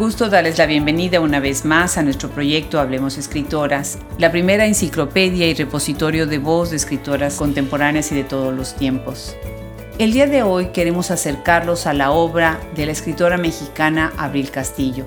Gusto 0.00 0.30
darles 0.30 0.56
la 0.56 0.64
bienvenida 0.64 1.20
una 1.20 1.40
vez 1.40 1.66
más 1.66 1.98
a 1.98 2.02
nuestro 2.02 2.30
proyecto 2.30 2.80
Hablemos 2.80 3.18
Escritoras, 3.18 3.98
la 4.16 4.32
primera 4.32 4.64
enciclopedia 4.64 5.46
y 5.46 5.52
repositorio 5.52 6.26
de 6.26 6.38
voz 6.38 6.70
de 6.70 6.76
escritoras 6.76 7.34
contemporáneas 7.34 8.10
y 8.10 8.14
de 8.14 8.24
todos 8.24 8.54
los 8.54 8.74
tiempos. 8.74 9.36
El 9.98 10.14
día 10.14 10.26
de 10.26 10.42
hoy 10.42 10.68
queremos 10.68 11.10
acercarlos 11.10 11.86
a 11.86 11.92
la 11.92 12.12
obra 12.12 12.58
de 12.74 12.86
la 12.86 12.92
escritora 12.92 13.36
mexicana 13.36 14.10
Abril 14.16 14.50
Castillo. 14.50 15.04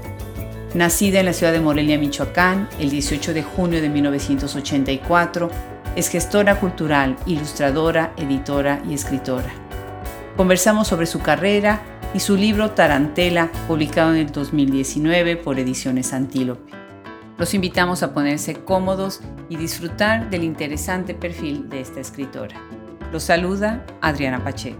Nacida 0.75 1.21
en 1.21 1.25
la 1.25 1.33
ciudad 1.33 1.53
de 1.53 1.59
Morelia, 1.59 1.97
Michoacán, 1.97 2.69
el 2.79 2.91
18 2.91 3.33
de 3.33 3.41
junio 3.41 3.81
de 3.81 3.89
1984, 3.89 5.49
es 5.95 6.07
gestora 6.07 6.59
cultural, 6.59 7.17
ilustradora, 7.25 8.13
editora 8.15 8.79
y 8.87 8.93
escritora. 8.93 9.51
Conversamos 10.37 10.87
sobre 10.87 11.07
su 11.07 11.19
carrera, 11.19 11.81
y 12.13 12.19
su 12.19 12.37
libro 12.37 12.71
Tarantela, 12.71 13.51
publicado 13.67 14.13
en 14.13 14.19
el 14.19 14.31
2019 14.31 15.35
por 15.35 15.57
Ediciones 15.57 16.13
Antílope. 16.13 16.71
Los 17.39 17.55
invitamos 17.55 18.03
a 18.03 18.13
ponerse 18.13 18.63
cómodos 18.63 19.21
y 19.49 19.57
disfrutar 19.57 20.29
del 20.29 20.43
interesante 20.43 21.15
perfil 21.15 21.69
de 21.69 21.81
esta 21.81 21.99
escritora. 21.99 22.61
Los 23.11 23.23
saluda 23.23 23.83
Adriana 24.01 24.43
Pacheco. 24.43 24.79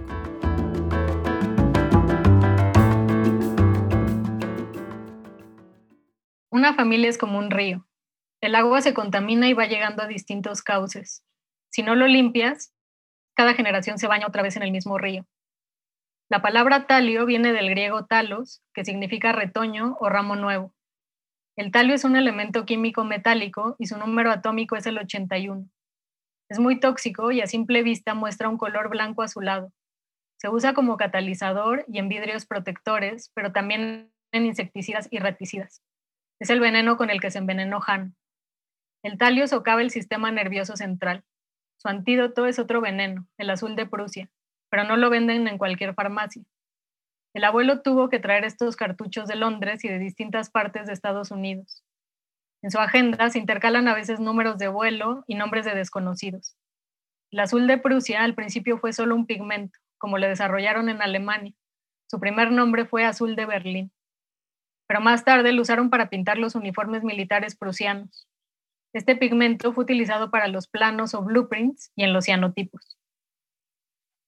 Una 6.51 6.75
familia 6.75 7.09
es 7.09 7.17
como 7.17 7.39
un 7.39 7.49
río. 7.49 7.87
El 8.41 8.53
agua 8.53 8.81
se 8.81 8.93
contamina 8.93 9.49
y 9.49 9.53
va 9.53 9.65
llegando 9.65 10.03
a 10.03 10.07
distintos 10.07 10.61
cauces. 10.61 11.23
Si 11.71 11.81
no 11.81 11.95
lo 11.95 12.05
limpias, 12.05 12.75
cada 13.33 13.55
generación 13.55 13.97
se 13.97 14.07
baña 14.07 14.27
otra 14.27 14.43
vez 14.43 14.55
en 14.55 14.61
el 14.61 14.71
mismo 14.71 14.99
río. 14.99 15.25
La 16.29 16.41
palabra 16.41 16.87
talio 16.87 17.25
viene 17.25 17.53
del 17.53 17.69
griego 17.69 18.05
talos, 18.05 18.61
que 18.73 18.85
significa 18.85 19.33
retoño 19.33 19.97
o 19.99 20.09
ramo 20.09 20.35
nuevo. 20.35 20.73
El 21.55 21.71
talio 21.71 21.93
es 21.93 22.03
un 22.03 22.15
elemento 22.15 22.65
químico 22.65 23.03
metálico 23.03 23.75
y 23.77 23.87
su 23.87 23.97
número 23.97 24.31
atómico 24.31 24.75
es 24.75 24.85
el 24.87 24.97
81. 24.97 25.69
Es 26.49 26.59
muy 26.59 26.79
tóxico 26.79 27.31
y 27.31 27.41
a 27.41 27.47
simple 27.47 27.83
vista 27.83 28.13
muestra 28.13 28.49
un 28.49 28.57
color 28.57 28.89
blanco 28.89 29.21
azulado. 29.21 29.71
Se 30.39 30.49
usa 30.49 30.73
como 30.73 30.97
catalizador 30.97 31.85
y 31.87 31.99
en 31.99 32.09
vidrios 32.09 32.45
protectores, 32.45 33.31
pero 33.35 33.51
también 33.51 34.11
en 34.31 34.45
insecticidas 34.45 35.07
y 35.11 35.19
reticidas. 35.19 35.83
Es 36.39 36.49
el 36.49 36.59
veneno 36.59 36.97
con 36.97 37.09
el 37.09 37.21
que 37.21 37.31
se 37.31 37.37
envenenó 37.37 37.79
Han. 37.85 38.15
El 39.03 39.17
talio 39.17 39.47
socava 39.47 39.81
el 39.81 39.91
sistema 39.91 40.31
nervioso 40.31 40.75
central. 40.75 41.23
Su 41.77 41.89
antídoto 41.89 42.45
es 42.45 42.59
otro 42.59 42.81
veneno, 42.81 43.27
el 43.37 43.49
azul 43.49 43.75
de 43.75 43.85
Prusia, 43.85 44.29
pero 44.73 44.85
no 44.85 44.97
lo 44.97 45.11
venden 45.11 45.47
en 45.47 45.59
cualquier 45.59 45.93
farmacia. 45.93 46.41
El 47.35 47.43
abuelo 47.43 47.83
tuvo 47.83 48.09
que 48.09 48.17
traer 48.17 48.43
estos 48.43 48.75
cartuchos 48.75 49.27
de 49.27 49.35
Londres 49.35 49.85
y 49.85 49.87
de 49.87 49.99
distintas 49.99 50.49
partes 50.49 50.87
de 50.87 50.93
Estados 50.93 51.29
Unidos. 51.29 51.83
En 52.63 52.71
su 52.71 52.79
agenda 52.79 53.29
se 53.29 53.37
intercalan 53.37 53.87
a 53.87 53.93
veces 53.93 54.19
números 54.19 54.57
de 54.57 54.69
vuelo 54.69 55.25
y 55.27 55.35
nombres 55.35 55.63
de 55.65 55.75
desconocidos. 55.75 56.57
El 57.29 57.41
azul 57.41 57.67
de 57.67 57.77
Prusia 57.77 58.23
al 58.23 58.33
principio 58.33 58.79
fue 58.79 58.93
solo 58.93 59.13
un 59.13 59.27
pigmento, 59.27 59.77
como 59.99 60.17
le 60.17 60.27
desarrollaron 60.27 60.89
en 60.89 61.03
Alemania. 61.03 61.53
Su 62.09 62.19
primer 62.19 62.51
nombre 62.51 62.85
fue 62.85 63.05
azul 63.05 63.35
de 63.35 63.45
Berlín. 63.45 63.91
Pero 64.87 65.01
más 65.01 65.23
tarde 65.23 65.51
lo 65.51 65.61
usaron 65.61 65.91
para 65.91 66.09
pintar 66.09 66.39
los 66.39 66.55
uniformes 66.55 67.03
militares 67.03 67.55
prusianos. 67.55 68.27
Este 68.91 69.15
pigmento 69.15 69.71
fue 69.71 69.83
utilizado 69.83 70.31
para 70.31 70.47
los 70.47 70.67
planos 70.67 71.13
o 71.13 71.21
blueprints 71.21 71.91
y 71.95 72.05
en 72.05 72.11
los 72.11 72.25
cianotipos. 72.25 72.97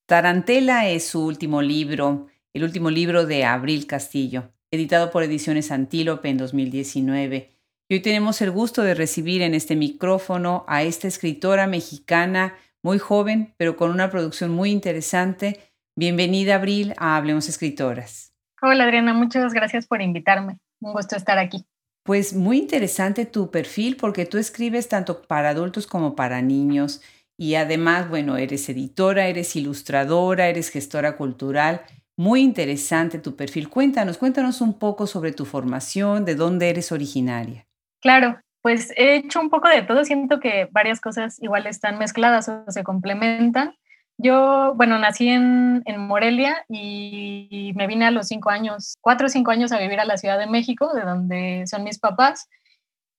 Tarantela 0.07 0.87
es 0.87 1.07
su 1.07 1.25
último 1.25 1.63
libro, 1.63 2.27
el 2.53 2.63
último 2.63 2.91
libro 2.91 3.25
de 3.25 3.43
Abril 3.43 3.87
Castillo, 3.87 4.51
editado 4.69 5.09
por 5.09 5.23
Ediciones 5.23 5.71
Antílope 5.71 6.29
en 6.29 6.37
2019. 6.37 7.49
Y 7.89 7.95
hoy 7.95 8.01
tenemos 8.01 8.39
el 8.43 8.51
gusto 8.51 8.83
de 8.83 8.93
recibir 8.93 9.41
en 9.41 9.55
este 9.55 9.75
micrófono 9.75 10.63
a 10.67 10.83
esta 10.83 11.07
escritora 11.07 11.65
mexicana 11.65 12.53
muy 12.83 12.99
joven, 12.99 13.55
pero 13.57 13.77
con 13.77 13.89
una 13.89 14.11
producción 14.11 14.51
muy 14.51 14.69
interesante. 14.69 15.59
Bienvenida, 15.95 16.55
Abril, 16.55 16.93
a 16.97 17.17
Hablemos 17.17 17.49
Escritoras. 17.49 18.31
Hola, 18.61 18.83
Adriana, 18.83 19.15
muchas 19.15 19.53
gracias 19.53 19.87
por 19.87 20.03
invitarme. 20.03 20.59
Un 20.81 20.93
gusto 20.93 21.15
estar 21.15 21.39
aquí. 21.39 21.65
Pues 22.03 22.35
muy 22.35 22.59
interesante 22.59 23.25
tu 23.25 23.49
perfil 23.49 23.97
porque 23.97 24.27
tú 24.27 24.37
escribes 24.37 24.87
tanto 24.87 25.23
para 25.23 25.49
adultos 25.49 25.87
como 25.87 26.15
para 26.15 26.43
niños 26.43 27.01
y 27.37 27.55
además, 27.55 28.09
bueno, 28.09 28.37
eres 28.37 28.69
editora, 28.69 29.27
eres 29.27 29.55
ilustradora, 29.55 30.47
eres 30.47 30.69
gestora 30.69 31.17
cultural. 31.17 31.81
Muy 32.17 32.41
interesante 32.41 33.19
tu 33.19 33.35
perfil. 33.35 33.69
Cuéntanos, 33.69 34.17
cuéntanos 34.17 34.61
un 34.61 34.79
poco 34.79 35.05
sobre 35.05 35.33
tu 35.33 35.43
formación, 35.43 36.23
de 36.23 36.35
dónde 36.35 36.69
eres 36.69 36.93
originaria. 36.93 37.67
Claro, 38.01 38.39
pues 38.61 38.93
he 38.95 39.17
hecho 39.17 39.41
un 39.41 39.49
poco 39.49 39.67
de 39.67 39.81
todo. 39.81 40.05
Siento 40.05 40.39
que 40.39 40.69
varias 40.71 41.01
cosas 41.01 41.41
igual 41.41 41.67
están 41.67 41.97
mezcladas 41.97 42.47
o 42.47 42.63
se 42.69 42.83
complementan. 42.83 43.75
Yo, 44.17 44.73
bueno, 44.75 44.97
nací 44.97 45.27
en, 45.27 45.83
en, 45.85 45.99
Morelia 45.99 46.63
y 46.69 47.73
me 47.75 47.85
vine 47.85 48.05
a 48.05 48.11
los 48.11 48.27
cinco 48.27 48.49
años, 48.49 48.95
cuatro 49.01 49.27
o 49.27 49.29
cinco 49.29 49.51
años 49.51 49.73
a 49.73 49.77
vivir 49.77 49.99
a 49.99 50.05
la 50.05 50.15
Ciudad 50.15 50.39
de 50.39 50.47
México, 50.47 50.93
de 50.93 51.01
donde 51.01 51.63
son 51.67 51.83
mis 51.83 51.99
papás 51.99 52.47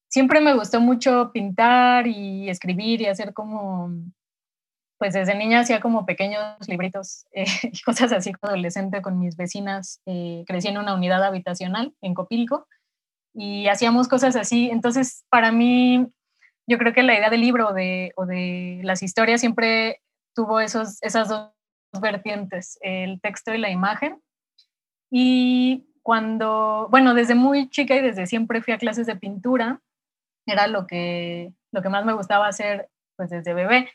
siempre 0.09 0.41
me 0.41 0.55
gustó 0.55 0.81
mucho 0.81 1.31
pintar 1.33 2.06
y 2.06 2.49
escribir 2.49 3.03
y 3.03 3.06
hacer 3.06 3.33
como, 3.33 3.91
pues 4.99 5.15
desde 5.15 5.34
niña 5.34 5.61
hacía 5.61 5.81
como 5.81 6.06
pequeños 6.06 6.43
libritos 6.69 7.27
eh, 7.33 7.44
y 7.62 7.81
cosas 7.83 8.12
así 8.12 8.33
como 8.33 8.50
adolescente 8.50 9.03
con 9.03 9.19
mis 9.19 9.37
vecinas. 9.37 10.00
Eh, 10.06 10.44
crecí 10.47 10.69
en 10.69 10.78
una 10.78 10.94
unidad 10.94 11.25
habitacional 11.25 11.94
en 12.00 12.15
Copilco 12.15 12.67
y 13.34 13.69
hacíamos 13.69 14.09
cosas 14.09 14.37
así. 14.37 14.71
Entonces, 14.71 15.25
para 15.28 15.53
mí, 15.53 16.06
yo 16.67 16.78
creo 16.78 16.93
que 16.93 17.03
la 17.03 17.15
idea 17.15 17.31
del 17.31 17.43
libro 17.43 17.73
de, 17.73 18.12
o 18.17 18.27
de 18.27 18.81
las 18.83 19.03
historias 19.03 19.41
siempre 19.41 20.00
tuvo 20.34 20.61
esos, 20.61 21.03
esas 21.03 21.28
dos 21.28 21.50
vertientes, 22.00 22.78
el 22.81 23.21
texto 23.21 23.55
y 23.55 23.59
la 23.59 23.71
imagen. 23.71 24.21
Y 25.11 25.87
cuando, 26.03 26.88
bueno, 26.91 27.15
desde 27.15 27.34
muy 27.34 27.69
chica 27.69 27.94
y 27.97 28.00
desde 28.00 28.27
siempre 28.27 28.62
fui 28.62 28.73
a 28.73 28.78
clases 28.78 29.06
de 29.06 29.17
pintura 29.17 29.81
era 30.46 30.68
lo 30.68 30.86
que, 30.86 31.52
lo 31.72 31.82
que 31.82 31.88
más 31.88 32.04
me 32.04 32.12
gustaba 32.12 32.46
hacer 32.46 32.88
pues 33.16 33.30
desde 33.30 33.54
bebé. 33.54 33.90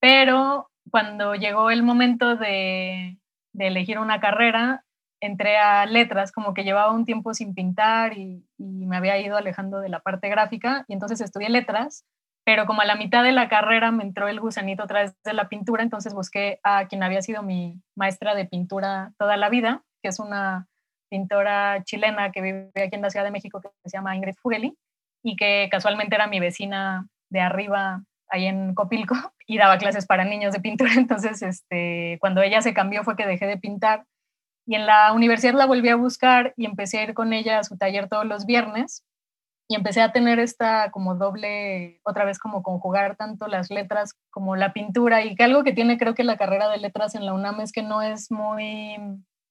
Pero 0.00 0.70
cuando 0.90 1.34
llegó 1.34 1.70
el 1.70 1.82
momento 1.82 2.36
de, 2.36 3.18
de 3.52 3.66
elegir 3.66 3.98
una 3.98 4.20
carrera, 4.20 4.84
entré 5.20 5.56
a 5.56 5.86
letras, 5.86 6.32
como 6.32 6.54
que 6.54 6.64
llevaba 6.64 6.92
un 6.92 7.04
tiempo 7.04 7.34
sin 7.34 7.54
pintar 7.54 8.16
y, 8.16 8.44
y, 8.58 8.86
me 8.86 8.96
había 8.96 9.18
ido 9.18 9.36
alejando 9.36 9.80
de 9.80 9.88
la 9.88 10.00
parte 10.00 10.28
gráfica 10.28 10.84
y 10.88 10.92
entonces 10.92 11.20
estudié 11.20 11.48
letras, 11.48 12.04
pero 12.44 12.66
como 12.66 12.82
a 12.82 12.84
la 12.84 12.96
mitad 12.96 13.24
de 13.24 13.32
la 13.32 13.48
carrera 13.48 13.90
me 13.90 14.04
entró 14.04 14.28
el 14.28 14.40
gusanito 14.40 14.84
a 14.84 14.86
través 14.86 15.16
de 15.24 15.32
la 15.32 15.48
pintura, 15.48 15.82
entonces 15.82 16.14
busqué 16.14 16.60
a 16.62 16.86
quien 16.86 17.02
había 17.02 17.22
sido 17.22 17.42
mi 17.42 17.82
maestra 17.96 18.34
de 18.34 18.44
pintura 18.44 19.12
toda 19.18 19.36
la 19.36 19.48
vida, 19.48 19.82
que 20.02 20.10
es 20.10 20.20
una 20.20 20.68
pintora 21.08 21.82
chilena 21.84 22.30
que 22.30 22.42
vive 22.42 22.70
aquí 22.74 22.94
en 22.94 23.02
la 23.02 23.10
Ciudad 23.10 23.24
de 23.24 23.32
México 23.32 23.60
que 23.60 23.70
se 23.84 23.96
llama 23.96 24.14
Ingrid 24.14 24.36
Fugeli 24.36 24.76
y 25.26 25.34
que 25.34 25.68
casualmente 25.72 26.14
era 26.14 26.28
mi 26.28 26.38
vecina 26.38 27.08
de 27.30 27.40
arriba 27.40 28.04
ahí 28.28 28.46
en 28.46 28.74
Copilco 28.74 29.16
y 29.46 29.58
daba 29.58 29.76
clases 29.76 30.06
para 30.06 30.24
niños 30.24 30.52
de 30.52 30.60
pintura. 30.60 30.92
Entonces, 30.96 31.42
este, 31.42 32.16
cuando 32.20 32.42
ella 32.42 32.62
se 32.62 32.72
cambió 32.72 33.02
fue 33.02 33.16
que 33.16 33.26
dejé 33.26 33.46
de 33.46 33.58
pintar 33.58 34.04
y 34.66 34.76
en 34.76 34.86
la 34.86 35.12
universidad 35.12 35.54
la 35.54 35.66
volví 35.66 35.88
a 35.88 35.96
buscar 35.96 36.54
y 36.56 36.64
empecé 36.64 36.98
a 36.98 37.02
ir 37.02 37.14
con 37.14 37.32
ella 37.32 37.58
a 37.58 37.64
su 37.64 37.76
taller 37.76 38.08
todos 38.08 38.24
los 38.24 38.46
viernes 38.46 39.04
y 39.68 39.74
empecé 39.74 40.00
a 40.00 40.12
tener 40.12 40.38
esta 40.38 40.92
como 40.92 41.16
doble, 41.16 42.00
otra 42.04 42.24
vez 42.24 42.38
como 42.38 42.62
conjugar 42.62 43.16
tanto 43.16 43.48
las 43.48 43.68
letras 43.68 44.14
como 44.30 44.54
la 44.54 44.72
pintura 44.72 45.24
y 45.24 45.34
que 45.34 45.42
algo 45.42 45.64
que 45.64 45.72
tiene 45.72 45.98
creo 45.98 46.14
que 46.14 46.22
la 46.22 46.36
carrera 46.36 46.68
de 46.68 46.78
letras 46.78 47.16
en 47.16 47.26
la 47.26 47.34
UNAM 47.34 47.60
es 47.62 47.72
que 47.72 47.82
no 47.82 48.00
es 48.00 48.30
muy 48.30 48.96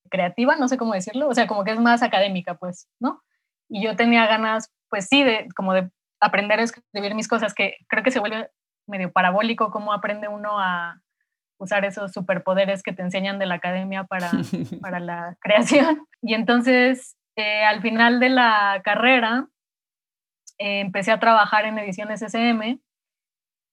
creativa, 0.10 0.56
no 0.56 0.69
sé 0.69 0.78
cómo 0.78 0.94
decirlo, 0.94 1.28
o 1.28 1.33
sea, 1.33 1.48
como 1.48 1.66
que 1.66 1.71
es 1.71 1.80
más 1.81 2.01
académica, 2.01 2.56
pues, 2.56 2.88
¿no? 3.01 3.21
Y 3.70 3.84
yo 3.84 3.96
tenía 3.96 4.28
ganas 4.28 4.72
pues 4.90 5.08
sí, 5.10 5.24
de, 5.24 5.48
como 5.56 5.74
de 5.74 5.90
aprender 6.22 6.60
a 6.60 6.64
escribir 6.64 7.16
mis 7.16 7.28
cosas, 7.28 7.54
que 7.54 7.78
creo 7.90 8.04
que 8.04 8.12
se 8.12 8.20
vuelve 8.20 8.50
medio 8.88 9.12
parabólico 9.12 9.72
cómo 9.72 9.94
aprende 9.94 10.28
uno 10.28 10.60
a 10.60 11.02
usar 11.58 11.86
esos 11.86 12.12
superpoderes 12.12 12.84
que 12.84 12.94
te 12.94 13.02
enseñan 13.02 13.40
de 13.40 13.46
la 13.46 13.56
academia 13.56 14.04
para, 14.06 14.32
para 14.82 15.00
la 15.00 15.36
creación. 15.42 16.08
Y 16.22 16.34
entonces, 16.34 17.18
eh, 17.36 17.64
al 17.66 17.82
final 17.82 18.20
de 18.20 18.30
la 18.30 18.82
carrera, 18.84 19.48
eh, 20.58 20.80
empecé 20.80 21.12
a 21.12 21.20
trabajar 21.20 21.66
en 21.66 21.78
ediciones 21.78 22.22
SM 22.22 22.80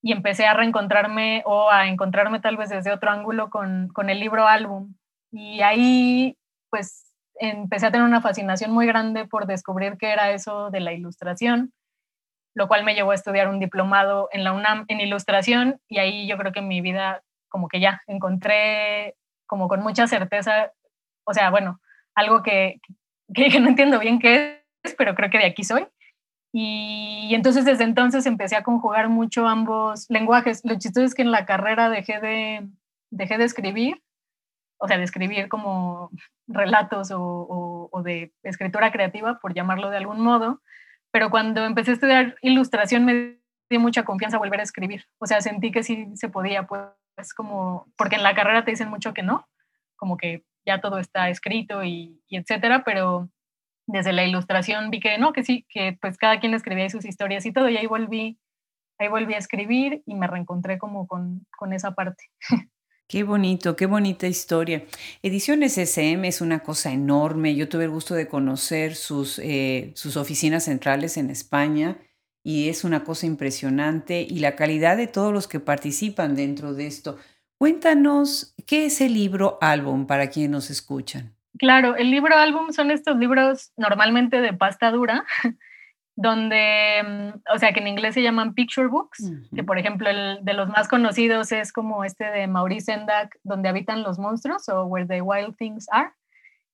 y 0.03 0.13
empecé 0.13 0.47
a 0.47 0.55
reencontrarme 0.55 1.43
o 1.47 1.71
a 1.71 1.87
encontrarme 1.87 2.41
tal 2.41 2.57
vez 2.57 2.69
desde 2.69 2.93
otro 2.93 3.11
ángulo 3.11 3.49
con, 3.49 3.89
con 3.89 4.11
el 4.11 4.21
libro 4.21 4.47
álbum. 4.47 4.95
Y 5.31 5.63
ahí, 5.63 6.37
pues, 6.69 7.12
empecé 7.37 7.87
a 7.87 7.91
tener 7.91 8.07
una 8.07 8.21
fascinación 8.21 8.71
muy 8.71 8.87
grande 8.87 9.27
por 9.27 9.47
descubrir 9.47 9.97
qué 9.99 10.13
era 10.13 10.31
eso 10.31 10.71
de 10.71 10.81
la 10.81 10.93
ilustración, 10.93 11.73
lo 12.55 12.69
cual 12.69 12.85
me 12.85 12.95
llevó 12.95 13.13
a 13.13 13.15
estudiar 13.15 13.49
un 13.49 13.59
diplomado 13.59 14.29
en 14.33 14.45
la 14.45 14.53
UNAM 14.53 14.85
en 14.89 15.01
ilustración 15.01 15.81
y 15.89 15.99
ahí 15.99 16.29
yo 16.29 16.37
creo 16.37 16.53
que 16.53 16.61
en 16.61 16.69
mi 16.69 16.81
vida 16.81 17.23
como 17.49 17.69
que 17.69 17.81
ya 17.81 18.01
encontré 18.07 19.17
como 19.47 19.69
con 19.69 19.83
mucha 19.83 20.07
certeza, 20.07 20.73
o 21.25 21.35
sea, 21.35 21.51
bueno, 21.51 21.79
algo 22.15 22.43
que, 22.43 22.81
que, 23.35 23.61
no 23.61 23.69
entiendo 23.69 23.99
bien 23.99 24.19
qué 24.19 24.65
es, 24.83 24.95
pero 24.95 25.15
creo 25.15 25.31
que 25.31 25.39
de 25.39 25.47
aquí 25.47 25.63
soy. 25.63 25.87
Y, 26.55 27.35
entonces 27.35 27.65
desde 27.65 27.85
entonces 27.85 28.27
empecé 28.27 28.57
a 28.57 28.63
conjugar 28.63 29.09
mucho 29.09 29.47
ambos 29.47 30.07
lenguajes. 30.09 30.63
Lo 30.65 30.79
chistoso 30.79 31.05
es 31.05 31.15
que 31.15 31.23
en 31.23 31.31
la 31.31 31.47
carrera 31.47 31.89
dejé 31.89 32.21
de, 32.21 32.69
dejé 33.11 33.39
de 33.39 33.45
escribir, 33.45 34.03
o 34.83 34.89
sea, 34.89 34.99
de 34.99 35.05
escribir 35.05 35.49
como 35.49 36.11
relatos 36.49 37.13
o, 37.13 37.89
o 37.91 38.03
de 38.03 38.35
escritura 38.43 38.91
creativa, 38.91 39.39
por 39.39 39.55
llamarlo 39.55 39.91
de 39.91 39.97
algún 39.97 40.21
modo, 40.21 40.61
pero 41.13 41.31
cuando 41.31 41.65
empecé 41.65 41.93
a 41.93 41.95
estudiar 41.95 42.37
ilustración 42.43 43.05
me 43.05 43.39
di 43.71 43.79
mucha 43.79 44.05
confianza 44.05 44.39
volver 44.39 44.59
a 44.59 44.65
escribir. 44.65 45.07
O 45.19 45.27
sea, 45.27 45.41
sentí 45.41 45.71
que 45.71 45.85
sí 45.85 46.09
se 46.17 46.29
podía, 46.29 46.67
pues 46.67 47.33
como, 47.33 47.87
porque 47.97 48.17
en 48.17 48.25
la 48.25 48.35
carrera 48.35 48.65
te 48.65 48.73
dicen 48.73 48.89
mucho 48.89 49.15
que 49.15 49.23
no, 49.23 49.47
como 49.95 50.17
que 50.17 50.45
ya 50.67 50.81
todo 50.81 50.99
está 50.99 51.29
escrito 51.29 51.85
y, 51.85 52.21
etcétera, 52.29 52.83
pero 52.85 53.29
desde 53.87 54.13
la 54.13 54.25
ilustración 54.25 54.91
vi 54.91 54.99
que 54.99 55.17
no, 55.17 55.33
que 55.33 55.45
sí, 55.45 55.65
que 55.69 55.97
pues 56.01 56.19
cada 56.19 56.41
quien 56.41 56.55
escribía 56.55 56.91
sus 56.91 57.05
historias 57.05 57.47
y 57.47 57.53
todo, 57.53 57.69
y 57.69 57.77
ahí 57.77 57.87
volví, 57.87 58.41
ahí 58.99 59.07
volví 59.07 59.35
a 59.35 59.39
escribir 59.39 60.03
y 60.07 60.17
me 60.17 60.27
reencontré 60.27 60.79
como 60.79 61.07
con, 61.07 61.47
con 61.57 61.73
esa 61.73 61.93
parte. 61.93 62.25
Qué 63.13 63.25
bonito, 63.25 63.77
qué 63.77 63.85
bonita 63.85 64.27
historia. 64.27 64.85
Ediciones 65.23 65.77
SM 65.77 66.27
es 66.27 66.41
una 66.41 66.61
cosa 66.61 66.93
enorme. 66.93 67.55
Yo 67.55 67.69
tuve 67.69 67.85
el 67.85 67.91
gusto 67.91 68.15
de 68.15 68.27
conocer 68.27 68.95
sus, 68.95 69.39
eh, 69.39 69.93
sus 69.97 70.17
oficinas 70.17 70.65
centrales 70.65 71.19
en 71.19 71.29
España 71.29 71.99
y 72.43 72.71
es 72.71 72.85
una 72.85 73.05
cosa 73.05 73.27
impresionante 73.27 74.23
y 74.23 74.39
la 74.39 74.57
calidad 74.57 74.97
de 74.97 75.09
todos 75.09 75.31
los 75.31 75.47
que 75.47 75.61
participan 75.61 76.35
dentro 76.35 76.73
de 76.73 76.87
esto. 76.87 77.19
Cuéntanos, 77.59 78.55
¿qué 78.67 78.87
es 78.87 79.03
el 79.03 79.13
libro 79.13 79.59
álbum 79.61 80.07
para 80.07 80.31
quienes 80.31 80.51
nos 80.51 80.71
escuchan? 80.71 81.37
Claro, 81.59 81.97
el 81.97 82.11
libro 82.11 82.35
álbum 82.39 82.73
son 82.73 82.91
estos 82.91 83.19
libros 83.19 83.73
normalmente 83.77 84.41
de 84.41 84.55
pasta 84.55 84.91
dura, 84.91 85.27
donde, 86.15 87.03
mm, 87.03 87.55
o 87.55 87.59
sea, 87.59 87.73
que 87.73 87.81
en 87.81 87.89
inglés 87.89 88.15
se 88.15 88.23
llaman 88.23 88.55
picture 88.55 88.89
books, 88.89 89.31
que 89.55 89.65
por 89.65 89.79
ejemplo 89.79 90.11
el 90.11 90.41
de 90.43 90.53
los 90.53 90.69
más 90.69 90.89
conocidos 90.89 91.53
es 91.53 91.73
como 91.73 92.05
este 92.05 92.25
de 92.25 92.47
Maurice 92.47 92.93
Sendak, 92.93 93.39
donde 93.43 93.69
habitan 93.69 94.03
los 94.03 94.19
monstruos 94.19 94.69
o 94.69 94.85
Where 94.85 95.07
the 95.07 95.23
Wild 95.23 95.57
Things 95.57 95.87
Are, 95.91 96.11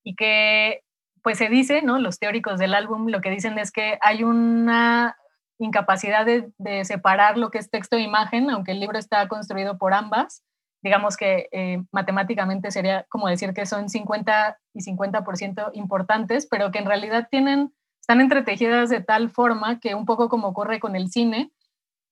y 0.02 0.14
que 0.14 0.82
pues 1.22 1.38
se 1.38 1.48
dice, 1.48 1.82
¿no? 1.82 1.98
Los 1.98 2.18
teóricos 2.18 2.58
del 2.58 2.74
álbum 2.74 3.08
lo 3.08 3.20
que 3.20 3.30
dicen 3.30 3.58
es 3.58 3.70
que 3.70 3.98
hay 4.00 4.24
una 4.24 5.16
incapacidad 5.58 6.24
de, 6.24 6.84
separar 6.84 7.36
lo 7.36 7.50
que 7.50 7.58
es 7.58 7.70
texto 7.70 7.96
e 7.96 8.00
imagen, 8.00 8.50
aunque 8.50 8.72
el 8.72 8.80
libro 8.80 8.98
está 8.98 9.26
construido 9.28 9.76
por 9.76 9.92
ambas. 9.92 10.42
Digamos 10.82 11.16
que 11.16 11.48
eh, 11.50 11.82
matemáticamente 11.90 12.70
sería 12.70 13.04
como 13.08 13.28
decir 13.28 13.52
que 13.52 13.66
son 13.66 13.88
50 13.88 14.58
y 14.74 14.80
50% 14.80 15.70
importantes, 15.74 16.46
pero 16.48 16.70
que 16.70 16.78
en 16.78 16.86
realidad 16.86 17.28
tienen, 17.30 17.72
están 18.08 18.22
entretejidas 18.22 18.88
de 18.88 19.02
tal 19.02 19.28
forma 19.28 19.80
que 19.80 19.94
un 19.94 20.06
poco 20.06 20.30
como 20.30 20.48
ocurre 20.48 20.80
con 20.80 20.96
el 20.96 21.10
cine, 21.10 21.52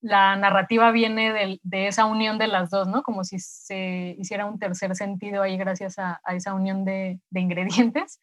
la 0.03 0.37
narrativa 0.37 0.93
viene 0.93 1.59
de, 1.63 1.89
esa 1.89 2.05
unión 2.05 2.37
de 2.37 2.49
las 2.49 2.69
dos, 2.69 2.87
¿no? 2.87 3.03
Como 3.03 3.25
si 3.25 3.39
se 3.39 4.15
hiciera 4.19 4.45
un 4.45 4.59
tercer 4.59 4.95
sentido 4.95 5.41
ahí 5.41 5.57
gracias 5.57 5.99
a, 5.99 6.21
esa 6.35 6.53
unión 6.53 6.85
de, 6.85 7.19
de 7.31 7.41
ingredientes. 7.41 8.21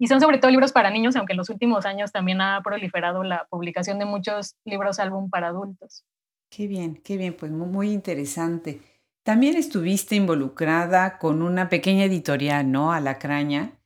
Y 0.00 0.08
son 0.08 0.20
sobre 0.20 0.38
todo 0.38 0.50
libros 0.50 0.72
para 0.72 0.90
niños, 0.90 1.14
aunque 1.14 1.34
en 1.34 1.36
los 1.36 1.48
últimos 1.48 1.86
años 1.86 2.10
también 2.10 2.40
ha 2.40 2.60
proliferado 2.60 3.22
la 3.22 3.46
publicación 3.48 4.00
de 4.00 4.04
muchos 4.04 4.56
libros 4.64 4.98
álbum 4.98 5.30
para 5.30 5.46
adultos. 5.46 6.04
Qué 6.50 6.66
bien, 6.66 6.96
qué 7.04 7.16
bien, 7.16 7.36
pues 7.38 7.52
muy 7.52 7.92
interesante. 7.92 8.80
También 9.22 9.54
estuviste 9.54 10.16
involucrada 10.16 11.18
con 11.18 11.40
una 11.40 11.68
pequeña 11.68 12.06
editorial, 12.06 12.68
¿no? 12.72 12.92
Alacraña. 12.92 13.78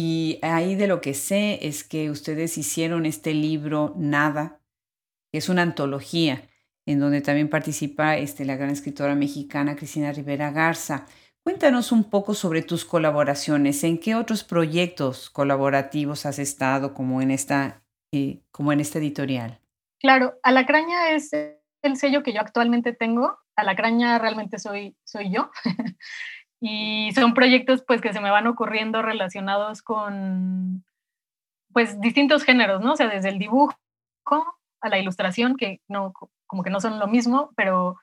Y 0.00 0.38
ahí 0.42 0.76
de 0.76 0.86
lo 0.86 1.00
que 1.00 1.12
sé 1.12 1.58
es 1.66 1.82
que 1.82 2.08
ustedes 2.08 2.56
hicieron 2.56 3.04
este 3.04 3.34
libro 3.34 3.94
Nada, 3.96 4.60
que 5.32 5.38
es 5.38 5.48
una 5.48 5.62
antología 5.62 6.48
en 6.86 7.00
donde 7.00 7.20
también 7.20 7.50
participa 7.50 8.16
este, 8.16 8.44
la 8.44 8.54
gran 8.54 8.70
escritora 8.70 9.16
mexicana 9.16 9.74
Cristina 9.74 10.12
Rivera 10.12 10.52
Garza. 10.52 11.06
Cuéntanos 11.42 11.90
un 11.90 12.04
poco 12.10 12.34
sobre 12.34 12.62
tus 12.62 12.84
colaboraciones. 12.84 13.82
¿En 13.82 13.98
qué 13.98 14.14
otros 14.14 14.44
proyectos 14.44 15.30
colaborativos 15.30 16.26
has 16.26 16.38
estado 16.38 16.94
como 16.94 17.20
en 17.20 17.32
esta, 17.32 17.82
eh, 18.12 18.38
como 18.52 18.72
en 18.72 18.78
esta 18.78 19.00
editorial? 19.00 19.58
Claro, 19.98 20.38
Alacraña 20.44 21.10
es 21.10 21.32
el 21.32 21.96
sello 21.96 22.22
que 22.22 22.32
yo 22.32 22.40
actualmente 22.40 22.92
tengo. 22.92 23.36
Alacraña 23.56 24.16
realmente 24.20 24.60
soy, 24.60 24.96
soy 25.02 25.32
yo. 25.32 25.50
y 26.60 27.12
son 27.14 27.34
proyectos 27.34 27.82
pues 27.86 28.00
que 28.00 28.12
se 28.12 28.20
me 28.20 28.30
van 28.30 28.46
ocurriendo 28.46 29.02
relacionados 29.02 29.82
con 29.82 30.84
pues 31.72 32.00
distintos 32.00 32.44
géneros, 32.44 32.80
¿no? 32.80 32.92
O 32.92 32.96
sea, 32.96 33.08
desde 33.08 33.28
el 33.28 33.38
dibujo 33.38 33.76
a 34.80 34.88
la 34.88 34.98
ilustración, 34.98 35.56
que 35.56 35.80
no, 35.88 36.12
como 36.46 36.62
que 36.62 36.70
no 36.70 36.80
son 36.80 36.98
lo 36.98 37.06
mismo, 37.06 37.50
pero 37.56 37.96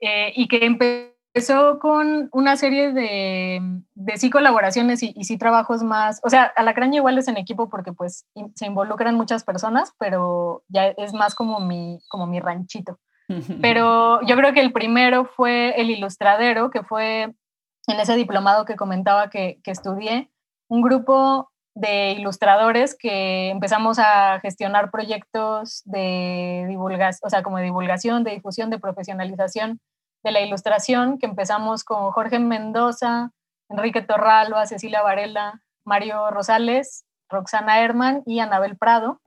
eh, 0.00 0.32
y 0.34 0.48
que 0.48 0.64
empezó 0.66 1.78
con 1.78 2.28
una 2.32 2.56
serie 2.56 2.92
de, 2.92 3.60
de 3.94 4.16
sí 4.16 4.30
colaboraciones 4.30 5.02
y, 5.02 5.12
sí 5.24 5.38
trabajos 5.38 5.82
más, 5.82 6.20
o 6.24 6.30
sea, 6.30 6.44
Alacraña 6.56 6.96
igual 6.96 7.18
es 7.18 7.28
en 7.28 7.36
equipo 7.36 7.68
porque 7.68 7.92
pues 7.92 8.26
se 8.54 8.66
involucran 8.66 9.14
muchas 9.14 9.44
personas, 9.44 9.94
pero 9.98 10.62
ya 10.68 10.88
es 10.88 11.12
más 11.14 11.34
como 11.34 11.60
mi, 11.60 12.00
como 12.08 12.26
mi 12.26 12.40
ranchito. 12.40 12.98
Pero 13.62 14.20
yo 14.26 14.36
creo 14.36 14.52
que 14.52 14.60
el 14.60 14.72
primero 14.72 15.24
fue 15.24 15.80
el 15.80 15.88
ilustradero, 15.90 16.70
que 16.70 16.82
fue 16.82 17.32
en 17.92 18.00
ese 18.00 18.16
diplomado 18.16 18.64
que 18.64 18.76
comentaba 18.76 19.30
que, 19.30 19.60
que 19.62 19.70
estudié, 19.70 20.30
un 20.68 20.82
grupo 20.82 21.50
de 21.74 22.12
ilustradores 22.12 22.96
que 22.98 23.50
empezamos 23.50 23.98
a 23.98 24.40
gestionar 24.40 24.90
proyectos 24.90 25.82
de 25.84 26.66
divulgación, 26.68 27.26
o 27.26 27.30
sea, 27.30 27.42
como 27.42 27.58
de 27.58 27.64
divulgación, 27.64 28.24
de 28.24 28.32
difusión, 28.32 28.70
de 28.70 28.78
profesionalización 28.78 29.80
de 30.22 30.32
la 30.32 30.40
ilustración, 30.40 31.18
que 31.18 31.26
empezamos 31.26 31.84
con 31.84 32.10
Jorge 32.12 32.38
Mendoza, 32.38 33.30
Enrique 33.68 34.02
Torralba, 34.02 34.66
Cecilia 34.66 35.02
Varela, 35.02 35.62
Mario 35.84 36.30
Rosales, 36.30 37.04
Roxana 37.28 37.80
Herman 37.80 38.22
y 38.26 38.40
Anabel 38.40 38.76
Prado, 38.76 39.20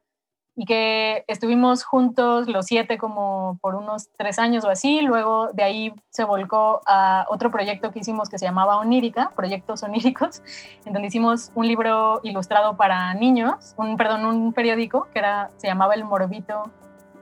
y 0.55 0.65
que 0.65 1.25
estuvimos 1.27 1.83
juntos 1.83 2.47
los 2.47 2.65
siete 2.65 2.97
como 2.97 3.57
por 3.62 3.75
unos 3.75 4.09
tres 4.17 4.39
años 4.39 4.63
o 4.63 4.69
así, 4.69 5.01
luego 5.01 5.50
de 5.53 5.63
ahí 5.63 5.93
se 6.09 6.24
volcó 6.24 6.81
a 6.88 7.25
otro 7.29 7.51
proyecto 7.51 7.91
que 7.91 8.00
hicimos 8.00 8.29
que 8.29 8.38
se 8.38 8.45
llamaba 8.45 8.77
Onírica, 8.77 9.31
Proyectos 9.35 9.83
Oníricos, 9.83 10.41
en 10.85 10.93
donde 10.93 11.07
hicimos 11.07 11.51
un 11.55 11.67
libro 11.67 12.21
ilustrado 12.24 12.77
para 12.77 13.13
niños, 13.13 13.74
un, 13.77 13.97
perdón, 13.97 14.25
un 14.25 14.53
periódico 14.53 15.07
que 15.12 15.19
era, 15.19 15.50
se 15.57 15.67
llamaba 15.67 15.93
El 15.93 16.05
Morbito 16.05 16.71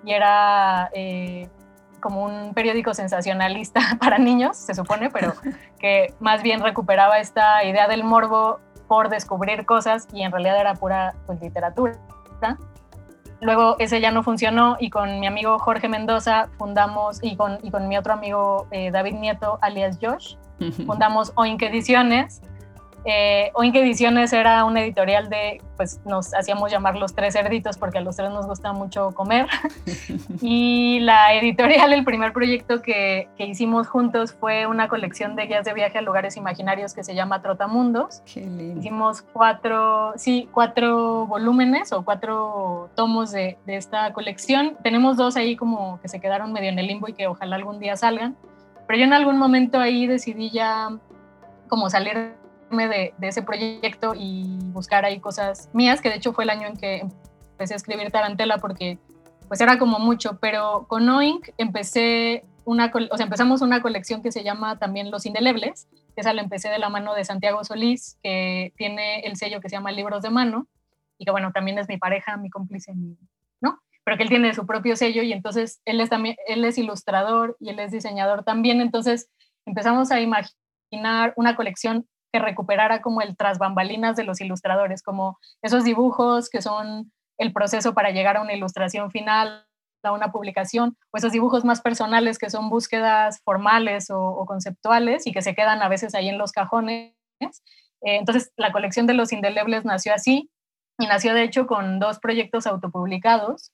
y 0.05 0.11
era... 0.11 0.89
Eh, 0.93 1.49
como 2.03 2.25
un 2.25 2.53
periódico 2.53 2.93
sensacionalista 2.93 3.79
para 3.99 4.17
niños, 4.17 4.57
se 4.57 4.75
supone, 4.75 5.09
pero 5.09 5.33
que 5.79 6.13
más 6.19 6.43
bien 6.43 6.61
recuperaba 6.61 7.17
esta 7.19 7.63
idea 7.63 7.87
del 7.87 8.03
morbo 8.03 8.59
por 8.89 9.07
descubrir 9.07 9.65
cosas 9.65 10.07
y 10.11 10.21
en 10.21 10.31
realidad 10.33 10.59
era 10.59 10.73
pura 10.75 11.15
pues, 11.25 11.41
literatura. 11.41 11.93
Luego 13.43 13.75
ese 13.79 13.99
ya 13.99 14.11
no 14.11 14.23
funcionó 14.23 14.77
y 14.79 14.89
con 14.89 15.19
mi 15.19 15.27
amigo 15.27 15.59
Jorge 15.59 15.89
Mendoza 15.89 16.49
fundamos, 16.57 17.19
y 17.21 17.35
con, 17.35 17.59
y 17.61 17.71
con 17.71 17.87
mi 17.87 17.97
otro 17.97 18.13
amigo 18.13 18.67
eh, 18.71 18.89
David 18.89 19.15
Nieto, 19.15 19.59
alias 19.61 19.99
Josh, 20.01 20.35
fundamos 20.85 21.33
Oink 21.35 21.61
Ediciones, 21.61 22.41
eh, 23.05 23.51
Oink 23.55 23.75
Ediciones 23.75 24.31
era 24.31 24.63
una 24.63 24.81
editorial 24.81 25.29
de, 25.29 25.61
pues 25.75 25.99
nos 26.05 26.33
hacíamos 26.33 26.71
llamar 26.71 26.95
los 26.95 27.13
tres 27.13 27.33
cerditos 27.33 27.77
porque 27.77 27.97
a 27.97 28.01
los 28.01 28.15
tres 28.15 28.29
nos 28.29 28.47
gusta 28.47 28.71
mucho 28.71 29.11
comer. 29.11 29.47
y 30.41 30.99
la 31.01 31.33
editorial, 31.33 31.91
el 31.91 32.05
primer 32.05 32.31
proyecto 32.31 32.81
que, 32.81 33.27
que, 33.37 33.45
hicimos 33.45 33.87
juntos 33.87 34.33
fue 34.33 34.67
una 34.67 34.87
colección 34.87 35.35
de 35.35 35.47
guías 35.47 35.65
de 35.65 35.73
viaje 35.73 35.97
a 35.97 36.01
lugares 36.01 36.37
imaginarios 36.37 36.93
que 36.93 37.03
se 37.03 37.13
llama 37.13 37.41
Trotamundos. 37.41 38.21
Hicimos 38.25 39.21
cuatro, 39.21 40.13
sí, 40.15 40.47
cuatro 40.51 41.27
volúmenes 41.27 41.91
o 41.91 42.05
cuatro 42.05 42.89
tomos 42.95 43.31
de, 43.31 43.57
de 43.65 43.75
esta 43.75 44.13
colección. 44.13 44.77
Tenemos 44.81 45.17
dos 45.17 45.35
ahí 45.35 45.55
como 45.57 45.99
que 46.01 46.07
se 46.07 46.21
quedaron 46.21 46.53
medio 46.53 46.69
en 46.69 46.79
el 46.79 46.87
limbo 46.87 47.09
y 47.09 47.13
que 47.13 47.27
ojalá 47.27 47.57
algún 47.57 47.79
día 47.79 47.97
salgan. 47.97 48.37
Pero 48.87 48.99
yo 48.99 49.05
en 49.05 49.13
algún 49.13 49.37
momento 49.37 49.79
ahí 49.79 50.07
decidí 50.07 50.49
ya 50.49 50.89
como 51.67 51.89
salir 51.89 52.33
de, 52.77 53.13
ese 53.21 53.43
proyecto 53.43 54.13
y 54.15 54.57
buscar 54.73 55.05
ahí 55.05 55.19
cosas 55.19 55.69
mías, 55.73 56.01
que 56.01 56.09
de 56.09 56.15
hecho 56.15 56.33
fue 56.33 56.43
el 56.43 56.49
año 56.49 56.67
en 56.67 56.77
que 56.77 57.05
empecé 57.51 57.73
a 57.73 57.77
escribir 57.77 58.11
Tarantela 58.11 58.57
porque 58.57 58.97
pues 59.47 59.61
era 59.61 59.77
como 59.77 59.99
mucho, 59.99 60.39
pero 60.39 60.85
con 60.87 61.07
Oink 61.07 61.49
empecé 61.57 62.43
una, 62.65 62.91
o 63.11 63.17
sea, 63.17 63.25
empezamos 63.25 63.61
una 63.61 63.81
colección 63.81 64.23
que 64.23 64.31
se 64.31 64.43
llama 64.43 64.79
también 64.79 65.11
Los 65.11 65.25
Indelebles, 65.25 65.87
que 66.15 66.21
esa 66.21 66.33
la 66.33 66.41
empecé 66.41 66.69
de 66.69 66.79
la 66.79 66.89
mano 66.89 67.13
de 67.13 67.25
Santiago 67.25 67.63
Solís, 67.63 68.17
que 68.23 68.73
tiene 68.77 69.19
el 69.21 69.35
sello 69.35 69.61
que 69.61 69.69
se 69.69 69.75
llama 69.75 69.91
Libros 69.91 70.23
de 70.23 70.29
Mano, 70.29 70.67
y 71.17 71.25
que 71.25 71.31
bueno, 71.31 71.51
también 71.51 71.77
es 71.77 71.87
mi 71.87 71.97
pareja, 71.97 72.37
mi 72.37 72.49
cómplice, 72.49 72.93
¿no? 73.61 73.79
Pero 74.03 74.17
que 74.17 74.23
él 74.23 74.29
tiene 74.29 74.53
su 74.53 74.65
propio 74.65 74.95
sello 74.95 75.23
y 75.23 75.33
entonces 75.33 75.81
él 75.85 76.01
es 76.01 76.09
también, 76.09 76.35
él 76.47 76.63
es 76.65 76.77
ilustrador 76.77 77.57
y 77.59 77.69
él 77.69 77.79
es 77.79 77.91
diseñador 77.91 78.43
también, 78.43 78.81
entonces 78.81 79.29
empezamos 79.65 80.11
a 80.11 80.19
imaginar 80.19 81.33
una 81.35 81.55
colección 81.55 82.07
que 82.33 82.39
recuperara 82.39 83.01
como 83.01 83.21
el 83.21 83.37
tras 83.37 83.59
bambalinas 83.59 84.15
de 84.15 84.23
los 84.23 84.41
ilustradores, 84.41 85.03
como 85.03 85.37
esos 85.61 85.83
dibujos 85.83 86.49
que 86.49 86.63
son 86.63 87.13
el 87.37 87.53
proceso 87.53 87.93
para 87.93 88.09
llegar 88.09 88.37
a 88.37 88.41
una 88.41 88.53
ilustración 88.53 89.11
final, 89.11 89.67
a 90.01 90.11
una 90.11 90.31
publicación, 90.31 90.97
o 91.11 91.17
esos 91.17 91.31
dibujos 91.31 91.63
más 91.63 91.81
personales 91.81 92.39
que 92.39 92.49
son 92.49 92.69
búsquedas 92.69 93.41
formales 93.43 94.09
o, 94.09 94.43
conceptuales 94.47 95.27
y 95.27 95.31
que 95.31 95.43
se 95.43 95.53
quedan 95.53 95.83
a 95.83 95.89
veces 95.89 96.15
ahí 96.15 96.27
en 96.27 96.39
los 96.39 96.51
cajones. 96.51 97.13
Eh, 97.39 97.49
entonces, 98.01 98.51
la 98.57 98.71
colección 98.71 99.05
de 99.05 99.13
los 99.13 99.31
indelebles 99.31 99.85
nació 99.85 100.13
así 100.15 100.49
y 100.97 101.05
nació 101.05 101.35
de 101.35 101.43
hecho 101.43 101.67
con 101.67 101.99
dos 101.99 102.19
proyectos 102.19 102.65
autopublicados 102.65 103.71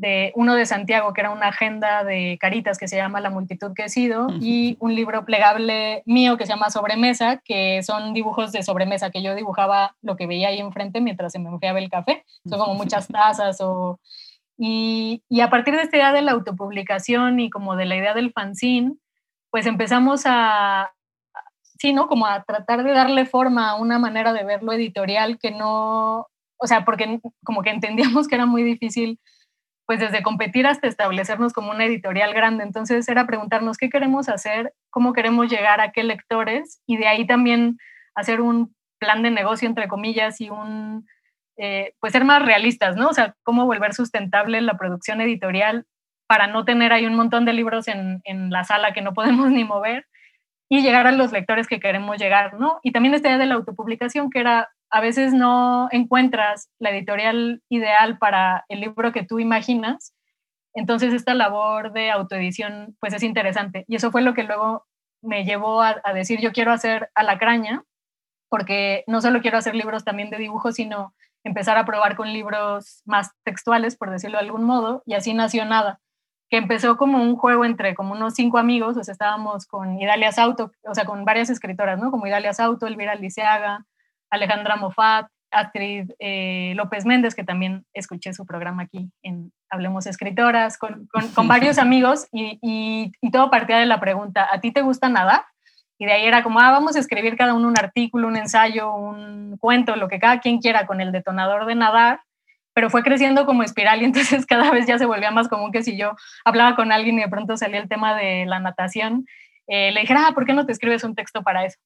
de 0.00 0.32
uno 0.34 0.54
de 0.54 0.64
Santiago, 0.64 1.12
que 1.12 1.20
era 1.20 1.30
una 1.30 1.48
agenda 1.48 2.04
de 2.04 2.38
caritas 2.40 2.78
que 2.78 2.88
se 2.88 2.96
llama 2.96 3.20
La 3.20 3.28
multitud 3.28 3.74
que 3.74 3.84
he 3.84 3.88
sido, 3.90 4.28
y 4.40 4.78
un 4.80 4.94
libro 4.94 5.26
plegable 5.26 6.02
mío 6.06 6.38
que 6.38 6.46
se 6.46 6.52
llama 6.52 6.70
Sobremesa, 6.70 7.36
que 7.44 7.82
son 7.82 8.14
dibujos 8.14 8.50
de 8.50 8.62
sobremesa, 8.62 9.10
que 9.10 9.22
yo 9.22 9.34
dibujaba 9.34 9.94
lo 10.00 10.16
que 10.16 10.26
veía 10.26 10.48
ahí 10.48 10.58
enfrente 10.58 11.02
mientras 11.02 11.32
se 11.32 11.38
me 11.38 11.50
enfriaba 11.50 11.78
el 11.78 11.90
café. 11.90 12.24
Son 12.48 12.58
como 12.58 12.74
muchas 12.74 13.08
tazas 13.08 13.60
o... 13.60 14.00
Y, 14.56 15.22
y 15.28 15.42
a 15.42 15.50
partir 15.50 15.74
de 15.76 15.82
esta 15.82 15.96
idea 15.98 16.12
de 16.12 16.22
la 16.22 16.32
autopublicación 16.32 17.38
y 17.38 17.50
como 17.50 17.76
de 17.76 17.84
la 17.84 17.96
idea 17.96 18.14
del 18.14 18.32
fanzine, 18.32 18.94
pues 19.50 19.66
empezamos 19.66 20.22
a, 20.24 20.92
sí, 21.78 21.92
¿no? 21.92 22.08
Como 22.08 22.26
a 22.26 22.42
tratar 22.44 22.84
de 22.84 22.92
darle 22.92 23.26
forma 23.26 23.68
a 23.68 23.74
una 23.74 23.98
manera 23.98 24.32
de 24.32 24.44
verlo 24.44 24.72
editorial 24.72 25.38
que 25.38 25.50
no, 25.50 26.26
o 26.56 26.66
sea, 26.66 26.86
porque 26.86 27.20
como 27.44 27.62
que 27.62 27.70
entendíamos 27.70 28.28
que 28.28 28.36
era 28.36 28.46
muy 28.46 28.62
difícil 28.62 29.18
pues 29.90 29.98
desde 29.98 30.22
competir 30.22 30.68
hasta 30.68 30.86
establecernos 30.86 31.52
como 31.52 31.72
una 31.72 31.84
editorial 31.84 32.32
grande. 32.32 32.62
Entonces 32.62 33.08
era 33.08 33.26
preguntarnos 33.26 33.76
qué 33.76 33.90
queremos 33.90 34.28
hacer, 34.28 34.72
cómo 34.88 35.12
queremos 35.12 35.50
llegar 35.50 35.80
a 35.80 35.90
qué 35.90 36.04
lectores 36.04 36.80
y 36.86 36.96
de 36.96 37.08
ahí 37.08 37.26
también 37.26 37.76
hacer 38.14 38.40
un 38.40 38.72
plan 39.00 39.24
de 39.24 39.32
negocio, 39.32 39.66
entre 39.66 39.88
comillas, 39.88 40.40
y 40.40 40.48
un, 40.48 41.08
eh, 41.56 41.94
pues 41.98 42.12
ser 42.12 42.24
más 42.24 42.40
realistas, 42.40 42.94
¿no? 42.94 43.08
O 43.08 43.12
sea, 43.12 43.34
cómo 43.42 43.66
volver 43.66 43.92
sustentable 43.92 44.60
la 44.60 44.78
producción 44.78 45.20
editorial 45.20 45.86
para 46.28 46.46
no 46.46 46.64
tener 46.64 46.92
ahí 46.92 47.04
un 47.04 47.16
montón 47.16 47.44
de 47.44 47.52
libros 47.52 47.88
en, 47.88 48.20
en 48.22 48.50
la 48.50 48.62
sala 48.62 48.92
que 48.92 49.02
no 49.02 49.12
podemos 49.12 49.50
ni 49.50 49.64
mover 49.64 50.06
y 50.68 50.82
llegar 50.82 51.08
a 51.08 51.10
los 51.10 51.32
lectores 51.32 51.66
que 51.66 51.80
queremos 51.80 52.16
llegar, 52.16 52.54
¿no? 52.60 52.78
Y 52.84 52.92
también 52.92 53.14
esta 53.14 53.26
idea 53.26 53.38
de 53.38 53.46
la 53.46 53.56
autopublicación, 53.56 54.30
que 54.30 54.38
era 54.38 54.68
a 54.90 55.00
veces 55.00 55.32
no 55.32 55.88
encuentras 55.92 56.68
la 56.78 56.90
editorial 56.90 57.62
ideal 57.68 58.18
para 58.18 58.64
el 58.68 58.80
libro 58.80 59.12
que 59.12 59.24
tú 59.24 59.38
imaginas, 59.38 60.14
entonces 60.74 61.12
esta 61.14 61.34
labor 61.34 61.92
de 61.92 62.10
autoedición 62.10 62.96
pues 63.00 63.14
es 63.14 63.22
interesante. 63.22 63.84
Y 63.88 63.96
eso 63.96 64.10
fue 64.10 64.22
lo 64.22 64.34
que 64.34 64.44
luego 64.44 64.86
me 65.22 65.44
llevó 65.44 65.82
a, 65.82 66.00
decir 66.14 66.40
yo 66.40 66.52
quiero 66.52 66.72
hacer 66.72 67.10
Alacraña, 67.14 67.84
porque 68.48 69.04
no 69.06 69.20
solo 69.20 69.40
quiero 69.40 69.58
hacer 69.58 69.74
libros 69.74 70.04
también 70.04 70.30
de 70.30 70.38
dibujo, 70.38 70.72
sino 70.72 71.14
empezar 71.44 71.78
a 71.78 71.84
probar 71.84 72.16
con 72.16 72.32
libros 72.32 73.02
más 73.04 73.30
textuales, 73.44 73.96
por 73.96 74.10
decirlo 74.10 74.38
de 74.38 74.44
algún 74.44 74.64
modo, 74.64 75.02
y 75.06 75.14
así 75.14 75.34
nació 75.34 75.64
Nada, 75.64 76.00
que 76.50 76.56
empezó 76.56 76.96
como 76.96 77.22
un 77.22 77.36
juego 77.36 77.64
entre 77.64 77.94
como 77.94 78.12
unos 78.12 78.34
cinco 78.34 78.58
amigos, 78.58 78.96
o 78.96 79.04
sea, 79.04 79.12
estábamos 79.12 79.66
con 79.66 79.98
Idalia 79.98 80.32
Sauto, 80.32 80.72
o 80.82 80.94
sea, 80.94 81.04
con 81.04 81.24
varias 81.24 81.48
escritoras, 81.48 81.98
¿no? 81.98 82.10
Como 82.10 82.26
Idalia 82.26 82.52
Sauto, 82.52 82.86
Elvira 82.86 83.14
Liceaga, 83.14 83.86
Alejandra 84.30 84.76
Mofat, 84.76 85.26
Astrid 85.50 86.10
eh, 86.18 86.72
López 86.76 87.04
Méndez, 87.04 87.34
que 87.34 87.44
también 87.44 87.84
escuché 87.92 88.32
su 88.32 88.46
programa 88.46 88.84
aquí 88.84 89.10
en 89.22 89.52
Hablemos 89.68 90.06
Escritoras, 90.06 90.78
con, 90.78 91.08
varios 91.48 91.78
amigos 91.78 92.26
y, 92.32 93.12
todo 93.32 93.50
partía 93.50 93.78
de 93.78 93.86
la 93.86 94.00
pregunta, 94.00 94.48
¿a 94.50 94.60
ti 94.60 94.72
te 94.72 94.82
gusta 94.82 95.08
nadar? 95.08 95.44
Y 95.98 96.06
de 96.06 96.12
ahí 96.12 96.24
era 96.24 96.42
como, 96.42 96.60
ah, 96.60 96.70
vamos 96.70 96.96
a 96.96 96.98
escribir 96.98 97.36
cada 97.36 97.54
uno 97.54 97.68
un 97.68 97.78
artículo, 97.78 98.26
un 98.26 98.36
ensayo, 98.36 98.94
un 98.94 99.58
cuento, 99.58 99.96
lo 99.96 100.08
que 100.08 100.18
cada 100.18 100.40
quien 100.40 100.58
quiera 100.58 100.86
con 100.86 101.00
el 101.00 101.12
detonador 101.12 101.66
de 101.66 101.74
nadar, 101.74 102.20
pero 102.72 102.88
fue 102.88 103.02
creciendo 103.02 103.44
como 103.44 103.62
espiral 103.62 104.00
y 104.00 104.06
entonces 104.06 104.46
cada 104.46 104.70
vez 104.70 104.86
ya 104.86 104.98
se 104.98 105.06
volvía 105.06 105.30
más 105.30 105.48
común 105.48 105.72
que 105.72 105.82
si 105.82 105.96
yo 105.96 106.14
hablaba 106.44 106.74
con 106.76 106.92
alguien 106.92 107.18
y 107.18 107.22
de 107.22 107.28
pronto 107.28 107.56
salía 107.56 107.80
el 107.80 107.88
tema 107.88 108.16
de 108.16 108.46
la 108.46 108.60
natación, 108.60 109.26
eh, 109.66 109.92
le 109.92 110.00
dijera, 110.00 110.26
ah, 110.26 110.32
¿por 110.32 110.46
qué 110.46 110.52
no 110.52 110.66
te 110.66 110.72
escribes 110.72 111.04
un 111.04 111.14
texto 111.14 111.42
para 111.42 111.64
eso? 111.64 111.78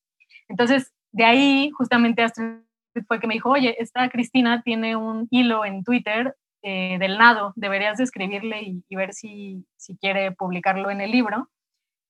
Entonces, 0.48 0.92
de 1.14 1.24
ahí 1.24 1.70
justamente 1.70 2.22
Astrid 2.22 2.58
fue 3.06 3.20
que 3.20 3.26
me 3.28 3.34
dijo, 3.34 3.50
oye, 3.50 3.76
esta 3.78 4.08
Cristina 4.08 4.62
tiene 4.62 4.96
un 4.96 5.28
hilo 5.30 5.64
en 5.64 5.84
Twitter 5.84 6.34
eh, 6.62 6.96
del 6.98 7.18
nado, 7.18 7.52
deberías 7.54 7.98
de 7.98 8.04
escribirle 8.04 8.62
y, 8.88 8.96
ver 8.96 9.12
si, 9.12 9.64
si, 9.76 9.96
quiere 9.96 10.32
publicarlo 10.32 10.90
en 10.90 11.00
el 11.00 11.12
libro. 11.12 11.48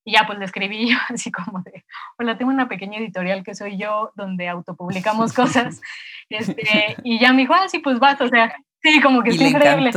Y 0.07 0.13
ya 0.13 0.27
pues 0.27 0.39
le 0.39 0.45
escribí 0.47 0.91
yo 0.91 0.97
así 1.09 1.31
como 1.31 1.61
de, 1.63 1.85
hola, 2.19 2.39
tengo 2.39 2.51
una 2.51 2.69
pequeña 2.69 2.99
editorial 2.99 3.45
que 3.45 3.55
soy 3.55 3.77
yo, 3.77 4.13
donde 4.15 4.49
autopublicamos 4.49 5.33
cosas. 5.35 5.83
Este, 6.31 6.97
y 7.03 7.19
ya 7.19 7.33
me 7.33 7.43
dijo, 7.43 7.55
ah, 7.55 7.69
sí, 7.69 7.81
pues 7.81 7.99
vas, 7.99 8.21
o 8.23 8.29
sea, 8.29 8.55
sí, 8.83 9.03
como 9.03 9.23
que 9.23 9.31
es 9.31 9.41
increíble. 9.41 9.91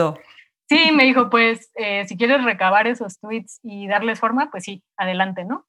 Sí, 0.69 0.91
me 0.91 1.05
dijo, 1.05 1.29
pues 1.29 1.71
eh, 1.75 2.05
si 2.07 2.17
quieres 2.17 2.43
recabar 2.43 2.87
esos 2.87 3.19
tweets 3.21 3.61
y 3.63 3.87
darles 3.87 4.19
forma, 4.19 4.51
pues 4.51 4.65
sí, 4.65 4.83
adelante, 4.97 5.45
¿no? 5.45 5.65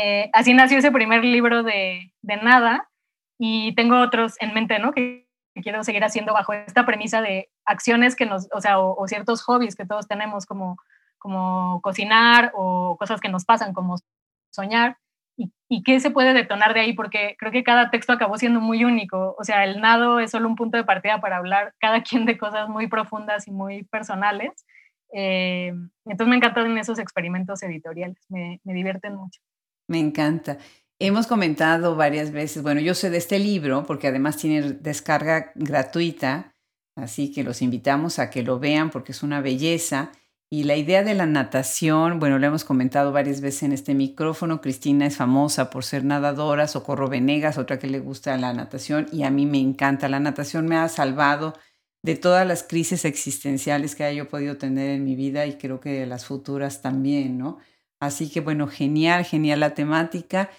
Eh, 0.00 0.30
así 0.32 0.54
nació 0.54 0.78
ese 0.78 0.92
primer 0.92 1.24
libro 1.24 1.64
de, 1.64 2.12
de, 2.22 2.36
Nada 2.36 2.88
y 3.36 3.74
tengo 3.74 4.00
otros 4.00 4.36
en 4.40 4.54
mente, 4.54 4.78
¿no? 4.78 4.92
Que, 4.92 5.26
quiero 5.60 5.82
seguir 5.82 6.04
haciendo 6.04 6.32
bajo 6.32 6.52
esta 6.52 6.86
premisa 6.86 7.20
de 7.20 7.50
acciones 7.64 8.14
que 8.14 8.26
nos, 8.26 8.46
o 8.52 8.60
sea, 8.60 8.78
o, 8.78 9.08
ciertos 9.08 9.42
hobbies 9.42 9.74
que 9.74 9.84
todos 9.84 10.06
tenemos 10.06 10.46
como, 10.46 10.76
como 11.18 11.80
cocinar 11.82 12.52
o 12.54 12.96
cosas 12.96 13.20
que 13.20 13.28
nos 13.28 13.44
pasan 13.44 13.72
como 13.72 13.96
soñar 14.52 14.98
y, 15.36 15.50
y, 15.68 15.82
qué 15.82 15.98
se 15.98 16.12
puede 16.12 16.32
detonar 16.32 16.74
de 16.74 16.80
ahí, 16.80 16.92
porque 16.92 17.34
creo 17.40 17.50
que 17.50 17.64
cada 17.64 17.90
texto 17.90 18.12
acabó 18.12 18.38
siendo 18.38 18.60
muy 18.60 18.84
único. 18.84 19.34
O 19.36 19.42
sea, 19.42 19.64
el 19.64 19.80
nado 19.80 20.20
es 20.20 20.30
solo 20.30 20.46
un 20.48 20.54
punto 20.54 20.76
de 20.76 20.84
partida 20.84 21.20
para 21.20 21.38
hablar 21.38 21.74
cada 21.80 22.02
quien 22.04 22.24
de 22.24 22.38
cosas 22.38 22.68
muy 22.68 22.86
profundas 22.86 23.48
y 23.48 23.50
muy 23.50 23.82
personales. 23.82 24.64
Eh, 25.12 25.74
entonces 26.04 26.28
me 26.28 26.36
encantan 26.36 26.78
esos 26.78 27.00
experimentos 27.00 27.64
editoriales, 27.64 28.24
me, 28.28 28.60
me 28.62 28.74
divierten 28.74 29.16
mucho. 29.16 29.40
Me 29.88 29.98
encanta. 29.98 30.58
Hemos 31.00 31.26
comentado 31.26 31.96
varias 31.96 32.30
veces, 32.30 32.62
bueno, 32.62 32.80
yo 32.80 32.94
sé 32.94 33.08
de 33.08 33.18
este 33.18 33.38
libro 33.38 33.86
porque 33.86 34.08
además 34.08 34.36
tiene 34.36 34.72
descarga 34.72 35.52
gratuita, 35.54 36.52
así 36.96 37.32
que 37.32 37.42
los 37.42 37.62
invitamos 37.62 38.18
a 38.18 38.30
que 38.30 38.42
lo 38.42 38.58
vean 38.58 38.90
porque 38.90 39.12
es 39.12 39.22
una 39.22 39.40
belleza. 39.40 40.12
Y 40.50 40.64
la 40.64 40.76
idea 40.76 41.02
de 41.02 41.14
la 41.14 41.26
natación, 41.26 42.18
bueno, 42.20 42.38
lo 42.38 42.46
hemos 42.46 42.64
comentado 42.64 43.12
varias 43.12 43.40
veces 43.40 43.64
en 43.64 43.72
este 43.72 43.94
micrófono. 43.94 44.60
Cristina 44.60 45.06
es 45.06 45.16
famosa 45.16 45.70
por 45.70 45.84
ser 45.84 46.04
nadadora, 46.04 46.66
Socorro 46.66 47.08
Venegas, 47.08 47.58
otra 47.58 47.78
que 47.78 47.86
le 47.86 48.00
gusta 48.00 48.36
la 48.38 48.52
natación, 48.54 49.08
y 49.12 49.24
a 49.24 49.30
mí 49.30 49.44
me 49.46 49.58
encanta. 49.58 50.08
La 50.08 50.20
natación 50.20 50.66
me 50.66 50.76
ha 50.76 50.88
salvado 50.88 51.54
de 52.02 52.16
todas 52.16 52.46
las 52.46 52.62
crisis 52.62 53.04
existenciales 53.04 53.94
que 53.94 54.04
haya 54.04 54.28
podido 54.28 54.56
tener 54.56 54.90
en 54.90 55.04
mi 55.04 55.16
vida 55.16 55.46
y 55.46 55.58
creo 55.58 55.80
que 55.80 55.90
de 55.90 56.06
las 56.06 56.24
futuras 56.24 56.80
también, 56.80 57.38
¿no? 57.38 57.58
Así 58.00 58.30
que 58.30 58.40
bueno, 58.40 58.68
genial, 58.68 59.24
genial 59.24 59.60
la 59.60 59.74
temática. 59.74 60.50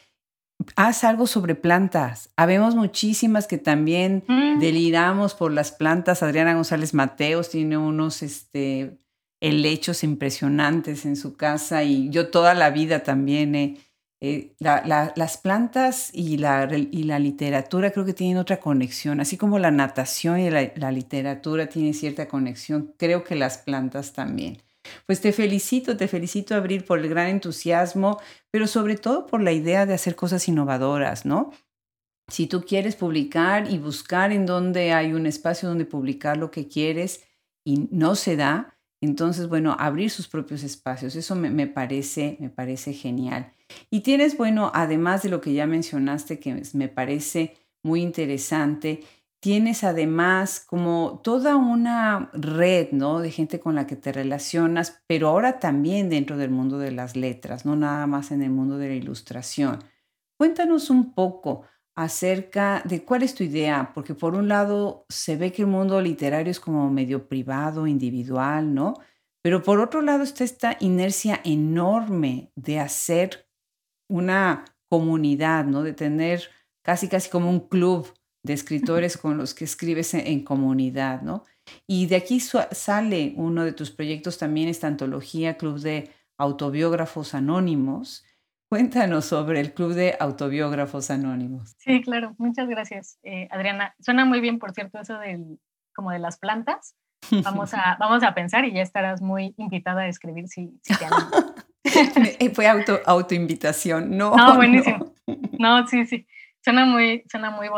Haz 0.76 1.04
algo 1.04 1.26
sobre 1.26 1.56
plantas. 1.56 2.32
Habemos 2.36 2.76
muchísimas 2.76 3.48
que 3.48 3.58
también 3.58 4.24
mm. 4.28 4.60
deliramos 4.60 5.34
por 5.34 5.52
las 5.52 5.72
plantas. 5.72 6.22
Adriana 6.22 6.54
González 6.54 6.94
Mateos 6.94 7.50
tiene 7.50 7.78
unos 7.78 8.22
este, 8.22 8.98
helechos 9.42 10.04
impresionantes 10.04 11.06
en 11.06 11.16
su 11.16 11.36
casa 11.36 11.84
y 11.84 12.10
yo 12.10 12.30
toda 12.30 12.54
la 12.54 12.72
vida 12.72 13.04
también 13.04 13.78
las 14.60 15.38
plantas 15.38 16.10
y 16.14 16.38
la, 16.38 16.70
y 16.74 17.04
la 17.04 17.20
literatura 17.20 17.92
creo 17.92 18.06
que 18.06 18.14
tienen 18.14 18.38
otra 18.38 18.60
conexión, 18.60 19.22
así 19.22 19.38
como 19.38 19.60
la 19.60 19.72
natación 19.72 20.40
y 20.40 20.50
la, 20.50 20.72
la 20.76 20.92
literatura 20.92 21.68
tienen 21.68 21.94
cierta 21.94 22.28
conexión, 22.28 22.94
creo 22.98 23.24
que 23.24 23.36
las 23.36 23.60
plantas 23.60 24.12
también. 24.12 24.58
Pues 25.06 25.22
te 25.22 25.32
felicito, 25.32 25.98
te 25.98 26.08
felicito, 26.08 26.56
Abril, 26.56 26.84
por 26.84 27.00
el 27.00 27.10
gran 27.10 27.28
entusiasmo, 27.28 28.20
pero 28.52 28.68
sobre 28.68 28.96
todo 28.96 29.26
por 29.26 29.42
la 29.42 29.52
idea 29.52 29.86
de 29.86 29.94
hacer 29.94 30.16
cosas 30.16 30.48
innovadoras, 30.48 31.26
¿no? 31.26 31.52
Si 32.28 32.48
tú 32.48 32.62
quieres 32.62 32.96
publicar 32.96 33.72
y 33.72 33.80
buscar 33.80 34.32
en 34.32 34.46
donde 34.46 34.94
hay 34.94 35.14
un 35.14 35.26
espacio 35.26 35.68
donde 35.68 35.86
publicar 35.86 36.38
lo 36.38 36.52
que 36.52 36.68
quieres 36.68 37.24
y 37.66 37.88
no 37.92 38.16
se 38.16 38.36
da, 38.36 38.78
entonces, 39.02 39.48
bueno, 39.48 39.76
abrir 39.80 40.12
sus 40.12 40.28
propios 40.28 40.64
espacios, 40.64 41.16
eso 41.16 41.36
me, 41.36 41.50
me 41.50 41.68
parece, 41.68 42.38
me 42.40 42.50
parece 42.50 42.94
genial. 42.94 43.54
Y 43.90 44.02
tienes, 44.02 44.38
bueno, 44.38 44.72
además 44.74 45.24
de 45.24 45.30
lo 45.30 45.42
que 45.42 45.54
ya 45.54 45.66
mencionaste, 45.66 46.40
que 46.40 46.62
me 46.74 46.90
parece 46.90 47.56
muy 47.82 48.02
interesante, 48.02 49.02
tienes 49.40 49.84
además 49.84 50.60
como 50.60 51.22
toda 51.24 51.56
una 51.56 52.30
red, 52.34 52.92
¿no? 52.92 53.20
De 53.20 53.32
gente 53.32 53.60
con 53.60 53.76
la 53.76 53.88
que 53.88 53.96
te 53.96 54.12
relacionas, 54.12 55.02
pero 55.08 55.30
ahora 55.30 55.60
también 55.60 56.10
dentro 56.10 56.38
del 56.38 56.50
mundo 56.50 56.78
de 56.78 56.92
las 56.92 57.16
letras, 57.16 57.66
no 57.66 57.76
nada 57.76 58.06
más 58.08 58.32
en 58.32 58.42
el 58.42 58.50
mundo 58.50 58.78
de 58.78 58.90
la 58.90 58.96
ilustración. 58.96 59.80
Cuéntanos 60.38 60.90
un 60.90 61.14
poco 61.14 61.64
acerca 61.96 62.82
de 62.86 63.04
cuál 63.04 63.24
es 63.24 63.36
tu 63.36 63.44
idea, 63.44 63.92
porque 63.94 64.16
por 64.16 64.36
un 64.36 64.48
lado 64.48 65.06
se 65.10 65.36
ve 65.36 65.52
que 65.52 65.64
el 65.64 65.68
mundo 65.68 66.00
literario 66.02 66.52
es 66.52 66.60
como 66.60 66.90
medio 66.90 67.28
privado, 67.28 67.88
individual, 67.88 68.74
¿no? 68.74 68.94
Pero 69.42 69.64
por 69.64 69.80
otro 69.80 70.02
lado 70.02 70.24
está 70.24 70.44
esta 70.44 70.78
inercia 70.80 71.42
enorme 71.44 72.52
de 72.56 72.80
hacer 72.80 73.50
una 74.10 74.66
comunidad, 74.90 75.66
¿no? 75.66 75.84
De 75.84 75.94
tener 75.94 76.44
casi 76.84 77.08
casi 77.08 77.30
como 77.30 77.50
un 77.50 77.68
club 77.68 78.08
de 78.50 78.56
escritores 78.56 79.16
con 79.16 79.38
los 79.38 79.54
que 79.54 79.64
escribes 79.64 80.16
en, 80.16 80.44
comunidad, 80.44 81.22
¿no? 81.22 81.44
Y 81.86 82.08
de 82.08 82.16
aquí 82.16 82.40
sale 82.40 83.34
uno 83.36 83.64
de 83.64 83.74
tus 83.74 83.92
proyectos 83.92 84.40
también, 84.40 84.70
esta 84.70 84.88
antología, 84.88 85.56
Club 85.56 85.80
de 85.80 86.10
Autobiógrafos 86.40 87.36
Anónimos. 87.36 88.26
Cuéntanos 88.68 89.26
sobre 89.26 89.60
el 89.60 89.76
Club 89.76 89.94
de 89.94 90.18
Autobiógrafos 90.20 91.12
Anónimos. 91.12 91.76
Sí, 91.78 92.02
claro, 92.02 92.34
muchas 92.40 92.68
gracias, 92.68 93.20
eh, 93.22 93.48
Adriana. 93.52 93.94
Suena 94.00 94.26
muy 94.26 94.42
bien, 94.42 94.58
por 94.58 94.74
cierto, 94.74 95.00
eso 95.00 95.20
del, 95.20 95.60
como 95.94 96.10
de 96.10 96.18
las 96.18 96.40
plantas. 96.40 96.96
Vamos 97.44 97.76
a, 97.76 97.98
vamos 98.00 98.24
a 98.24 98.34
pensar 98.34 98.66
y 98.66 98.74
ya 98.74 98.82
estarás 98.82 99.22
muy 99.22 99.54
invitada 99.58 100.02
a 100.02 100.08
escribir 100.08 100.48
si, 100.48 100.74
si 100.82 100.96
te 100.96 101.06
eh, 102.46 102.50
Fue 102.50 102.68
auto, 102.68 103.00
autoinvitación, 103.06 104.18
no. 104.18 104.36
No, 104.36 104.56
buenísimo. 104.56 105.14
No. 105.60 105.86
sí, 105.86 106.08
sí. 106.08 106.26
Suena 106.64 106.86
muy, 106.86 107.24
suena 107.30 107.52
muy 107.52 107.70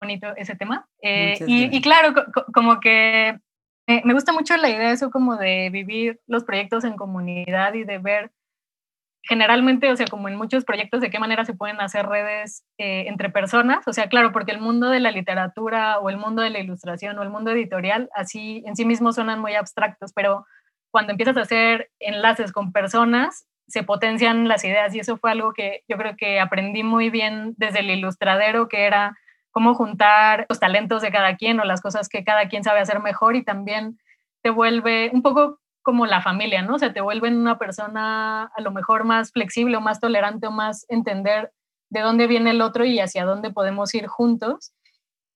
bonito 0.00 0.28
ese 0.36 0.56
tema. 0.56 0.86
Eh, 1.02 1.38
y, 1.46 1.80
claro, 1.80 2.14
como 2.52 2.80
que 2.80 3.38
me 3.86 4.12
gusta 4.12 4.32
mucho 4.32 4.56
la 4.56 4.68
idea 4.68 4.88
de 4.88 4.94
eso, 4.94 5.10
como 5.10 5.36
de 5.36 5.70
vivir 5.70 6.20
los 6.26 6.44
proyectos 6.44 6.84
en 6.84 6.96
comunidad 6.96 7.74
y 7.74 7.84
de 7.84 7.98
ver 7.98 8.30
generalmente, 9.22 9.92
o 9.92 9.96
sea, 9.96 10.06
como 10.06 10.28
en 10.28 10.36
muchos 10.36 10.64
proyectos, 10.64 11.00
de 11.00 11.10
qué 11.10 11.18
manera 11.18 11.44
se 11.44 11.52
pueden 11.52 11.80
hacer 11.80 12.06
redes 12.06 12.64
eh, 12.78 13.04
entre 13.08 13.28
personas. 13.28 13.86
O 13.86 13.92
sea, 13.92 14.08
claro, 14.08 14.32
porque 14.32 14.52
el 14.52 14.60
mundo 14.60 14.88
de 14.88 15.00
la 15.00 15.10
literatura 15.10 15.98
o 15.98 16.08
el 16.08 16.16
mundo 16.16 16.40
de 16.42 16.50
la 16.50 16.60
ilustración 16.60 17.18
o 17.18 17.22
el 17.22 17.28
mundo 17.28 17.50
editorial, 17.50 18.08
así 18.14 18.62
en 18.66 18.74
sí 18.74 18.86
mismos 18.86 19.16
suenan 19.16 19.40
muy 19.40 19.54
abstractos, 19.54 20.12
pero 20.14 20.46
cuando 20.90 21.12
empiezas 21.12 21.36
a 21.36 21.42
hacer 21.42 21.90
enlaces 22.00 22.52
con 22.52 22.72
personas, 22.72 23.46
se 23.66 23.82
potencian 23.82 24.48
las 24.48 24.64
ideas 24.64 24.94
y 24.94 25.00
eso 25.00 25.18
fue 25.18 25.30
algo 25.30 25.52
que 25.52 25.82
yo 25.86 25.98
creo 25.98 26.16
que 26.16 26.40
aprendí 26.40 26.82
muy 26.82 27.10
bien 27.10 27.54
desde 27.58 27.80
el 27.80 27.90
ilustradero, 27.90 28.68
que 28.68 28.86
era 28.86 29.18
cómo 29.50 29.74
juntar 29.74 30.46
los 30.48 30.60
talentos 30.60 31.02
de 31.02 31.10
cada 31.10 31.36
quien 31.36 31.60
o 31.60 31.64
las 31.64 31.80
cosas 31.80 32.08
que 32.08 32.24
cada 32.24 32.48
quien 32.48 32.64
sabe 32.64 32.80
hacer 32.80 33.00
mejor 33.00 33.36
y 33.36 33.44
también 33.44 33.98
te 34.42 34.50
vuelve 34.50 35.10
un 35.12 35.22
poco 35.22 35.60
como 35.82 36.06
la 36.06 36.20
familia, 36.20 36.62
¿no? 36.62 36.74
O 36.74 36.78
sea, 36.78 36.92
te 36.92 37.00
vuelven 37.00 37.36
una 37.36 37.58
persona 37.58 38.44
a 38.54 38.60
lo 38.60 38.70
mejor 38.70 39.04
más 39.04 39.32
flexible 39.32 39.76
o 39.76 39.80
más 39.80 40.00
tolerante 40.00 40.46
o 40.46 40.50
más 40.50 40.84
entender 40.88 41.52
de 41.90 42.00
dónde 42.00 42.26
viene 42.26 42.50
el 42.50 42.60
otro 42.60 42.84
y 42.84 43.00
hacia 43.00 43.24
dónde 43.24 43.50
podemos 43.50 43.94
ir 43.94 44.06
juntos. 44.06 44.74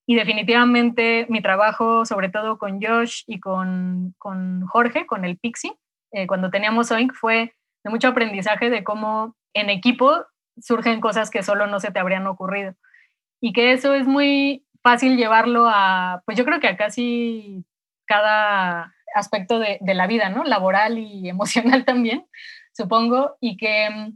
Y 0.06 0.14
definitivamente 0.16 1.26
mi 1.30 1.40
trabajo, 1.40 2.04
sobre 2.04 2.28
todo 2.28 2.58
con 2.58 2.82
Josh 2.82 3.22
y 3.26 3.40
con, 3.40 4.14
con 4.18 4.66
Jorge, 4.66 5.06
con 5.06 5.24
el 5.24 5.38
Pixie, 5.38 5.72
eh, 6.10 6.26
cuando 6.26 6.50
teníamos 6.50 6.90
Oink, 6.90 7.14
fue 7.14 7.54
de 7.84 7.90
mucho 7.90 8.08
aprendizaje 8.08 8.68
de 8.68 8.84
cómo 8.84 9.34
en 9.54 9.70
equipo 9.70 10.26
surgen 10.60 11.00
cosas 11.00 11.30
que 11.30 11.42
solo 11.42 11.66
no 11.66 11.80
se 11.80 11.90
te 11.90 11.98
habrían 11.98 12.26
ocurrido. 12.26 12.74
Y 13.44 13.52
que 13.52 13.72
eso 13.72 13.92
es 13.92 14.06
muy 14.06 14.64
fácil 14.82 15.16
llevarlo 15.16 15.66
a, 15.68 16.22
pues 16.24 16.38
yo 16.38 16.44
creo 16.44 16.60
que 16.60 16.68
a 16.68 16.76
casi 16.76 17.66
cada 18.06 18.94
aspecto 19.16 19.58
de, 19.58 19.78
de 19.80 19.94
la 19.94 20.06
vida, 20.06 20.30
¿no? 20.30 20.44
Laboral 20.44 20.98
y 20.98 21.28
emocional 21.28 21.84
también, 21.84 22.24
supongo, 22.72 23.36
y 23.40 23.56
que, 23.56 24.12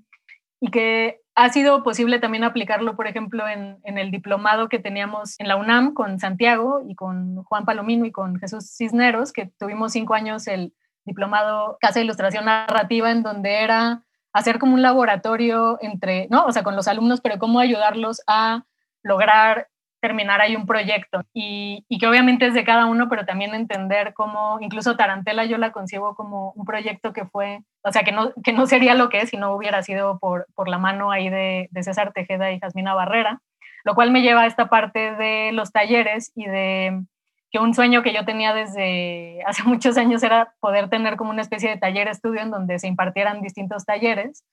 y 0.60 0.70
que 0.70 1.20
ha 1.34 1.48
sido 1.50 1.82
posible 1.82 2.20
también 2.20 2.44
aplicarlo, 2.44 2.94
por 2.94 3.08
ejemplo, 3.08 3.48
en, 3.48 3.78
en, 3.82 3.98
el 3.98 4.12
diplomado 4.12 4.68
que 4.68 4.78
teníamos 4.78 5.34
en 5.40 5.48
la 5.48 5.56
UNAM 5.56 5.92
con 5.92 6.20
Santiago 6.20 6.82
y 6.88 6.94
con 6.94 7.42
Juan 7.42 7.64
Palomino 7.64 8.06
y 8.06 8.12
con 8.12 8.38
Jesús 8.38 8.76
Cisneros, 8.76 9.32
que 9.32 9.50
tuvimos 9.58 9.92
cinco 9.92 10.14
años 10.14 10.46
el 10.46 10.72
diplomado 11.04 11.78
Casa 11.80 11.98
de 11.98 12.04
Ilustración 12.04 12.44
Narrativa, 12.44 13.10
en 13.10 13.24
donde 13.24 13.62
era 13.62 14.04
hacer 14.32 14.60
como 14.60 14.74
un 14.74 14.82
laboratorio 14.82 15.78
entre, 15.80 16.28
¿no? 16.30 16.44
O 16.46 16.52
sea, 16.52 16.62
con 16.62 16.76
los 16.76 16.86
alumnos, 16.86 17.20
pero 17.20 17.38
cómo 17.38 17.58
ayudarlos 17.58 18.22
a 18.28 18.64
lograr 19.06 19.68
terminar 20.00 20.40
ahí 20.40 20.54
un 20.56 20.66
proyecto. 20.66 21.22
Y, 21.32 21.84
que 21.98 22.06
obviamente 22.06 22.46
es 22.46 22.54
de 22.54 22.64
cada 22.64 22.86
uno, 22.86 23.08
pero 23.08 23.24
también 23.24 23.54
entender 23.54 24.12
cómo, 24.14 24.58
incluso 24.60 24.96
Tarantela 24.96 25.44
yo 25.44 25.58
la 25.58 25.72
concibo 25.72 26.14
como 26.14 26.52
un 26.52 26.64
proyecto 26.64 27.12
que 27.12 27.24
fue, 27.24 27.60
o 27.82 27.92
sea, 27.92 28.02
que 28.02 28.12
no, 28.12 28.32
que 28.44 28.52
no 28.52 28.66
sería 28.66 28.94
lo 28.94 29.08
que 29.08 29.20
es 29.20 29.30
si 29.30 29.36
no 29.36 29.54
hubiera 29.54 29.82
sido 29.82 30.18
por, 30.18 30.46
por 30.54 30.68
la 30.68 30.78
mano 30.78 31.10
ahí 31.10 31.30
de, 31.30 31.68
de 31.70 31.82
César 31.82 32.12
Tejeda 32.12 32.52
y 32.52 32.60
Jasmina 32.60 32.94
Barrera, 32.94 33.40
lo 33.84 33.94
cual 33.94 34.10
me 34.10 34.22
lleva 34.22 34.42
a 34.42 34.46
esta 34.46 34.68
parte 34.68 35.12
de 35.16 35.52
los 35.52 35.72
talleres 35.72 36.32
y 36.34 36.46
de 36.46 37.02
que 37.50 37.58
un 37.58 37.74
sueño 37.74 38.02
que 38.02 38.12
yo 38.12 38.24
tenía 38.24 38.52
desde 38.52 39.42
hace 39.46 39.62
muchos 39.64 39.96
años 39.96 40.22
era 40.22 40.54
poder 40.60 40.88
tener 40.90 41.16
como 41.16 41.30
una 41.30 41.42
especie 41.42 41.70
de 41.70 41.78
taller 41.78 42.08
estudio 42.08 42.42
en 42.42 42.50
donde 42.50 42.78
se 42.78 42.88
impartieran 42.88 43.40
distintos 43.40 43.84
talleres 43.84 44.44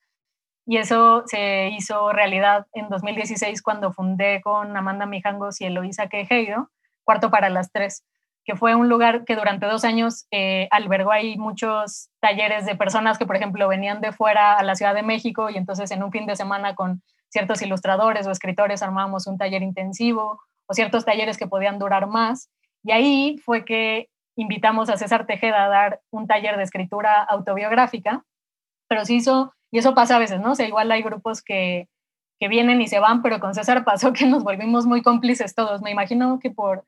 y 0.65 0.77
eso 0.77 1.23
se 1.25 1.69
hizo 1.69 2.11
realidad 2.13 2.67
en 2.73 2.89
2016 2.89 3.61
cuando 3.61 3.91
fundé 3.91 4.41
con 4.41 4.75
Amanda 4.75 5.05
Mijangos 5.05 5.59
y 5.59 5.65
Eloisa 5.65 6.07
Quejeiro, 6.07 6.69
Cuarto 7.03 7.29
para 7.29 7.49
las 7.49 7.71
Tres, 7.71 8.05
que 8.45 8.55
fue 8.55 8.75
un 8.75 8.87
lugar 8.87 9.25
que 9.25 9.35
durante 9.35 9.65
dos 9.65 9.83
años 9.83 10.25
eh, 10.31 10.67
albergó 10.71 11.11
ahí 11.11 11.37
muchos 11.37 12.09
talleres 12.21 12.65
de 12.65 12.75
personas 12.75 13.17
que, 13.17 13.25
por 13.25 13.35
ejemplo, 13.35 13.67
venían 13.67 13.99
de 14.01 14.11
fuera 14.11 14.57
a 14.57 14.63
la 14.63 14.75
Ciudad 14.75 14.93
de 14.93 15.03
México 15.03 15.49
y 15.49 15.57
entonces 15.57 15.91
en 15.91 16.03
un 16.03 16.11
fin 16.11 16.25
de 16.25 16.35
semana 16.35 16.75
con 16.75 17.01
ciertos 17.29 17.61
ilustradores 17.61 18.27
o 18.27 18.31
escritores 18.31 18.83
armábamos 18.83 19.27
un 19.27 19.37
taller 19.37 19.63
intensivo 19.63 20.39
o 20.65 20.73
ciertos 20.73 21.03
talleres 21.03 21.37
que 21.37 21.47
podían 21.47 21.79
durar 21.79 22.07
más. 22.07 22.49
Y 22.83 22.91
ahí 22.91 23.37
fue 23.43 23.65
que 23.65 24.09
invitamos 24.35 24.89
a 24.89 24.97
César 24.97 25.25
Tejeda 25.25 25.65
a 25.65 25.69
dar 25.69 26.01
un 26.09 26.27
taller 26.27 26.57
de 26.57 26.63
escritura 26.63 27.21
autobiográfica, 27.23 28.23
pero 28.87 29.05
se 29.05 29.15
hizo 29.15 29.53
y 29.73 29.79
eso 29.79 29.95
pasa 29.95 30.17
a 30.17 30.19
veces, 30.19 30.39
¿no? 30.39 30.51
O 30.51 30.55
sea, 30.55 30.67
igual 30.67 30.91
hay 30.91 31.01
grupos 31.01 31.41
que, 31.41 31.89
que 32.39 32.47
vienen 32.47 32.79
y 32.79 32.87
se 32.87 32.99
van, 32.99 33.23
pero 33.23 33.39
con 33.39 33.55
César 33.55 33.83
pasó 33.85 34.13
que 34.13 34.27
nos 34.27 34.43
volvimos 34.43 34.85
muy 34.85 35.01
cómplices 35.01 35.55
todos. 35.55 35.81
Me 35.81 35.89
imagino 35.89 36.39
que 36.39 36.51
por 36.51 36.85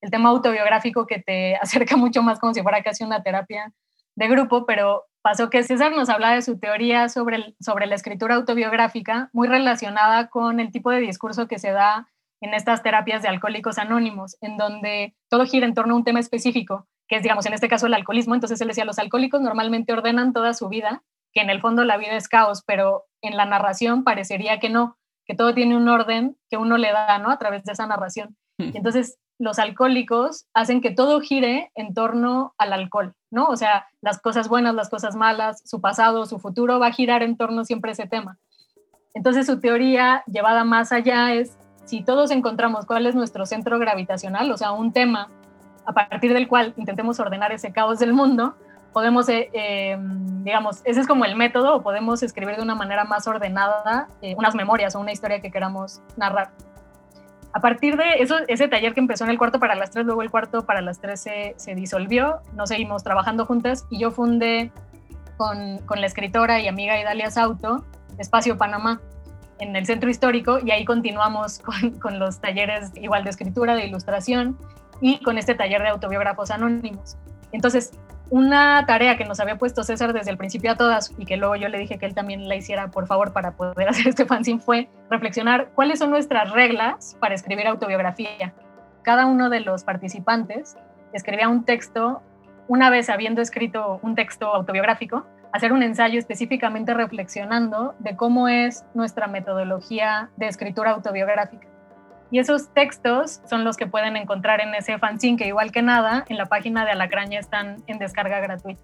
el 0.00 0.10
tema 0.10 0.30
autobiográfico 0.30 1.06
que 1.06 1.18
te 1.18 1.56
acerca 1.60 1.96
mucho 1.96 2.22
más 2.22 2.40
como 2.40 2.54
si 2.54 2.62
fuera 2.62 2.82
casi 2.82 3.04
una 3.04 3.22
terapia 3.22 3.74
de 4.16 4.26
grupo, 4.26 4.64
pero 4.64 5.04
pasó 5.20 5.50
que 5.50 5.62
César 5.62 5.92
nos 5.92 6.08
hablaba 6.08 6.34
de 6.34 6.40
su 6.40 6.58
teoría 6.58 7.10
sobre, 7.10 7.54
sobre 7.60 7.86
la 7.86 7.96
escritura 7.96 8.36
autobiográfica, 8.36 9.28
muy 9.34 9.48
relacionada 9.48 10.28
con 10.30 10.60
el 10.60 10.72
tipo 10.72 10.90
de 10.90 11.00
discurso 11.00 11.46
que 11.46 11.58
se 11.58 11.72
da 11.72 12.08
en 12.40 12.54
estas 12.54 12.82
terapias 12.82 13.20
de 13.20 13.28
alcohólicos 13.28 13.76
anónimos, 13.76 14.38
en 14.40 14.56
donde 14.56 15.14
todo 15.28 15.44
gira 15.44 15.66
en 15.66 15.74
torno 15.74 15.92
a 15.92 15.98
un 15.98 16.04
tema 16.04 16.20
específico, 16.20 16.86
que 17.06 17.16
es, 17.16 17.22
digamos, 17.22 17.44
en 17.44 17.52
este 17.52 17.68
caso 17.68 17.86
el 17.86 17.92
alcoholismo. 17.92 18.34
Entonces 18.34 18.58
él 18.62 18.68
decía, 18.68 18.86
los 18.86 18.98
alcohólicos 18.98 19.42
normalmente 19.42 19.92
ordenan 19.92 20.32
toda 20.32 20.54
su 20.54 20.70
vida 20.70 21.02
que 21.32 21.40
en 21.40 21.50
el 21.50 21.60
fondo 21.60 21.84
la 21.84 21.96
vida 21.96 22.16
es 22.16 22.28
caos, 22.28 22.62
pero 22.66 23.04
en 23.22 23.36
la 23.36 23.44
narración 23.44 24.04
parecería 24.04 24.60
que 24.60 24.70
no, 24.70 24.96
que 25.26 25.34
todo 25.34 25.54
tiene 25.54 25.76
un 25.76 25.88
orden 25.88 26.36
que 26.50 26.56
uno 26.56 26.78
le 26.78 26.92
da, 26.92 27.18
¿no? 27.18 27.30
A 27.30 27.38
través 27.38 27.64
de 27.64 27.72
esa 27.72 27.86
narración. 27.86 28.36
Y 28.58 28.76
entonces 28.76 29.18
los 29.38 29.58
alcohólicos 29.58 30.46
hacen 30.52 30.80
que 30.80 30.90
todo 30.90 31.20
gire 31.20 31.70
en 31.76 31.94
torno 31.94 32.54
al 32.58 32.72
alcohol, 32.72 33.14
¿no? 33.30 33.46
O 33.46 33.56
sea, 33.56 33.86
las 34.00 34.20
cosas 34.20 34.48
buenas, 34.48 34.74
las 34.74 34.90
cosas 34.90 35.14
malas, 35.14 35.62
su 35.64 35.80
pasado, 35.80 36.26
su 36.26 36.38
futuro 36.40 36.80
va 36.80 36.88
a 36.88 36.92
girar 36.92 37.22
en 37.22 37.36
torno 37.36 37.64
siempre 37.64 37.90
a 37.90 37.92
ese 37.92 38.06
tema. 38.06 38.38
Entonces 39.14 39.46
su 39.46 39.60
teoría 39.60 40.24
llevada 40.26 40.64
más 40.64 40.92
allá 40.92 41.32
es, 41.34 41.56
si 41.84 42.02
todos 42.02 42.30
encontramos 42.30 42.84
cuál 42.84 43.06
es 43.06 43.14
nuestro 43.14 43.46
centro 43.46 43.78
gravitacional, 43.78 44.50
o 44.50 44.56
sea, 44.56 44.72
un 44.72 44.92
tema 44.92 45.30
a 45.86 45.92
partir 45.92 46.34
del 46.34 46.48
cual 46.48 46.74
intentemos 46.76 47.18
ordenar 47.18 47.52
ese 47.52 47.72
caos 47.72 47.98
del 47.98 48.12
mundo, 48.12 48.56
podemos, 48.92 49.28
eh, 49.28 49.50
em, 49.52 50.44
digamos, 50.44 50.80
ese 50.84 51.00
es 51.00 51.06
como 51.06 51.24
el 51.24 51.36
método, 51.36 51.76
o 51.76 51.82
podemos 51.82 52.22
escribir 52.22 52.56
de 52.56 52.62
una 52.62 52.74
manera 52.74 53.04
más 53.04 53.26
ordenada 53.26 54.08
eh, 54.22 54.34
unas 54.36 54.54
memorias 54.54 54.94
o 54.94 55.00
una 55.00 55.12
historia 55.12 55.40
que 55.40 55.50
queramos 55.50 56.00
narrar. 56.16 56.50
A 57.52 57.60
partir 57.60 57.96
de 57.96 58.20
eso, 58.20 58.36
ese 58.46 58.68
taller 58.68 58.94
que 58.94 59.00
empezó 59.00 59.24
en 59.24 59.30
el 59.30 59.38
cuarto 59.38 59.58
para 59.58 59.74
las 59.74 59.90
tres, 59.90 60.04
luego 60.04 60.22
el 60.22 60.30
cuarto 60.30 60.66
para 60.66 60.80
las 60.80 61.00
tres 61.00 61.20
se, 61.20 61.54
se 61.56 61.74
disolvió, 61.74 62.40
nos 62.54 62.68
seguimos 62.68 63.02
trabajando 63.02 63.46
juntas 63.46 63.86
y 63.90 63.98
yo 63.98 64.10
fundé 64.10 64.70
con, 65.36 65.78
con 65.86 66.00
la 66.00 66.06
escritora 66.06 66.60
y 66.60 66.68
amiga 66.68 67.00
Idalia 67.00 67.30
Sauto 67.30 67.84
Espacio 68.18 68.58
Panamá 68.58 69.00
en 69.60 69.74
el 69.76 69.86
centro 69.86 70.10
histórico 70.10 70.58
y 70.64 70.70
ahí 70.70 70.84
continuamos 70.84 71.58
con, 71.64 71.98
con 71.98 72.18
los 72.18 72.40
talleres 72.40 72.90
igual 72.96 73.24
de 73.24 73.30
escritura, 73.30 73.74
de 73.74 73.86
ilustración 73.86 74.58
y 75.00 75.22
con 75.22 75.38
este 75.38 75.54
taller 75.54 75.82
de 75.82 75.88
autobiógrafos 75.88 76.50
anónimos. 76.50 77.16
Entonces, 77.52 77.92
una 78.30 78.84
tarea 78.86 79.16
que 79.16 79.24
nos 79.24 79.40
había 79.40 79.56
puesto 79.56 79.82
César 79.82 80.12
desde 80.12 80.30
el 80.30 80.36
principio 80.36 80.72
a 80.72 80.76
todas 80.76 81.14
y 81.16 81.24
que 81.24 81.36
luego 81.36 81.56
yo 81.56 81.68
le 81.68 81.78
dije 81.78 81.98
que 81.98 82.06
él 82.06 82.14
también 82.14 82.48
la 82.48 82.56
hiciera 82.56 82.90
por 82.90 83.06
favor 83.06 83.32
para 83.32 83.52
poder 83.52 83.88
hacer 83.88 84.08
este 84.08 84.26
fanzine 84.26 84.60
fue 84.60 84.88
reflexionar 85.10 85.70
cuáles 85.74 85.98
son 85.98 86.10
nuestras 86.10 86.50
reglas 86.52 87.16
para 87.20 87.34
escribir 87.34 87.66
autobiografía. 87.66 88.52
Cada 89.02 89.26
uno 89.26 89.48
de 89.48 89.60
los 89.60 89.84
participantes 89.84 90.76
escribía 91.12 91.48
un 91.48 91.64
texto, 91.64 92.22
una 92.66 92.90
vez 92.90 93.08
habiendo 93.08 93.40
escrito 93.40 93.98
un 94.02 94.14
texto 94.14 94.54
autobiográfico, 94.54 95.26
hacer 95.52 95.72
un 95.72 95.82
ensayo 95.82 96.18
específicamente 96.18 96.92
reflexionando 96.92 97.94
de 97.98 98.16
cómo 98.16 98.48
es 98.48 98.84
nuestra 98.92 99.26
metodología 99.26 100.30
de 100.36 100.48
escritura 100.48 100.90
autobiográfica. 100.90 101.66
Y 102.30 102.38
esos 102.38 102.72
textos 102.74 103.40
son 103.48 103.64
los 103.64 103.76
que 103.76 103.86
pueden 103.86 104.16
encontrar 104.16 104.60
en 104.60 104.74
ese 104.74 104.98
fanzine, 104.98 105.36
que 105.36 105.46
igual 105.46 105.72
que 105.72 105.82
nada, 105.82 106.24
en 106.28 106.36
la 106.36 106.46
página 106.46 106.84
de 106.84 106.90
Alacraña 106.90 107.40
están 107.40 107.82
en 107.86 107.98
descarga 107.98 108.40
gratuita. 108.40 108.82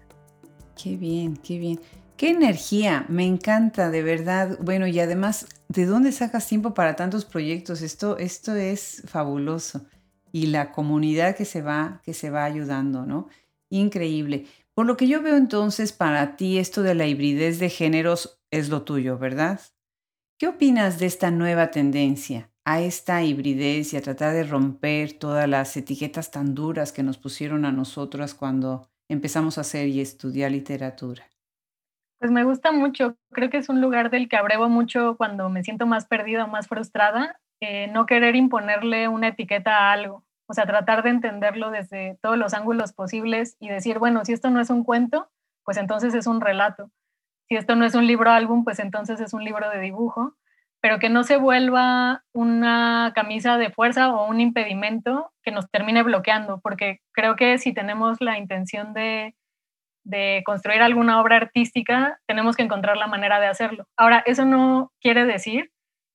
Qué 0.81 0.97
bien, 0.97 1.37
qué 1.37 1.59
bien. 1.59 1.79
Qué 2.17 2.29
energía, 2.29 3.05
me 3.09 3.25
encanta, 3.25 3.89
de 3.89 4.01
verdad. 4.01 4.57
Bueno, 4.61 4.87
y 4.87 4.99
además 4.99 5.47
¿de 5.67 5.85
dónde 5.85 6.11
sacas 6.11 6.47
tiempo 6.47 6.73
para 6.73 6.95
tantos 6.95 7.25
proyectos? 7.25 7.81
Esto, 7.81 8.17
esto 8.17 8.55
es 8.55 9.03
fabuloso. 9.07 9.85
Y 10.31 10.47
la 10.47 10.71
comunidad 10.71 11.35
que 11.35 11.45
se 11.45 11.61
va, 11.61 12.01
que 12.03 12.13
se 12.13 12.29
va 12.29 12.43
ayudando, 12.43 13.05
¿no? 13.05 13.29
Increíble. 13.69 14.45
Por 14.73 14.85
lo 14.85 14.97
que 14.97 15.07
yo 15.07 15.21
veo 15.21 15.37
entonces, 15.37 15.93
para 15.93 16.35
ti 16.35 16.57
esto 16.57 16.83
de 16.83 16.95
la 16.95 17.07
hibridez 17.07 17.59
de 17.59 17.69
géneros 17.69 18.41
es 18.51 18.69
lo 18.69 18.83
tuyo, 18.83 19.17
¿verdad? 19.17 19.61
¿Qué 20.37 20.47
opinas 20.47 20.99
de 20.99 21.05
esta 21.05 21.31
nueva 21.31 21.71
tendencia, 21.71 22.49
a 22.65 22.81
esta 22.81 23.23
hibridez 23.23 23.93
y 23.93 23.97
a 23.97 24.01
tratar 24.01 24.33
de 24.33 24.43
romper 24.43 25.13
todas 25.13 25.47
las 25.47 25.77
etiquetas 25.77 26.31
tan 26.31 26.55
duras 26.55 26.91
que 26.91 27.03
nos 27.03 27.17
pusieron 27.17 27.63
a 27.63 27.71
nosotras 27.71 28.33
cuando 28.33 28.89
empezamos 29.07 29.57
a 29.57 29.61
hacer 29.61 29.87
y 29.87 30.01
estudiar 30.01 30.51
literatura? 30.51 31.23
Pues 32.19 32.31
me 32.31 32.43
gusta 32.43 32.71
mucho, 32.71 33.15
creo 33.31 33.49
que 33.49 33.57
es 33.57 33.69
un 33.69 33.81
lugar 33.81 34.09
del 34.09 34.27
que 34.27 34.37
abrevo 34.37 34.67
mucho 34.67 35.15
cuando 35.15 35.49
me 35.49 35.63
siento 35.63 35.85
más 35.85 36.07
perdida 36.07 36.45
o 36.45 36.47
más 36.47 36.67
frustrada, 36.67 37.39
eh, 37.61 37.87
no 37.87 38.05
querer 38.05 38.35
imponerle 38.35 39.07
una 39.07 39.29
etiqueta 39.29 39.77
a 39.77 39.91
algo, 39.93 40.23
o 40.47 40.53
sea, 40.53 40.65
tratar 40.65 41.03
de 41.03 41.11
entenderlo 41.11 41.71
desde 41.71 42.17
todos 42.21 42.37
los 42.37 42.53
ángulos 42.53 42.93
posibles 42.93 43.57
y 43.59 43.69
decir, 43.69 43.99
bueno, 43.99 44.25
si 44.25 44.33
esto 44.33 44.49
no 44.49 44.59
es 44.59 44.69
un 44.69 44.83
cuento, 44.83 45.29
pues 45.63 45.77
entonces 45.77 46.13
es 46.15 46.25
un 46.25 46.41
relato 46.41 46.91
si 47.47 47.55
esto 47.55 47.75
no 47.75 47.85
es 47.85 47.95
un 47.95 48.07
libro 48.07 48.31
álbum, 48.31 48.63
pues 48.63 48.79
entonces 48.79 49.19
es 49.19 49.33
un 49.33 49.43
libro 49.43 49.69
de 49.69 49.79
dibujo, 49.79 50.35
pero 50.85 50.99
que 50.99 51.09
no 51.09 51.23
se 51.23 51.37
vuelva 51.37 52.21
una 52.31 53.11
camisa 53.15 53.57
de 53.57 53.71
fuerza 53.71 54.13
o 54.13 54.29
un 54.29 54.39
impedimento 54.39 55.31
que 55.41 55.49
nos 55.49 55.67
termine 55.71 56.03
bloqueando, 56.03 56.59
porque 56.61 56.99
creo 57.11 57.35
que 57.35 57.57
si 57.57 57.73
tenemos 57.73 58.21
la 58.21 58.37
intención 58.37 58.93
de, 58.93 59.33
de 60.03 60.43
construir 60.45 60.83
alguna 60.83 61.19
obra 61.19 61.37
artística, 61.37 62.19
tenemos 62.27 62.55
que 62.55 62.61
encontrar 62.61 62.97
la 62.97 63.07
manera 63.07 63.39
de 63.39 63.47
hacerlo. 63.47 63.87
Ahora, 63.97 64.21
eso 64.27 64.45
no 64.45 64.91
quiere 65.01 65.25
decir 65.25 65.71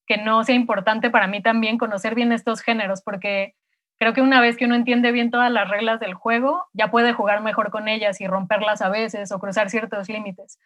que 0.06 0.18
no 0.18 0.44
sea 0.44 0.54
importante 0.54 1.10
para 1.10 1.26
mí 1.26 1.42
también 1.42 1.76
conocer 1.76 2.14
bien 2.14 2.30
estos 2.30 2.60
géneros, 2.60 3.02
porque 3.02 3.56
creo 3.98 4.12
que 4.12 4.22
una 4.22 4.40
vez 4.40 4.56
que 4.56 4.66
uno 4.66 4.76
entiende 4.76 5.10
bien 5.10 5.32
todas 5.32 5.50
las 5.50 5.68
reglas 5.68 5.98
del 5.98 6.14
juego, 6.14 6.68
ya 6.74 6.92
puede 6.92 7.12
jugar 7.12 7.42
mejor 7.42 7.72
con 7.72 7.88
ellas 7.88 8.20
y 8.20 8.28
romperlas 8.28 8.82
a 8.82 8.88
veces 8.88 9.32
o 9.32 9.40
cruzar 9.40 9.68
ciertos 9.68 10.08
límites 10.08 10.60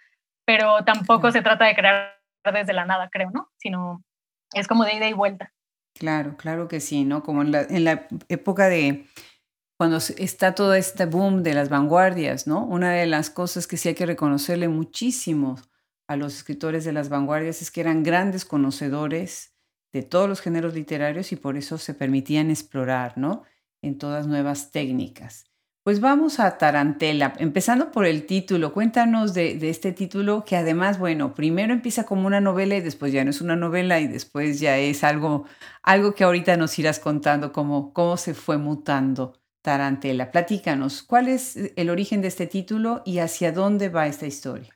pero 0.46 0.84
tampoco 0.84 1.30
se 1.30 1.42
trata 1.42 1.64
de 1.64 1.74
crear 1.74 2.18
desde 2.52 2.72
la 2.72 2.84
nada, 2.84 3.08
creo, 3.10 3.30
¿no? 3.30 3.50
Sino 3.56 4.04
es 4.52 4.68
como 4.68 4.84
de 4.84 4.94
ida 4.94 5.08
y 5.08 5.12
vuelta. 5.12 5.52
Claro, 5.94 6.36
claro 6.36 6.68
que 6.68 6.80
sí, 6.80 7.04
¿no? 7.04 7.22
Como 7.22 7.42
en 7.42 7.52
la, 7.52 7.62
en 7.62 7.84
la 7.84 8.06
época 8.28 8.68
de 8.68 9.06
cuando 9.76 9.98
está 9.98 10.54
todo 10.54 10.74
este 10.74 11.06
boom 11.06 11.42
de 11.42 11.54
las 11.54 11.68
vanguardias, 11.68 12.46
¿no? 12.46 12.64
Una 12.64 12.92
de 12.92 13.06
las 13.06 13.30
cosas 13.30 13.66
que 13.66 13.76
sí 13.76 13.88
hay 13.88 13.94
que 13.94 14.06
reconocerle 14.06 14.68
muchísimo 14.68 15.56
a 16.06 16.16
los 16.16 16.34
escritores 16.34 16.84
de 16.84 16.92
las 16.92 17.08
vanguardias 17.08 17.62
es 17.62 17.70
que 17.70 17.80
eran 17.80 18.02
grandes 18.02 18.44
conocedores 18.44 19.54
de 19.92 20.02
todos 20.02 20.28
los 20.28 20.40
géneros 20.40 20.74
literarios 20.74 21.32
y 21.32 21.36
por 21.36 21.56
eso 21.56 21.78
se 21.78 21.94
permitían 21.94 22.50
explorar, 22.50 23.16
¿no? 23.16 23.44
En 23.82 23.98
todas 23.98 24.26
nuevas 24.26 24.70
técnicas. 24.70 25.44
Pues 25.84 26.00
vamos 26.00 26.40
a 26.40 26.56
Tarantela, 26.56 27.34
empezando 27.36 27.90
por 27.90 28.06
el 28.06 28.24
título. 28.24 28.72
Cuéntanos 28.72 29.34
de, 29.34 29.58
este 29.68 29.92
título 29.92 30.42
que 30.46 30.56
además, 30.56 30.98
bueno, 30.98 31.34
primero 31.34 31.74
empieza 31.74 32.06
como 32.06 32.26
una 32.26 32.40
novela 32.40 32.74
y 32.74 32.80
después 32.80 33.12
ya 33.12 33.22
no 33.22 33.28
es 33.28 33.42
una 33.42 33.54
novela 33.54 34.00
y 34.00 34.06
después 34.06 34.60
ya 34.60 34.78
es 34.78 35.04
algo, 35.04 35.44
algo 35.82 36.14
que 36.14 36.24
ahorita 36.24 36.56
nos 36.56 36.78
irás 36.78 37.00
contando 37.00 37.52
cómo, 37.52 37.92
cómo 37.92 38.16
se 38.16 38.32
fue 38.32 38.56
mutando 38.56 39.34
Tarantela. 39.60 40.30
Platícanos, 40.30 41.02
¿cuál 41.02 41.28
es 41.28 41.54
el 41.76 41.90
origen 41.90 42.22
de 42.22 42.28
este 42.28 42.46
título 42.46 43.02
y 43.04 43.18
hacia 43.18 43.52
dónde 43.52 43.90
va 43.90 44.06
esta 44.06 44.24
historia? 44.24 44.74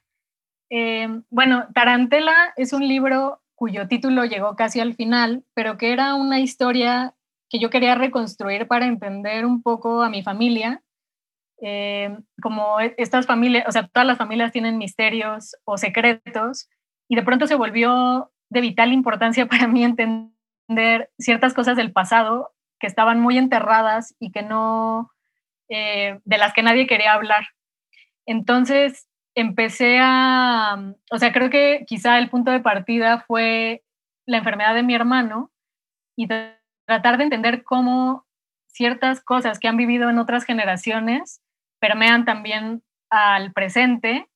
Eh, 0.68 1.08
bueno, 1.30 1.68
Tarantela 1.72 2.52
es 2.54 2.74
un 2.74 2.86
libro 2.86 3.40
cuyo 3.54 3.88
título 3.88 4.26
llegó 4.26 4.56
casi 4.56 4.80
al 4.80 4.92
final, 4.92 5.42
pero 5.54 5.78
que 5.78 5.90
era 5.90 6.16
una 6.16 6.38
historia 6.38 7.14
que 7.48 7.58
yo 7.58 7.70
quería 7.70 7.94
reconstruir 7.94 8.68
para 8.68 8.84
entender 8.84 9.46
un 9.46 9.62
poco 9.62 10.02
a 10.02 10.10
mi 10.10 10.22
familia 10.22 10.82
eh, 11.60 12.16
como 12.40 12.80
e, 12.80 12.94
estas 12.98 13.26
familias, 13.26 13.64
o 13.66 13.72
sea, 13.72 13.86
todas 13.86 14.06
las 14.06 14.18
familias 14.18 14.52
tienen 14.52 14.78
misterios 14.78 15.56
o 15.64 15.76
secretos, 15.76 16.68
y 17.08 17.16
de 17.16 17.22
pronto 17.22 17.46
se 17.46 17.54
volvió 17.54 18.30
de 18.50 18.60
vital 18.60 18.92
importancia 18.92 19.46
para 19.48 19.68
mí 19.68 19.84
entender 19.84 21.10
ciertas 21.18 21.54
cosas 21.54 21.76
del 21.76 21.92
pasado 21.92 22.52
que 22.80 22.86
estaban 22.86 23.20
muy 23.20 23.38
enterradas 23.38 24.14
y 24.20 24.30
que 24.30 24.42
no, 24.42 25.10
eh, 25.68 26.20
de 26.24 26.38
las 26.38 26.52
que 26.52 26.62
nadie 26.62 26.86
quería 26.86 27.12
hablar. 27.12 27.48
Entonces 28.26 29.08
empecé 29.34 29.98
a, 30.00 30.94
o 31.10 31.18
sea, 31.18 31.32
creo 31.32 31.50
que 31.50 31.84
quizá 31.86 32.18
el 32.18 32.28
punto 32.28 32.50
de 32.50 32.60
partida 32.60 33.24
fue 33.26 33.82
la 34.26 34.38
enfermedad 34.38 34.74
de 34.74 34.82
mi 34.82 34.94
hermano 34.94 35.50
y 36.16 36.28
tratar 36.86 37.18
de 37.18 37.24
entender 37.24 37.64
cómo 37.64 38.26
ciertas 38.66 39.20
cosas 39.22 39.58
que 39.58 39.68
han 39.68 39.76
vivido 39.76 40.10
en 40.10 40.18
otras 40.18 40.44
generaciones 40.44 41.40
permean 41.80 42.24
también 42.24 42.82
al 43.10 43.52
presente 43.52 44.28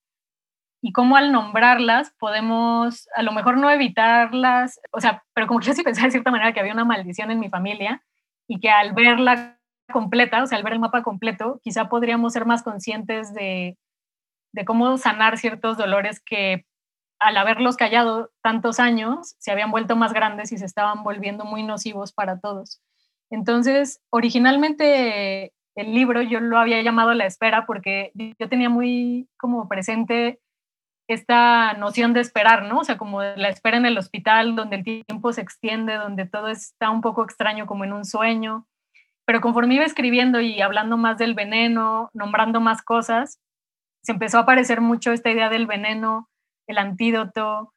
y 0.83 0.92
cómo 0.92 1.16
al 1.16 1.31
nombrarlas 1.31 2.12
podemos 2.18 3.09
a 3.14 3.22
lo 3.22 3.33
mejor 3.33 3.57
no 3.57 3.70
evitarlas, 3.70 4.81
o 4.90 5.00
sea, 5.00 5.22
pero 5.35 5.46
como 5.46 5.61
que 5.61 5.66
yo 5.66 5.74
sí 5.74 5.83
pensaba 5.83 6.07
de 6.07 6.12
cierta 6.12 6.31
manera 6.31 6.52
que 6.52 6.61
había 6.61 6.72
una 6.72 6.85
maldición 6.85 7.31
en 7.31 7.40
mi 7.40 7.48
familia 7.48 8.02
y 8.48 8.61
que 8.61 8.70
al 8.70 8.92
verla 8.92 9.59
completa, 9.92 10.42
o 10.42 10.46
sea, 10.46 10.59
al 10.59 10.64
ver 10.64 10.74
el 10.74 10.81
mapa 10.81 11.02
completo, 11.02 11.61
quizá 11.62 11.88
podríamos 11.88 12.33
ser 12.33 12.46
más 12.46 12.62
conscientes 12.62 13.33
de, 13.35 13.78
de 14.52 14.64
cómo 14.64 14.96
sanar 14.96 15.38
ciertos 15.38 15.76
dolores 15.76 16.20
que 16.20 16.66
al 17.20 17.37
haberlos 17.37 17.76
callado 17.76 18.33
tantos 18.42 18.81
años 18.81 19.37
se 19.38 19.52
habían 19.52 19.70
vuelto 19.70 19.94
más 19.94 20.12
grandes 20.12 20.50
y 20.50 20.59
se 20.59 20.64
estaban 20.64 21.05
volviendo 21.05 21.44
muy 21.44 21.62
nocivos 21.62 22.12
para 22.12 22.40
todos. 22.40 22.81
Entonces, 23.31 24.00
originalmente 24.11 25.52
el 25.74 25.94
libro 25.94 26.22
yo 26.22 26.40
lo 26.40 26.58
había 26.58 26.82
llamado 26.82 27.14
La 27.14 27.26
espera 27.26 27.66
porque 27.66 28.12
yo 28.14 28.48
tenía 28.48 28.68
muy 28.68 29.28
como 29.38 29.68
presente 29.68 30.40
esta 31.08 31.74
noción 31.74 32.12
de 32.12 32.20
esperar, 32.20 32.64
¿no? 32.64 32.80
O 32.80 32.85
sea, 32.85 32.96
como 32.96 33.22
la 33.22 33.48
espera 33.48 33.76
en 33.76 33.87
el 33.87 33.98
hospital, 33.98 34.54
donde 34.54 34.76
el 34.76 34.85
tiempo 34.85 35.32
se 35.32 35.40
extiende, 35.40 35.94
donde 35.94 36.26
todo 36.26 36.48
está 36.48 36.90
un 36.90 37.00
poco 37.00 37.24
extraño 37.24 37.66
como 37.66 37.85
en 37.85 37.92
un 37.92 38.04
sueño. 38.04 38.66
Pero 39.24 39.40
conforme 39.40 39.74
iba 39.74 39.85
escribiendo 39.85 40.40
y 40.40 40.61
hablando 40.61 40.96
más 40.96 41.18
del 41.18 41.35
veneno, 41.35 42.11
nombrando 42.12 42.61
más 42.61 42.82
cosas, 42.82 43.40
se 44.02 44.12
empezó 44.12 44.38
a 44.38 44.42
aparecer 44.42 44.80
mucho 44.80 45.12
esta 45.12 45.30
idea 45.30 45.48
del 45.48 45.66
veneno, 45.66 46.28
el 46.66 46.78
antídoto, 46.78 47.72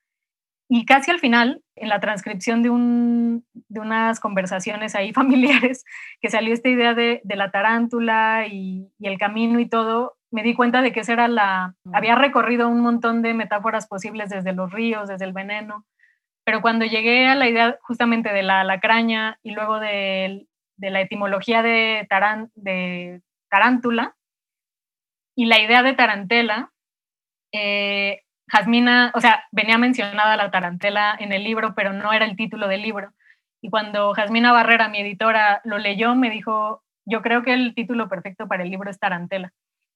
y 0.67 0.85
casi 0.85 1.11
al 1.11 1.19
final, 1.19 1.61
en 1.75 1.89
la 1.89 1.99
transcripción 1.99 2.63
de, 2.63 2.69
un, 2.69 3.45
de 3.53 3.79
unas 3.79 4.19
conversaciones 4.19 4.95
ahí 4.95 5.13
familiares, 5.13 5.83
que 6.21 6.29
salió 6.29 6.53
esta 6.53 6.69
idea 6.69 6.93
de, 6.93 7.21
de 7.23 7.35
la 7.35 7.51
tarántula 7.51 8.47
y, 8.47 8.91
y, 8.97 9.07
el 9.07 9.17
camino 9.17 9.59
y 9.59 9.67
todo, 9.69 10.17
me 10.31 10.43
di 10.43 10.53
cuenta 10.53 10.81
de 10.81 10.91
que 10.91 11.01
esa 11.01 11.13
era 11.13 11.27
la... 11.27 11.75
Había 11.93 12.15
recorrido 12.15 12.67
un 12.67 12.81
montón 12.81 13.21
de 13.21 13.33
metáforas 13.33 13.87
posibles 13.87 14.29
desde 14.29 14.53
los 14.53 14.71
ríos, 14.71 15.07
desde 15.07 15.25
el 15.25 15.33
veneno, 15.33 15.85
pero 16.43 16.61
cuando 16.61 16.85
llegué 16.85 17.27
a 17.27 17.35
la 17.35 17.49
idea 17.49 17.77
justamente 17.81 18.33
de 18.33 18.43
la 18.43 18.63
lacraña 18.63 19.39
y 19.43 19.51
luego 19.51 19.79
de, 19.79 20.47
de 20.77 20.89
la 20.89 21.01
etimología 21.01 21.61
de, 21.61 22.05
tarán, 22.09 22.51
de 22.55 23.21
tarántula 23.49 24.15
y 25.35 25.45
la 25.45 25.59
idea 25.59 25.83
de 25.83 25.93
tarantela, 25.93 26.71
eh, 27.51 28.24
Jasmina, 28.47 29.11
o 29.15 29.21
sea, 29.21 29.43
venía 29.51 29.77
mencionada 29.77 30.37
la 30.37 30.51
tarantela 30.51 31.15
en 31.19 31.33
el 31.33 31.43
libro, 31.43 31.73
pero 31.75 31.93
no 31.93 32.13
era 32.13 32.25
el 32.25 32.35
título 32.35 32.67
del 32.67 32.81
libro. 32.81 33.11
Y 33.61 33.69
cuando 33.69 34.13
Jasmina 34.13 34.51
Barrera, 34.51 34.89
mi 34.89 34.99
editora, 34.99 35.61
lo 35.63 35.77
leyó, 35.77 36.15
me 36.15 36.29
dijo, 36.29 36.83
yo 37.05 37.21
creo 37.21 37.43
que 37.43 37.53
el 37.53 37.73
título 37.73 38.07
perfecto 38.07 38.47
para 38.47 38.63
el 38.63 38.69
libro 38.69 38.89
es 38.89 38.99
Tarantela. 38.99 39.53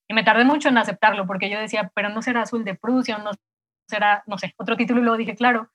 Y 0.07 0.13
me 0.15 0.23
tardé 0.23 0.43
mucho 0.43 0.69
en 0.69 0.77
aceptarlo, 0.77 1.27
porque 1.27 1.49
yo 1.49 1.59
decía, 1.59 1.91
pero 1.93 2.09
no 2.09 2.21
será 2.23 2.41
Azul 2.41 2.63
de 2.63 2.73
Prusia, 2.73 3.19
no 3.19 3.31
será, 3.87 4.23
no 4.25 4.37
sé, 4.39 4.55
otro 4.57 4.75
título. 4.75 5.01
Y 5.01 5.03
luego 5.03 5.17
dije, 5.17 5.35
claro, 5.35 5.69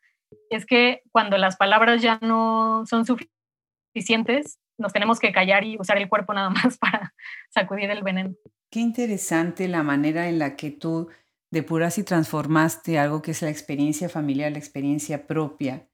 es 0.50 0.66
que 0.66 1.02
cuando 1.12 1.38
las 1.38 1.56
palabras 1.56 2.02
ya 2.02 2.18
no 2.20 2.84
son 2.86 3.04
suficientes, 3.04 4.58
nos 4.76 4.92
tenemos 4.92 5.20
que 5.20 5.32
callar 5.32 5.62
y 5.64 5.76
usar 5.78 5.98
el 5.98 6.08
cuerpo 6.08 6.34
nada 6.34 6.50
más 6.50 6.78
para 6.78 7.14
sacudir 7.50 7.90
el 7.90 8.02
veneno. 8.02 8.34
Qué 8.70 8.80
interesante 8.80 9.68
la 9.68 9.84
manera 9.84 10.28
en 10.28 10.40
la 10.40 10.56
que 10.56 10.72
tú 10.72 11.08
depuras 11.54 11.96
y 11.96 12.02
transformaste 12.02 12.98
algo 12.98 13.22
que 13.22 13.30
es 13.30 13.40
la 13.40 13.48
experiencia 13.48 14.10
familiar, 14.10 14.52
la 14.52 14.58
experiencia 14.58 15.26
propia, 15.26 15.88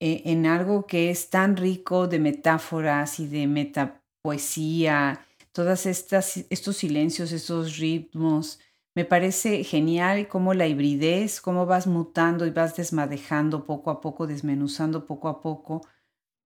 eh, 0.00 0.22
en 0.26 0.46
algo 0.46 0.86
que 0.86 1.10
es 1.10 1.28
tan 1.28 1.56
rico 1.56 2.06
de 2.06 2.20
metáforas 2.20 3.18
y 3.18 3.26
de 3.26 3.48
metapoesía, 3.48 5.26
todas 5.52 5.86
estas 5.86 6.36
estos 6.48 6.76
silencios, 6.76 7.32
estos 7.32 7.78
ritmos. 7.78 8.60
Me 8.94 9.04
parece 9.04 9.64
genial 9.64 10.28
cómo 10.28 10.54
la 10.54 10.66
hibridez, 10.68 11.40
cómo 11.40 11.66
vas 11.66 11.86
mutando 11.86 12.46
y 12.46 12.50
vas 12.50 12.76
desmadejando 12.76 13.64
poco 13.64 13.90
a 13.90 14.00
poco, 14.00 14.26
desmenuzando 14.26 15.06
poco 15.06 15.28
a 15.28 15.40
poco, 15.40 15.82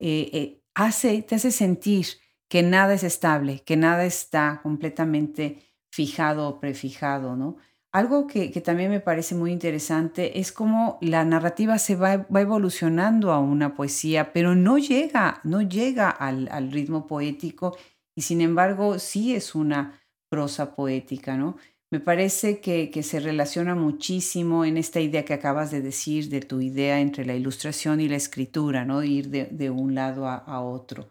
eh, 0.00 0.30
eh, 0.32 0.62
hace, 0.74 1.22
te 1.22 1.36
hace 1.36 1.50
sentir 1.50 2.06
que 2.48 2.62
nada 2.62 2.94
es 2.94 3.04
estable, 3.04 3.60
que 3.60 3.76
nada 3.76 4.04
está 4.04 4.60
completamente 4.62 5.58
fijado 5.90 6.48
o 6.48 6.60
prefijado, 6.60 7.36
¿no? 7.36 7.56
Algo 7.94 8.26
que, 8.26 8.48
también 8.60 8.90
me 8.90 8.98
parece 8.98 9.36
muy 9.36 9.52
interesante 9.52 10.40
es 10.40 10.50
cómo 10.50 10.98
la 11.00 11.24
narrativa 11.24 11.78
se 11.78 11.94
va, 11.94 12.26
evolucionando 12.34 13.30
a 13.30 13.38
una 13.38 13.76
poesía, 13.76 14.32
pero 14.32 14.56
no 14.56 14.78
llega, 14.78 15.40
no 15.44 15.62
llega 15.62 16.10
al, 16.10 16.72
ritmo 16.72 17.06
poético 17.06 17.76
y 18.16 18.22
sin 18.22 18.40
embargo 18.40 18.98
sí 18.98 19.36
es 19.36 19.54
una 19.54 20.02
prosa 20.28 20.74
poética, 20.74 21.36
¿no? 21.36 21.56
Me 21.92 22.00
parece 22.00 22.60
que, 22.60 22.90
se 23.04 23.20
relaciona 23.20 23.76
muchísimo 23.76 24.64
en 24.64 24.76
esta 24.76 24.98
idea 24.98 25.24
que 25.24 25.34
acabas 25.34 25.70
de 25.70 25.80
decir, 25.80 26.30
de 26.30 26.40
tu 26.40 26.60
idea 26.60 26.98
entre 26.98 27.24
la 27.24 27.36
ilustración 27.36 28.00
y 28.00 28.08
la 28.08 28.16
escritura, 28.16 28.84
¿no? 28.84 29.04
Ir 29.04 29.28
de, 29.30 29.70
un 29.70 29.94
lado 29.94 30.26
a, 30.26 30.60
otro. 30.62 31.10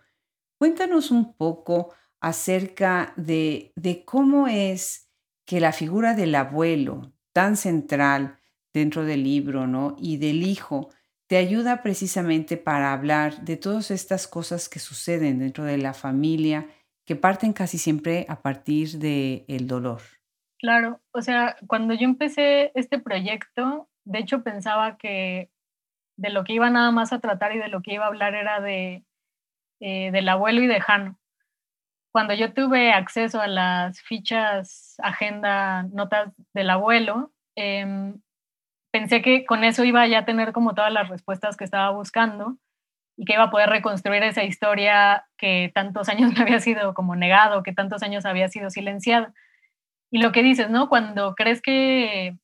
Cuéntanos 0.59 1.11
un 1.11 1.33
poco 1.33 1.93
acerca 2.19 3.13
de, 3.15 3.71
de 3.77 4.03
cómo 4.03 4.49
es 4.49 5.03
que 5.45 5.59
la 5.59 5.71
figura 5.71 6.13
del 6.13 6.35
abuelo, 6.35 7.13
tan 7.33 7.57
central 7.57 8.37
dentro 8.73 9.05
del 9.05 9.23
libro, 9.23 9.67
¿no? 9.67 9.95
Y 9.99 10.17
del 10.17 10.43
hijo, 10.43 10.89
te 11.27 11.37
ayuda 11.37 11.81
precisamente 11.81 12.57
para 12.57 12.93
hablar 12.93 13.41
de 13.41 13.57
todas 13.57 13.91
estas 13.91 14.27
cosas 14.27 14.69
que 14.69 14.79
suceden 14.79 15.39
dentro 15.39 15.63
de 15.63 15.77
la 15.77 15.93
familia, 15.93 16.67
que 17.05 17.15
parten 17.15 17.53
casi 17.53 17.77
siempre 17.77 18.25
a 18.29 18.41
partir 18.41 18.99
del 18.99 19.45
el 19.47 19.67
dolor. 19.67 20.01
Claro, 20.59 21.01
o 21.11 21.21
sea, 21.21 21.57
cuando 21.67 21.93
yo 21.93 22.05
empecé 22.05 22.71
este 22.75 22.99
proyecto, 22.99 23.89
de 24.05 24.19
hecho 24.19 24.43
pensaba 24.43 24.97
que 24.97 25.49
de 26.17 26.29
lo 26.29 26.43
que 26.43 26.53
iba 26.53 26.69
nada 26.69 26.91
más 26.91 27.11
a 27.11 27.19
tratar 27.19 27.53
y 27.55 27.59
de 27.59 27.67
lo 27.67 27.81
que 27.81 27.93
iba 27.93 28.05
a 28.05 28.07
hablar 28.07 28.35
era 28.35 28.61
de, 28.61 29.03
eh, 29.81 30.11
del 30.11 30.29
abuelo 30.29 30.61
y 30.61 30.67
de 30.67 30.79
Jano 30.79 31.19
cuando 32.13 32.35
yo 32.35 32.53
tuve 32.53 32.93
acceso 32.93 33.41
a 33.41 33.47
las 33.47 33.99
fichas, 34.03 34.95
agenda, 34.99 35.83
notas 35.91 36.31
del 36.53 36.69
abuelo, 36.69 37.33
em, 37.55 38.21
pensé 38.91 39.23
que 39.23 39.45
con 39.45 39.63
eso 39.63 39.83
iba 39.83 40.05
ya 40.07 40.19
a 40.19 40.25
tener 40.25 40.53
como 40.53 40.75
todas 40.75 40.93
las 40.93 41.09
respuestas 41.09 41.57
que 41.57 41.63
estaba 41.63 41.89
buscando 41.89 42.57
y 43.17 43.25
que 43.25 43.33
iba 43.33 43.43
a 43.45 43.51
poder 43.51 43.69
reconstruir 43.69 44.21
esa 44.21 44.43
historia 44.43 45.25
que 45.39 45.71
tantos 45.73 46.07
años 46.09 46.31
me 46.33 46.43
había 46.43 46.59
sido 46.59 46.93
como 46.93 47.15
negado, 47.15 47.63
que 47.63 47.73
tantos 47.73 48.03
años 48.03 48.25
había 48.25 48.47
sido 48.47 48.69
silenciada. 48.69 49.33
Y 50.11 50.21
lo 50.21 50.31
que 50.31 50.43
dices, 50.43 50.69
¿no? 50.69 50.89
Cuando 50.89 51.33
crees 51.33 51.63
que, 51.63 52.37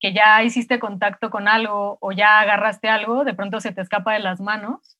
que 0.00 0.12
ya 0.12 0.42
hiciste 0.42 0.80
contacto 0.80 1.30
con 1.30 1.46
algo 1.46 1.98
o 2.00 2.10
ya 2.10 2.40
agarraste 2.40 2.88
algo, 2.88 3.24
de 3.24 3.34
pronto 3.34 3.60
se 3.60 3.72
te 3.72 3.80
escapa 3.80 4.12
de 4.12 4.18
las 4.20 4.40
manos 4.40 4.98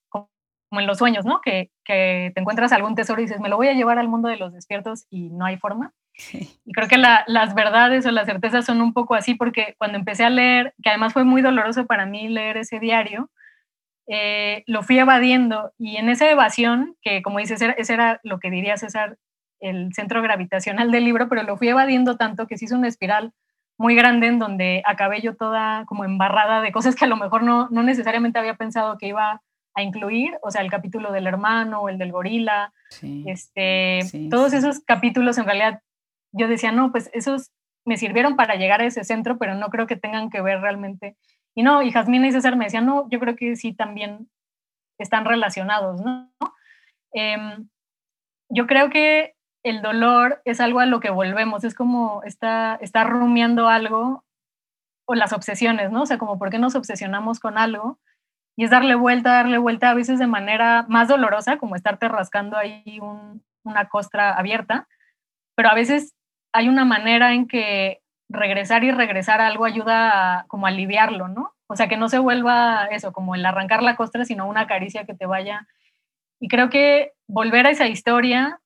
como 0.75 0.81
en 0.81 0.89
los 0.89 0.99
sueños, 0.99 1.25
¿no? 1.25 1.41
Que, 1.41 1.71
que, 1.85 2.33
te 2.35 2.41
encuentras 2.41 2.73
algún 2.73 2.97
tesoro 2.97 3.21
y 3.21 3.27
dices, 3.27 3.39
me 3.39 3.49
lo 3.49 3.57
voy 3.57 3.69
a 3.69 3.75
llevar 3.75 4.01
al 4.01 4.09
mundo 4.09 4.29
de 4.29 4.37
los 4.37 4.53
despiertos 4.53 5.07
y 5.09 5.31
no 5.31 5.45
hay 5.45 5.57
forma. 5.57 5.93
Y 6.65 6.73
creo 6.73 6.89
que 6.89 6.99
las 6.99 7.55
verdades 7.55 8.07
o 8.07 8.11
las 8.11 8.27
certezas 8.27 8.65
son 8.65 8.81
un 8.81 8.93
poco 8.93 9.15
así 9.15 9.35
porque 9.35 9.77
cuando 9.79 9.97
empecé 9.97 10.25
a 10.25 10.31
leer, 10.31 10.75
que 10.83 10.91
además 10.91 11.13
fue 11.13 11.23
muy 11.23 11.43
doloroso 11.43 11.87
para 11.87 12.07
mí 12.07 12.29
leer 12.29 12.57
ese 12.57 12.81
diario, 12.81 13.31
eh, 14.09 14.65
lo 14.67 14.83
fui 14.83 14.99
evadiendo 14.99 15.73
y 15.79 15.97
en 15.97 16.09
esa 16.09 16.29
evasión, 16.29 16.97
que 17.01 17.23
como 17.23 17.39
dices, 17.39 17.63
ese 17.63 17.95
era 17.95 18.19
lo 18.25 18.41
que 18.41 18.51
diría 18.51 18.77
César, 18.77 19.17
el 19.61 19.95
centro 19.95 20.23
gravitacional 20.23 20.91
del 20.91 21.05
libro, 21.05 21.29
pero 21.29 21.45
lo 21.45 21.57
fui 21.57 21.69
evadiendo 21.69 22.17
tanto 22.17 22.49
que 22.49 22.59
se 22.59 22.65
hizo 22.65 22.77
una 22.77 22.89
espiral 22.89 23.33
muy 23.79 23.95
grande 23.95 24.27
en 24.27 24.39
donde 24.41 24.83
acabé 24.87 25.21
yo 25.21 25.37
toda 25.37 25.85
como 25.87 26.05
embarrada 26.05 26.61
de 26.61 26.73
cosas 26.73 26.97
que 26.97 27.05
a 27.05 27.09
lo 27.09 27.17
mejor 27.17 27.43
no, 27.43 27.69
no 27.71 27.83
necesariamente 27.83 28.39
había 28.39 28.55
pensado 28.55 28.99
que 28.99 29.09
iba 29.09 29.43
a 29.75 29.83
incluir, 29.83 30.39
o 30.43 30.51
sea, 30.51 30.63
el 30.63 30.71
capítulo 30.71 31.13
del 31.13 31.27
hermano, 31.27 31.81
o 31.81 31.89
el 31.89 31.99
del 31.99 32.13
gorila, 32.13 32.73
este, 33.27 34.01
todos 34.31 34.53
esos 34.53 34.81
capítulos 34.81 35.37
en 35.39 35.47
realidad 35.47 35.81
yo 36.33 36.49
decía, 36.49 36.73
no, 36.73 36.91
pues 36.91 37.11
esos 37.13 37.51
me 37.85 37.97
sirvieron 37.97 38.37
para 38.37 38.57
llegar 38.57 38.81
a 38.81 38.87
ese 38.87 39.05
centro, 39.05 39.39
pero 39.39 39.55
no 39.55 39.69
creo 39.69 39.87
que 39.87 39.97
tengan 39.97 40.31
que 40.31 40.41
ver 40.41 40.61
realmente. 40.61 41.17
Y 41.55 41.63
no, 41.63 41.83
y 41.83 41.93
Jasmine 41.93 42.29
y 42.29 42.33
César 42.33 42.57
me 42.57 42.65
decían, 42.65 42.87
no, 42.87 43.09
yo 43.11 43.21
creo 43.21 43.37
que 43.37 43.57
sí 43.57 43.73
también 43.73 44.29
están 44.99 45.25
relacionados, 45.25 46.01
¿no? 46.01 46.31
Em, 47.13 47.69
yo 48.49 48.67
creo 48.67 48.91
que 48.91 49.35
el 49.63 49.83
dolor 49.83 50.43
es 50.45 50.61
algo 50.61 50.81
a 50.81 50.87
lo 50.87 51.01
que 51.01 51.11
volvemos, 51.11 51.65
es 51.65 51.75
como 51.75 52.23
está, 52.25 52.77
está 52.81 53.05
rumiando 53.05 53.69
algo, 53.69 54.25
o 55.07 55.15
las 55.15 55.33
obsesiones, 55.33 55.91
¿no? 55.91 56.03
O 56.03 56.07
sea, 56.07 56.19
como 56.19 56.39
por 56.39 56.51
qué 56.51 56.59
nos 56.59 56.75
obsesionamos 56.75 57.39
con 57.39 57.59
algo 57.59 57.99
y 58.57 58.65
es 58.65 58.71
darle 58.71 58.95
vuelta, 58.95 59.33
darle 59.33 59.59
vuelta 59.59 59.91
a 59.91 59.95
veces 59.95 60.19
de 60.19 60.27
manera 60.27 60.85
más 60.89 61.09
dolorosa, 61.09 61.59
como 61.59 61.77
estarte 61.77 62.09
rascando 62.09 62.57
ahí 62.57 63.01
una 63.65 63.89
costra 63.89 64.33
abierta, 64.33 64.87
pero 65.55 65.69
a 65.69 65.75
veces 65.75 66.15
hay 66.53 66.69
una 66.69 66.85
manera 66.85 67.35
en 67.35 67.47
que 67.49 68.01
regresar 68.29 68.85
y 68.85 68.91
regresar 68.91 69.41
a 69.41 69.47
algo 69.47 69.65
ayuda 69.65 70.41
a 70.41 70.45
como 70.47 70.67
aliviarlo, 70.67 71.29
¿no? 71.29 71.53
O 71.67 71.77
sea, 71.77 71.89
que 71.89 71.97
no 71.97 72.09
se 72.09 72.19
vuelva 72.19 72.87
eso, 72.87 73.13
como 73.13 73.35
el 73.35 73.45
arrancar 73.45 73.83
la 73.83 73.97
costra, 73.97 74.25
sino 74.25 74.47
una 74.47 74.67
caricia 74.67 75.05
que 75.05 75.15
te 75.15 75.27
vaya. 75.27 75.67
Y 76.41 76.49
creo 76.49 76.71
que 76.71 77.13
volver 77.27 77.67
a 77.67 77.71
esa 77.71 77.89
historia, 77.89 78.61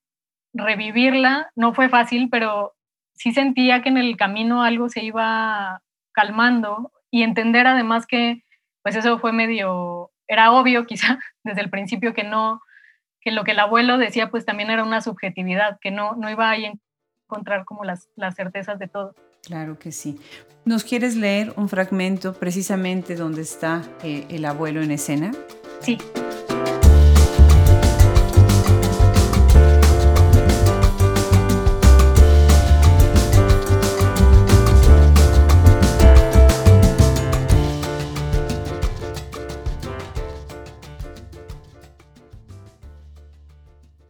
revivirla, 0.53 1.51
no 1.55 1.73
fue 1.75 1.89
fácil, 1.89 2.29
pero 2.31 2.75
sí 3.15 3.33
sentía 3.33 3.83
que 3.83 3.89
en 3.89 3.99
el 3.99 4.17
camino 4.17 4.63
algo 4.63 4.89
se 4.89 5.05
iba 5.05 5.83
calmando 6.13 6.93
y 7.11 7.23
entender 7.23 7.67
además 7.67 8.07
que 8.07 8.45
pues 8.83 8.97
eso 8.97 9.19
fue 9.19 9.33
medio, 9.33 10.11
era 10.27 10.53
obvio 10.53 10.87
quizá 10.87 11.19
desde 11.45 11.61
el 11.61 11.71
principio 11.71 12.15
que 12.15 12.25
no, 12.25 12.61
que 13.21 13.31
lo 13.31 13.45
que 13.45 13.53
el 13.53 13.61
abuelo 13.61 13.99
decía 13.99 14.31
pues 14.31 14.45
también 14.45 14.71
era 14.71 14.85
una 14.85 15.01
subjetividad, 15.01 15.79
que 15.81 15.91
no, 15.91 16.15
no 16.15 16.31
iba 16.31 16.51
a 16.51 16.57
encontrar 16.57 17.65
como 17.65 17.85
las, 17.85 18.09
las 18.17 18.35
certezas 18.35 18.79
de 18.79 18.89
todo. 18.89 19.15
Claro 19.43 19.79
que 19.79 19.93
sí. 19.93 20.21
¿Nos 20.65 20.85
quieres 20.85 21.17
leer 21.17 21.53
un 21.57 21.69
fragmento 21.69 22.35
precisamente 22.35 23.15
donde 23.15 23.43
está 23.43 23.83
eh, 24.03 24.27
el 24.29 24.45
abuelo 24.45 24.83
en 24.83 24.91
escena? 24.91 25.33
Sí. 25.81 25.99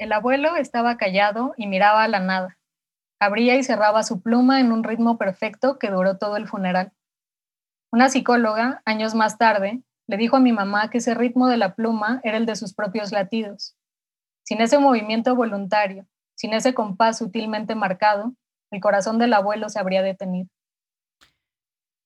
El 0.09 0.15
abuelo 0.15 0.57
estaba 0.57 0.97
callado 0.97 1.53
y 1.59 1.67
miraba 1.67 2.03
a 2.03 2.09
la 2.09 2.19
nada. 2.19 2.57
Abría 3.21 3.57
y 3.57 3.63
cerraba 3.63 4.03
su 4.03 4.23
pluma 4.23 4.59
en 4.59 4.73
un 4.73 4.83
ritmo 4.83 5.19
perfecto 5.19 5.79
que 5.79 5.91
duró 5.91 6.17
todo 6.17 6.39
el 6.39 6.49
funeral. 6.49 6.93
Una 7.93 8.09
psicóloga, 8.09 8.81
años 8.87 9.15
más 9.15 9.37
tarde, 9.37 9.83
le 10.07 10.17
dijo 10.17 10.37
a 10.37 10.41
mi 10.41 10.51
mamá 10.51 10.89
que 10.89 10.97
ese 10.97 11.13
ritmo 11.13 11.47
de 11.47 11.59
la 11.59 11.75
pluma 11.75 12.23
era 12.25 12.39
el 12.39 12.47
de 12.47 12.57
sus 12.57 12.73
propios 12.73 13.13
latidos. 13.13 13.77
Sin 14.47 14.63
ese 14.63 14.79
movimiento 14.79 15.37
voluntario, 15.37 16.07
sin 16.35 16.55
ese 16.55 16.73
compás 16.73 17.19
sutilmente 17.19 17.75
marcado, 17.75 18.33
el 18.71 18.81
corazón 18.81 19.19
del 19.19 19.35
abuelo 19.35 19.69
se 19.69 19.79
habría 19.79 20.01
detenido. 20.01 20.49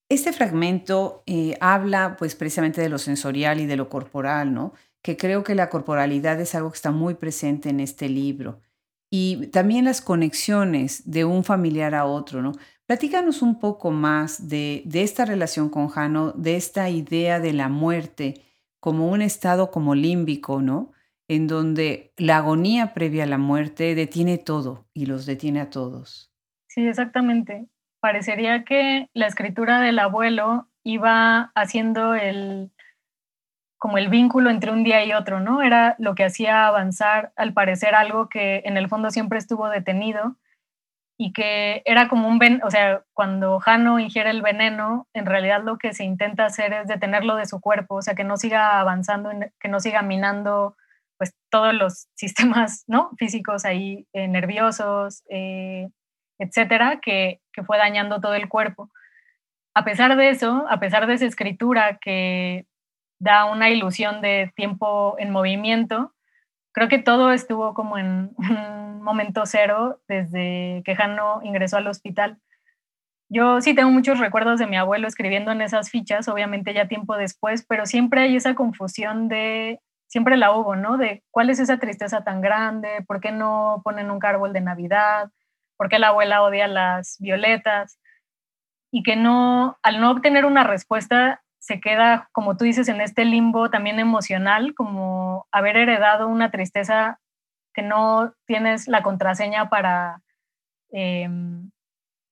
Este 0.08 0.32
fragmento 0.32 1.22
eh, 1.26 1.56
habla 1.60 2.16
pues 2.18 2.34
precisamente 2.34 2.80
de 2.80 2.88
lo 2.88 2.98
sensorial 2.98 3.60
y 3.60 3.66
de 3.66 3.76
lo 3.76 3.88
corporal, 3.88 4.52
¿no? 4.52 4.72
Que 5.02 5.16
creo 5.16 5.42
que 5.42 5.54
la 5.54 5.68
corporalidad 5.68 6.40
es 6.40 6.54
algo 6.54 6.70
que 6.70 6.76
está 6.76 6.92
muy 6.92 7.14
presente 7.14 7.68
en 7.68 7.80
este 7.80 8.08
libro. 8.08 8.60
Y 9.10 9.48
también 9.48 9.84
las 9.84 10.00
conexiones 10.00 11.10
de 11.10 11.24
un 11.24 11.44
familiar 11.44 11.94
a 11.94 12.06
otro, 12.06 12.40
¿no? 12.40 12.52
Platícanos 12.86 13.42
un 13.42 13.58
poco 13.58 13.90
más 13.90 14.48
de, 14.48 14.84
esta 14.92 15.24
relación 15.24 15.68
con 15.68 15.88
Jano, 15.88 16.32
de 16.32 16.56
esta 16.56 16.88
idea 16.88 17.40
de 17.40 17.52
la 17.52 17.68
muerte 17.68 18.42
como 18.80 19.08
un 19.08 19.22
estado 19.22 19.70
como 19.70 19.94
límbico, 19.94 20.62
¿no? 20.62 20.92
En 21.28 21.46
donde 21.46 22.12
la 22.16 22.38
agonía 22.38 22.94
previa 22.94 23.24
a 23.24 23.26
la 23.26 23.38
muerte 23.38 23.94
detiene 23.94 24.38
todo 24.38 24.86
y 24.92 25.06
los 25.06 25.26
detiene 25.26 25.60
a 25.60 25.70
todos. 25.70 26.32
Sí, 26.68 26.86
exactamente. 26.86 27.66
Parecería 28.00 28.64
que 28.64 29.08
la 29.14 29.26
escritura 29.26 29.80
del 29.80 29.98
abuelo 29.98 30.68
iba 30.82 31.52
haciendo 31.54 32.14
el, 32.14 32.72
como 33.82 33.98
el 33.98 34.10
vínculo 34.10 34.48
entre 34.48 34.70
un 34.70 34.84
día 34.84 35.04
y 35.04 35.12
otro, 35.12 35.40
¿no? 35.40 35.60
Era 35.60 35.96
lo 35.98 36.14
que 36.14 36.24
hacía 36.24 36.68
avanzar, 36.68 37.32
al 37.34 37.52
parecer, 37.52 37.96
algo 37.96 38.28
que 38.28 38.62
en 38.64 38.76
el 38.76 38.88
fondo 38.88 39.10
siempre 39.10 39.40
estuvo 39.40 39.68
detenido 39.68 40.36
y 41.18 41.32
que 41.32 41.82
era 41.84 42.06
como 42.06 42.28
un 42.28 42.38
ven, 42.38 42.60
o 42.62 42.70
sea, 42.70 43.02
cuando 43.12 43.58
Jano 43.58 43.98
ingiere 43.98 44.30
el 44.30 44.40
veneno, 44.40 45.08
en 45.14 45.26
realidad 45.26 45.64
lo 45.64 45.78
que 45.78 45.94
se 45.94 46.04
intenta 46.04 46.46
hacer 46.46 46.72
es 46.72 46.86
detenerlo 46.86 47.34
de 47.34 47.46
su 47.46 47.60
cuerpo, 47.60 47.96
o 47.96 48.02
sea, 48.02 48.14
que 48.14 48.22
no 48.22 48.36
siga 48.36 48.78
avanzando, 48.78 49.32
que 49.58 49.68
no 49.68 49.80
siga 49.80 50.02
minando 50.02 50.76
pues 51.18 51.34
todos 51.50 51.74
los 51.74 52.06
sistemas, 52.14 52.84
¿no? 52.86 53.10
Físicos 53.18 53.64
ahí, 53.64 54.06
eh, 54.12 54.28
nerviosos, 54.28 55.24
eh, 55.28 55.88
etcétera, 56.38 57.00
que, 57.02 57.40
que 57.52 57.64
fue 57.64 57.78
dañando 57.78 58.20
todo 58.20 58.34
el 58.34 58.48
cuerpo. 58.48 58.90
A 59.74 59.82
pesar 59.82 60.14
de 60.16 60.30
eso, 60.30 60.66
a 60.70 60.78
pesar 60.78 61.08
de 61.08 61.14
esa 61.14 61.26
escritura 61.26 61.98
que 62.00 62.68
da 63.22 63.44
una 63.44 63.70
ilusión 63.70 64.20
de 64.20 64.52
tiempo 64.56 65.14
en 65.16 65.30
movimiento. 65.30 66.12
Creo 66.72 66.88
que 66.88 66.98
todo 66.98 67.30
estuvo 67.30 67.72
como 67.72 67.96
en 67.96 68.34
un 68.36 69.02
momento 69.02 69.46
cero 69.46 70.00
desde 70.08 70.82
que 70.84 70.96
Jano 70.96 71.40
ingresó 71.44 71.76
al 71.76 71.86
hospital. 71.86 72.38
yo 73.28 73.60
sí 73.60 73.74
tengo 73.74 73.90
muchos 73.90 74.18
recuerdos 74.18 74.58
de 74.58 74.66
mi 74.66 74.76
abuelo 74.76 75.06
escribiendo 75.06 75.52
en 75.52 75.62
esas 75.62 75.88
fichas, 75.88 76.28
obviamente 76.28 76.74
ya 76.74 76.88
tiempo 76.88 77.16
después, 77.16 77.64
pero 77.66 77.86
siempre 77.86 78.22
hay 78.22 78.36
esa 78.36 78.54
confusión 78.54 79.28
de, 79.28 79.80
siempre 80.08 80.36
la 80.36 80.50
hubo, 80.52 80.74
¿no? 80.74 80.98
De 80.98 81.22
cuál 81.30 81.48
es 81.48 81.60
esa 81.60 81.78
tristeza 81.78 82.24
tan 82.24 82.40
grande, 82.40 83.04
por 83.06 83.20
qué 83.20 83.30
no 83.30 83.82
ponen 83.84 84.10
un 84.10 84.18
árbol 84.22 84.52
de 84.52 84.60
Navidad, 84.60 85.30
por 85.76 85.88
qué 85.88 85.98
la 85.98 86.08
abuela 86.08 86.42
odia 86.42 86.66
las 86.66 87.16
violetas, 87.20 87.98
y 88.90 89.02
que 89.04 89.16
no, 89.16 89.78
al 89.82 90.00
no 90.00 90.10
obtener 90.10 90.44
una 90.44 90.64
respuesta, 90.64 91.41
se 91.62 91.80
queda, 91.80 92.28
como 92.32 92.56
tú 92.56 92.64
dices, 92.64 92.88
en 92.88 93.00
este 93.00 93.24
limbo 93.24 93.70
también 93.70 94.00
emocional, 94.00 94.74
como 94.74 95.46
haber 95.52 95.76
heredado 95.76 96.26
una 96.26 96.50
tristeza 96.50 97.20
que 97.72 97.82
no 97.82 98.34
tienes 98.46 98.88
la 98.88 99.04
contraseña 99.04 99.70
para, 99.70 100.22
em, 100.90 101.70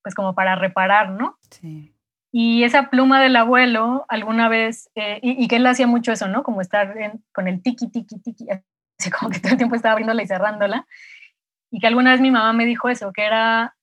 pues 0.03 0.15
como 0.15 0.35
para 0.35 0.55
reparar, 0.55 1.11
¿no? 1.11 1.37
Sí. 1.49 1.95
Y 2.33 2.65
esa 2.65 2.89
pluma 2.89 3.21
del 3.21 3.37
abuelo, 3.37 4.05
alguna 4.09 4.49
vez, 4.49 4.89
eh, 4.95 5.21
y, 5.23 5.47
que 5.47 5.55
él 5.55 5.65
hacía 5.65 5.87
mucho 5.87 6.11
eso, 6.11 6.27
¿no? 6.27 6.43
Como 6.43 6.59
estar 6.59 6.93
con 7.33 7.47
el 7.47 7.63
tiki, 7.63 7.89
tiki, 7.89 8.19
tiki, 8.19 8.47
así 8.99 9.09
como 9.11 9.31
que 9.31 9.39
todo 9.39 9.53
el 9.53 9.57
tiempo 9.57 9.75
estaba 9.75 9.93
abriéndola 9.93 10.23
y 10.23 10.27
cerrándola. 10.27 10.85
Y 11.71 11.79
que 11.79 11.87
alguna 11.87 12.11
vez 12.11 12.19
mi 12.19 12.31
mamá 12.31 12.51
me 12.51 12.65
dijo 12.65 12.89
eso, 12.89 13.13
que 13.13 13.23
era, 13.23 13.77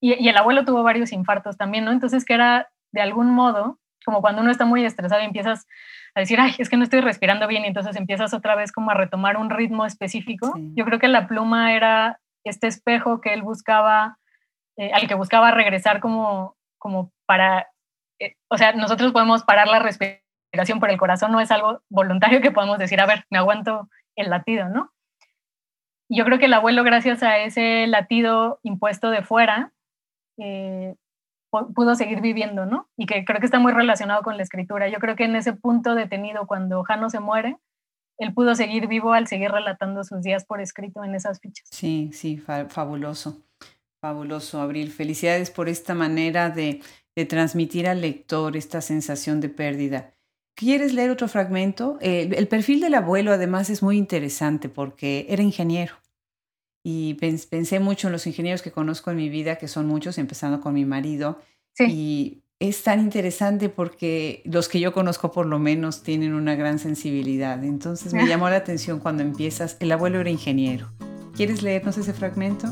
y, 0.00 0.14
y 0.14 0.28
el 0.28 0.36
abuelo 0.36 0.64
tuvo 0.64 0.82
varios 0.82 1.12
infartos 1.12 1.56
también, 1.56 1.84
¿no? 1.84 1.92
Entonces 1.92 2.24
que 2.24 2.34
era 2.34 2.72
de 2.90 3.02
algún 3.02 3.30
modo 3.32 3.78
como 4.04 4.20
cuando 4.20 4.42
uno 4.42 4.50
está 4.50 4.64
muy 4.64 4.84
estresado 4.84 5.22
y 5.22 5.26
empiezas 5.26 5.66
a 6.14 6.20
decir, 6.20 6.40
ay, 6.40 6.54
es 6.58 6.68
que 6.68 6.76
no 6.76 6.84
estoy 6.84 7.00
respirando 7.00 7.46
bien 7.46 7.64
y 7.64 7.68
entonces 7.68 7.96
empiezas 7.96 8.34
otra 8.34 8.54
vez 8.54 8.72
como 8.72 8.90
a 8.90 8.94
retomar 8.94 9.36
un 9.36 9.50
ritmo 9.50 9.86
específico. 9.86 10.54
Yo 10.74 10.84
creo 10.84 10.98
que 10.98 11.08
la 11.08 11.28
pluma 11.28 11.74
era 11.74 12.20
este 12.44 12.66
espejo 12.66 13.20
que 13.20 13.32
él 13.32 13.42
buscaba, 13.42 14.18
eh, 14.76 14.92
al 14.92 15.06
que 15.06 15.14
buscaba 15.14 15.50
regresar 15.50 16.00
como, 16.00 16.56
como 16.78 17.12
para, 17.26 17.68
eh, 18.18 18.34
o 18.48 18.56
sea, 18.56 18.72
nosotros 18.72 19.12
podemos 19.12 19.44
parar 19.44 19.68
la 19.68 19.78
respiración, 19.78 20.80
por 20.80 20.90
el 20.90 20.98
corazón 20.98 21.30
no 21.30 21.40
es 21.40 21.50
algo 21.50 21.82
voluntario 21.88 22.40
que 22.40 22.50
podemos 22.50 22.78
decir, 22.78 23.00
a 23.00 23.06
ver, 23.06 23.24
me 23.30 23.38
aguanto 23.38 23.88
el 24.16 24.30
latido, 24.30 24.68
¿no? 24.68 24.90
Yo 26.08 26.24
creo 26.24 26.40
que 26.40 26.46
el 26.46 26.54
abuelo, 26.54 26.82
gracias 26.82 27.22
a 27.22 27.38
ese 27.38 27.86
latido 27.86 28.58
impuesto 28.64 29.10
de 29.10 29.22
fuera, 29.22 29.72
eh, 30.38 30.96
pudo 31.50 31.94
seguir 31.94 32.20
viviendo, 32.20 32.66
¿no? 32.66 32.88
Y 32.96 33.06
que 33.06 33.24
creo 33.24 33.40
que 33.40 33.46
está 33.46 33.58
muy 33.58 33.72
relacionado 33.72 34.22
con 34.22 34.36
la 34.36 34.42
escritura. 34.42 34.88
Yo 34.88 34.98
creo 34.98 35.16
que 35.16 35.24
en 35.24 35.36
ese 35.36 35.52
punto 35.52 35.94
detenido, 35.94 36.46
cuando 36.46 36.82
Jano 36.84 37.10
se 37.10 37.20
muere, 37.20 37.58
él 38.18 38.34
pudo 38.34 38.54
seguir 38.54 38.86
vivo 38.86 39.12
al 39.12 39.26
seguir 39.26 39.50
relatando 39.50 40.04
sus 40.04 40.22
días 40.22 40.44
por 40.44 40.60
escrito 40.60 41.02
en 41.02 41.14
esas 41.14 41.40
fichas. 41.40 41.66
Sí, 41.70 42.10
sí, 42.12 42.38
fabuloso, 42.68 43.42
fabuloso, 44.00 44.60
Abril. 44.60 44.90
Felicidades 44.90 45.50
por 45.50 45.68
esta 45.68 45.94
manera 45.94 46.50
de, 46.50 46.82
transmitir 47.28 47.86
al 47.86 48.00
lector 48.00 48.56
esta 48.56 48.80
sensación 48.80 49.42
de 49.42 49.50
pérdida. 49.50 50.14
¿Quieres 50.54 50.94
leer 50.94 51.10
otro 51.10 51.28
fragmento? 51.28 51.98
el 52.00 52.48
perfil 52.48 52.80
del 52.80 52.94
abuelo 52.94 53.30
además 53.30 53.68
es 53.68 53.82
muy 53.82 53.98
interesante 53.98 54.70
porque 54.70 55.26
era 55.28 55.42
ingeniero 55.42 55.96
y 56.82 57.14
pensé 57.14 57.80
mucho 57.80 58.08
en 58.08 58.12
los 58.12 58.26
ingenieros 58.26 58.62
que 58.62 58.72
conozco 58.72 59.10
en 59.10 59.18
mi 59.18 59.28
vida, 59.28 59.56
que 59.56 59.68
son 59.68 59.86
muchos, 59.86 60.18
empezando 60.18 60.60
con 60.60 60.74
mi 60.74 60.84
marido. 60.84 61.38
Y 61.78 62.42
es 62.58 62.82
tan 62.82 63.00
interesante 63.00 63.68
porque 63.68 64.42
los 64.44 64.68
que 64.68 64.80
yo 64.80 64.92
conozco 64.92 65.32
por 65.32 65.46
lo 65.46 65.58
menos 65.58 66.02
tienen 66.02 66.34
una 66.34 66.54
gran 66.54 66.78
sensibilidad. 66.78 67.62
Entonces 67.64 68.12
me 68.12 68.26
llamó 68.26 68.48
la 68.50 68.56
atención 68.56 68.98
cuando 68.98 69.22
empiezas, 69.22 69.76
el 69.80 69.92
abuelo 69.92 70.20
era 70.20 70.30
ingeniero. 70.30 70.90
¿Quieres 71.34 71.62
leernos 71.62 71.96
ese 71.96 72.12
fragmento? 72.12 72.68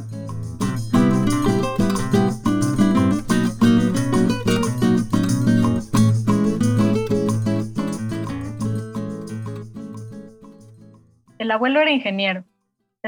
El 11.38 11.50
abuelo 11.50 11.80
era 11.80 11.90
ingeniero 11.90 12.44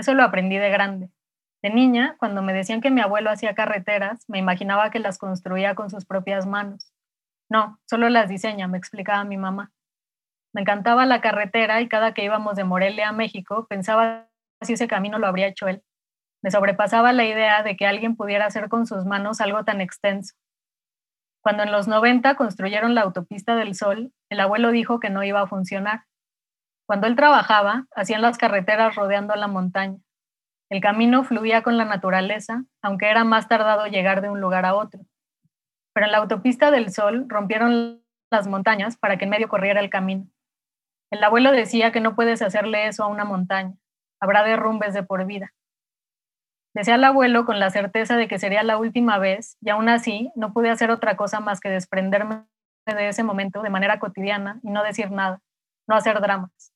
eso 0.01 0.15
lo 0.15 0.23
aprendí 0.23 0.59
de 0.59 0.71
grande. 0.71 1.11
De 1.63 1.71
niña, 1.71 2.17
cuando 2.19 2.43
me 2.43 2.53
decían 2.53 2.81
que 2.81 2.91
mi 2.91 3.01
abuelo 3.01 3.31
hacía 3.31 3.55
carreteras, 3.55 4.25
me 4.29 4.39
imaginaba 4.39 4.91
que 4.91 4.99
las 4.99 5.19
construía 5.19 5.75
con 5.75 5.91
sus 5.91 6.07
propias 6.07 6.47
manos. 6.47 6.93
No, 7.51 7.79
solo 7.89 8.09
las 8.09 8.29
diseña, 8.29 8.67
me 8.69 8.79
explicaba 8.79 9.25
mi 9.25 9.37
mamá. 9.37 9.73
Me 10.55 10.63
encantaba 10.63 11.07
la 11.07 11.21
carretera 11.21 11.81
y 11.81 11.89
cada 11.89 12.15
que 12.15 12.25
íbamos 12.25 12.57
de 12.57 12.65
Morelia 12.65 13.09
a 13.09 13.13
México 13.13 13.67
pensaba 13.69 14.29
si 14.63 14.73
ese 14.73 14.89
camino 14.89 15.19
lo 15.19 15.27
habría 15.27 15.49
hecho 15.49 15.69
él. 15.69 15.83
Me 16.43 16.51
sobrepasaba 16.51 17.13
la 17.13 17.25
idea 17.25 17.63
de 17.63 17.77
que 17.77 17.87
alguien 17.87 18.17
pudiera 18.17 18.47
hacer 18.47 18.69
con 18.69 18.87
sus 18.87 19.05
manos 19.05 19.41
algo 19.41 19.65
tan 19.65 19.81
extenso. 19.81 20.35
Cuando 21.43 21.63
en 21.63 21.73
los 21.73 21.89
90 21.89 22.35
construyeron 22.37 22.95
la 22.95 23.03
autopista 23.03 23.57
del 23.57 23.75
Sol, 23.75 24.13
el 24.31 24.41
abuelo 24.41 24.71
dijo 24.71 25.01
que 25.01 25.11
no 25.11 25.23
iba 25.23 25.41
a 25.41 25.47
funcionar. 25.47 26.05
Cuando 26.91 27.07
él 27.07 27.15
trabajaba, 27.15 27.87
hacían 27.95 28.21
las 28.21 28.37
carreteras 28.37 28.97
rodeando 28.97 29.33
la 29.37 29.47
montaña. 29.47 30.01
El 30.69 30.81
camino 30.81 31.23
fluía 31.23 31.63
con 31.63 31.79
la 31.79 31.85
naturaleza, 31.85 32.65
aunque 32.83 33.09
era 33.09 33.23
más 33.23 33.47
tardado 33.47 33.87
llegar 33.87 34.23
de 34.23 34.29
un 34.29 34.41
lugar 34.41 34.67
a 34.67 34.75
otro. 34.75 35.01
Pero 35.95 36.07
en 36.07 36.11
la 36.11 36.19
autopista 36.19 36.73
del 36.73 36.91
Sol 36.91 37.27
rompieron 37.29 38.03
las 38.29 38.49
montañas 38.49 38.97
para 38.97 39.19
que 39.19 39.27
en 39.27 39.31
medio 39.31 39.49
corriera 39.49 39.79
el 39.79 39.89
camino. 39.89 40.27
El 41.13 41.23
abuelo 41.23 41.53
decía 41.53 41.93
que 41.93 42.01
no 42.01 42.17
puedes 42.17 42.43
hacerle 42.43 42.89
eso 42.89 43.05
a 43.05 43.07
una 43.07 43.25
montaña. 43.25 43.77
Habrá 44.21 44.43
derrumbes 44.43 44.93
de 44.93 45.05
por 45.05 45.25
vida. 45.27 45.55
Decía 46.75 46.97
el 46.97 47.05
abuelo 47.05 47.45
con 47.45 47.61
la 47.61 47.71
certeza 47.71 48.17
de 48.17 48.27
que 48.27 48.41
sería 48.41 48.65
la 48.65 48.79
última 48.79 49.19
vez, 49.19 49.57
y 49.61 49.71
aún 49.71 49.89
así 49.89 50.33
no 50.35 50.53
pude 50.53 50.71
hacer 50.71 50.91
otra 50.91 51.17
cosa 51.17 51.39
más 51.39 51.61
que 51.61 51.69
desprenderme 51.69 52.47
de 52.85 53.07
ese 53.07 53.23
momento 53.23 53.63
de 53.63 53.71
manera 53.71 54.01
cotidiana 54.01 54.59
y 54.65 54.71
no 54.71 54.83
decir 54.83 55.13
nada, 55.13 55.41
no 55.87 55.95
hacer 55.95 56.21
dramas. 56.21 56.73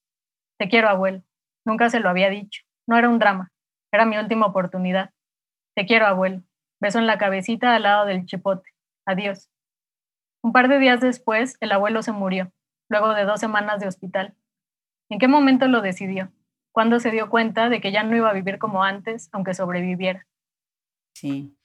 Te 0.59 0.69
quiero, 0.69 0.89
abuelo. 0.89 1.23
Nunca 1.67 1.91
se 1.91 2.01
lo 2.01 2.09
había 2.09 2.31
dicho. 2.31 2.63
No 2.87 2.97
era 2.97 3.09
un 3.09 3.19
drama. 3.19 3.51
Era 3.93 4.05
mi 4.05 4.19
última 4.19 4.47
oportunidad. 4.47 5.11
Te 5.77 5.87
quiero, 5.87 6.07
abuelo. 6.07 6.43
Beso 6.81 6.99
en 6.99 7.07
la 7.07 7.19
cabecita 7.19 7.75
al 7.75 7.83
lado 7.83 8.07
del 8.07 8.27
chipote. 8.27 8.71
Adiós. 9.07 9.49
Un 10.43 10.53
par 10.53 10.69
de 10.69 10.79
días 10.79 11.01
después, 11.01 11.57
el 11.61 11.73
abuelo 11.73 12.03
se 12.03 12.13
murió, 12.13 12.53
luego 12.91 13.15
de 13.15 13.25
dos 13.25 13.41
semanas 13.41 13.81
de 13.81 13.89
hospital. 13.89 14.35
¿En 15.09 15.19
qué 15.19 15.27
momento 15.27 15.67
lo 15.69 15.81
decidió? 15.81 16.31
¿Cuándo 16.73 17.01
se 17.01 17.11
dio 17.11 17.31
cuenta 17.31 17.69
de 17.69 17.81
que 17.81 17.93
ya 17.93 18.03
no 18.03 18.17
iba 18.17 18.29
a 18.29 18.35
vivir 18.35 18.59
como 18.59 18.85
antes, 18.85 19.31
aunque 19.33 19.55
sobreviviera? 19.55 20.27
Sí, 21.15 21.57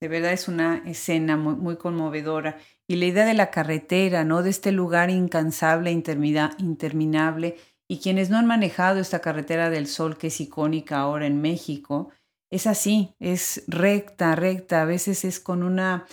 de 0.00 0.08
verdad 0.08 0.32
es 0.32 0.48
una 0.48 0.82
escena 0.84 1.36
muy, 1.36 1.76
conmovedora. 1.76 2.58
Y 2.86 2.96
la 2.96 3.06
idea 3.06 3.24
de 3.24 3.34
la 3.34 3.50
carretera, 3.50 4.24
¿no? 4.24 4.42
De 4.42 4.50
este 4.50 4.72
lugar 4.72 5.08
incansable, 5.08 5.90
interminable, 5.92 7.56
y 7.88 7.98
quienes 7.98 8.30
no 8.30 8.36
han 8.36 8.46
manejado 8.46 9.00
esta 9.00 9.20
carretera 9.20 9.70
del 9.70 9.86
sol 9.86 10.16
que 10.18 10.28
es 10.28 10.40
icónica 10.40 10.98
ahora 10.98 11.26
en 11.26 11.40
México, 11.40 12.10
es 12.50 12.66
así, 12.66 13.14
es 13.18 13.64
recta, 13.66 14.34
recta, 14.36 14.82
a 14.82 14.84
veces 14.84 15.24
es 15.24 15.40
con 15.40 15.62
una 15.62 16.06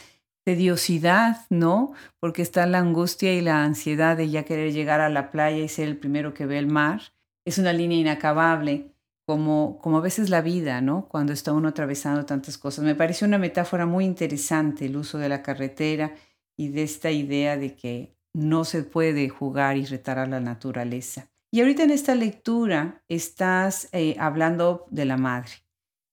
tediosidad, 0.46 1.46
¿no? 1.50 1.94
Porque 2.20 2.42
está 2.42 2.66
la 2.66 2.80
angustia 2.80 3.34
y 3.34 3.42
la 3.42 3.64
ansiedad 3.64 4.18
de 4.18 4.30
ya 4.30 4.44
querer 4.44 4.74
llegar 4.74 5.00
a 5.00 5.10
la 5.10 5.32
playa 5.32 5.64
y 5.64 5.70
ser 5.70 5.88
el 5.88 5.98
primero 5.98 6.34
que 6.34 6.46
ve 6.46 6.58
el 6.58 6.68
mar. 6.68 7.02
Es 7.46 7.58
una 7.58 7.72
línea 7.72 7.98
inacabable, 7.98 8.94
como, 9.26 9.80
como 9.80 9.98
a 9.98 10.02
veces 10.02 10.30
la 10.30 10.42
vida, 10.42 10.82
¿no? 10.82 11.08
Cuando 11.08 11.34
está 11.34 11.54
uno 11.54 11.70
atravesando 11.70 12.26
tantas 12.26 12.58
cosas. 12.58 12.84
Me 12.84 12.96
pareció 12.96 13.26
una 13.28 13.38
metáfora 13.38 13.86
muy 13.86 14.06
interesante 14.06 14.86
el 14.86 14.98
uso 14.98 15.18
de 15.18 15.30
la 15.30 15.44
carretera 15.44 16.14
y 16.58 16.70
de 16.70 16.84
esta 16.84 17.12
idea 17.12 17.58
de 17.58 17.76
que 17.76 18.18
no 18.34 18.66
se 18.66 18.84
puede 18.84 19.30
jugar 19.30 19.78
y 19.78 19.86
retar 19.86 20.20
a 20.20 20.26
la 20.26 20.40
naturaleza. 20.40 21.30
Y 21.54 21.62
ahorita 21.62 21.84
en 21.84 21.92
esta 21.92 22.16
lectura 22.16 23.04
estás 23.08 23.88
eh, 23.92 24.16
hablando 24.18 24.88
de 24.90 25.06
la 25.06 25.18
madre. 25.18 25.52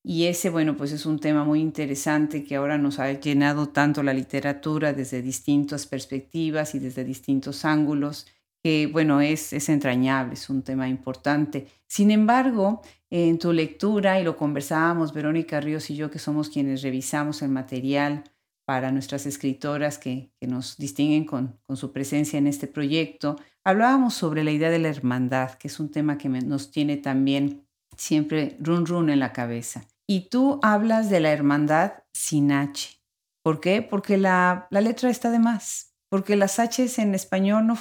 Y 0.05 0.26
ese, 0.26 0.51
bueno, 0.51 0.76
pues 0.76 0.93
es 0.93 1.07
un 1.07 1.18
tema 1.18 1.45
muy 1.45 1.61
interesante 1.61 2.45
que 2.45 2.57
ahora 2.57 2.76
nos 2.76 2.99
ha 2.99 3.11
llenado 3.11 3.70
tanto 3.70 4.03
la 4.03 4.12
literatura 4.12 4.93
desde 4.93 5.22
distintas 5.22 5.86
perspectivas 5.86 6.74
y 6.74 6.78
desde 6.78 7.05
distintos 7.05 7.64
ángulos, 7.64 8.26
que, 8.62 8.86
bueno, 8.86 9.22
es, 9.22 9.55
es 9.55 9.70
entrañable, 9.70 10.34
es 10.34 10.51
un 10.51 10.62
tema 10.62 10.91
importante. 10.91 11.68
Sin 11.86 12.11
embargo, 12.11 12.82
en 13.09 13.38
tu 13.38 13.55
lectura, 13.55 14.20
y 14.20 14.24
lo 14.24 14.36
conversábamos 14.36 15.14
Verónica 15.14 15.59
Ríos 15.59 15.88
y 15.88 15.97
yo, 15.97 16.11
que 16.11 16.18
somos 16.18 16.51
quienes 16.51 16.82
revisamos 16.82 17.41
el 17.41 17.49
material 17.49 18.24
para 18.66 18.93
nuestras 18.93 19.24
escritoras 19.24 19.97
que, 19.97 20.34
que 20.38 20.47
nos 20.47 20.76
distinguen 20.76 21.24
con, 21.24 21.59
con 21.64 21.78
su 21.78 21.93
presencia 21.93 22.38
en 22.38 22.47
este 22.47 22.66
proyecto, 22.66 23.36
Hablábamos 23.71 24.14
sobre 24.14 24.43
la 24.43 24.51
idea 24.51 24.68
de 24.68 24.81
la 24.81 24.89
hermandad, 24.89 25.53
que 25.53 25.68
es 25.68 25.79
un 25.79 25.93
tema 25.93 26.18
que 26.18 26.29
nos 26.29 26.73
tiene 26.73 26.97
también 26.97 27.68
siempre 27.97 28.57
run 28.59 28.85
run 28.85 29.11
en 29.11 29.21
la 29.21 29.33
cabeza. 29.33 29.85
Y 30.09 30.29
tú 30.29 30.59
hablas 30.61 31.09
de 31.09 31.21
la 31.21 31.31
hermandad 31.31 31.93
sin 32.12 32.51
H. 32.51 33.01
¿Por 33.45 33.61
qué? 33.61 33.81
Porque 33.81 34.18
la, 34.18 34.66
letra 34.73 35.09
está 35.09 35.31
de 35.31 35.39
más, 35.39 35.95
porque 36.09 36.35
las 36.35 36.59
Hs 36.59 36.99
en 36.99 37.14
español 37.14 37.64
no, 37.68 37.79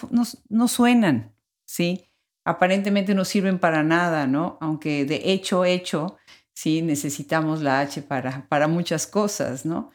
no, 0.47 0.67
suenan, 0.67 1.33
¿sí? 1.65 2.05
Aparentemente 2.45 3.15
no 3.15 3.25
sirven 3.25 3.57
para 3.57 3.81
nada, 3.81 4.27
¿no? 4.27 4.59
Aunque 4.61 5.05
de 5.05 5.31
hecho, 5.31 5.65
hecho, 5.65 6.17
sí 6.53 6.83
necesitamos 6.83 7.63
la 7.63 7.79
H 7.79 8.03
para, 8.03 8.47
para 8.47 8.67
muchas 8.67 9.07
cosas, 9.07 9.65
¿no? 9.65 9.89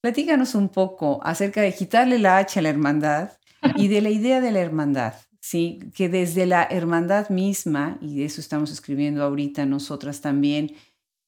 Platícanos 0.00 0.56
un 0.56 0.70
poco 0.70 1.20
acerca 1.22 1.60
de 1.60 1.72
quitarle 1.72 2.18
la 2.18 2.38
H 2.38 2.58
a 2.58 2.62
la 2.62 2.70
hermandad 2.70 3.30
y 3.76 3.86
de 3.86 4.00
la 4.00 4.10
idea 4.10 4.40
de 4.40 4.50
la 4.50 4.58
hermandad. 4.58 5.14
Sí, 5.48 5.78
que 5.94 6.08
desde 6.08 6.44
la 6.44 6.64
hermandad 6.64 7.28
misma, 7.28 7.98
y 8.00 8.18
de 8.18 8.24
eso 8.24 8.40
estamos 8.40 8.72
escribiendo 8.72 9.22
ahorita 9.22 9.64
nosotras 9.64 10.20
también 10.20 10.72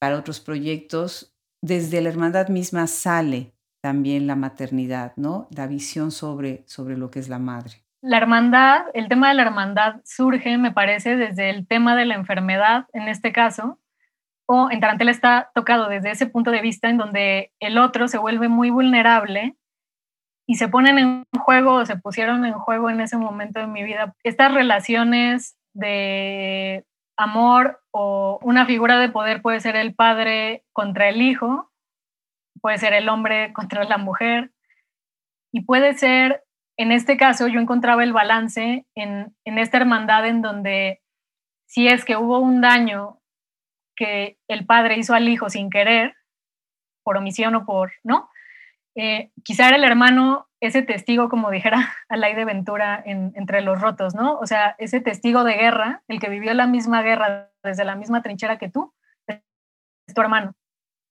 para 0.01 0.17
otros 0.17 0.41
proyectos, 0.41 1.33
desde 1.63 2.01
la 2.01 2.09
hermandad 2.09 2.49
misma 2.49 2.89
sale 2.89 3.53
también 3.81 4.27
la 4.27 4.35
maternidad, 4.35 5.13
¿no? 5.15 5.47
La 5.53 5.69
visión 5.69 6.11
sobre, 6.11 6.65
sobre 6.67 6.97
lo 6.97 7.13
que 7.13 7.21
es 7.21 7.29
la 7.29 7.39
madre. 7.39 7.85
La 8.03 8.17
hermandad, 8.17 8.87
el 8.93 9.07
tema 9.07 9.29
de 9.29 9.35
la 9.35 9.43
hermandad 9.43 10.01
surge, 10.05 10.59
me 10.59 10.73
parece, 10.73 11.15
desde 11.15 11.51
el 11.51 11.69
tema 11.69 11.95
de 11.95 12.07
la 12.07 12.17
enfermedad, 12.17 12.87
en 12.95 13.07
este 13.07 13.31
caso, 13.31 13.79
o 14.47 14.69
en 14.69 14.81
Tarantela 14.81 15.13
está 15.13 15.53
tocado 15.55 15.89
desde 15.89 16.11
ese 16.11 16.27
punto 16.27 16.51
de 16.51 16.61
vista 16.61 16.91
en 16.91 16.97
donde 16.97 17.53
el 17.61 17.79
otro 17.79 18.09
se 18.09 18.19
vuelve 18.19 18.49
muy 18.49 18.71
vulnerable 18.71 19.55
y 20.51 20.55
se 20.55 20.69
ponen 20.69 20.99
en 20.99 21.25
juego 21.39 21.75
o 21.75 21.87
se 21.87 21.97
pusieron 21.97 22.47
en 22.47 22.55
juego 22.55 22.89
en 22.89 23.03
ese 23.03 23.19
momento 23.19 23.61
de 23.61 23.67
mi 23.67 23.83
vida 23.85 24.15
estas 24.25 24.53
relaciones 24.53 25.59
de 25.75 26.87
amor 27.19 27.83
o 27.91 28.39
una 28.43 28.65
figura 28.65 28.99
de 28.99 29.11
poder 29.11 29.43
puede 29.43 29.61
ser 29.61 29.77
el 29.77 29.95
padre 29.95 30.65
contra 30.73 31.11
el 31.11 31.21
hijo, 31.21 31.71
puede 32.63 32.79
ser 32.79 32.95
el 32.95 33.11
hombre 33.11 33.53
contra 33.53 33.85
la 33.85 33.99
mujer 33.99 34.51
y 35.53 35.67
puede 35.67 35.93
ser, 35.93 36.45
en 36.79 36.93
este 36.93 37.19
caso 37.19 37.47
yo 37.47 37.61
encontraba 37.61 38.03
el 38.03 38.15
balance 38.15 38.87
en, 38.95 39.37
en 39.45 39.59
esta 39.59 39.77
hermandad 39.77 40.27
en 40.27 40.41
donde 40.41 41.03
si 41.67 41.89
es 41.89 42.07
que 42.07 42.17
hubo 42.17 42.39
un 42.39 42.63
daño 42.63 43.21
que 43.95 44.39
el 44.49 44.65
padre 44.65 44.97
hizo 44.97 45.13
al 45.13 45.29
hijo 45.29 45.51
sin 45.51 45.69
querer, 45.69 46.15
por 47.03 47.19
omisión 47.19 47.55
o 47.55 47.67
por, 47.67 47.93
¿no? 48.03 48.31
Eh, 49.01 49.31
quizá 49.45 49.69
era 49.69 49.77
el 49.77 49.85
hermano, 49.85 50.49
ese 50.59 50.83
testigo, 50.83 51.29
como 51.29 51.53
dijera 51.53 51.89
Alaide 52.09 52.45
Ventura 52.45 53.01
en 53.07 53.33
Entre 53.37 53.61
los 53.61 53.81
Rotos, 53.81 54.17
¿no? 54.17 54.37
O 54.41 54.47
sea, 54.47 54.75
ese 54.79 55.01
testigo 55.01 55.45
de 55.45 55.55
guerra, 55.55 56.03
el 56.09 56.19
que 56.19 56.29
vivió 56.29 56.53
la 56.53 56.67
misma 56.67 57.03
guerra 57.03 57.49
desde 57.63 57.85
la 57.85 57.95
misma 57.95 58.23
trinchera 58.23 58.59
que 58.59 58.69
tú, 58.69 58.93
es 59.29 59.41
tu 60.13 60.21
hermano. 60.21 60.55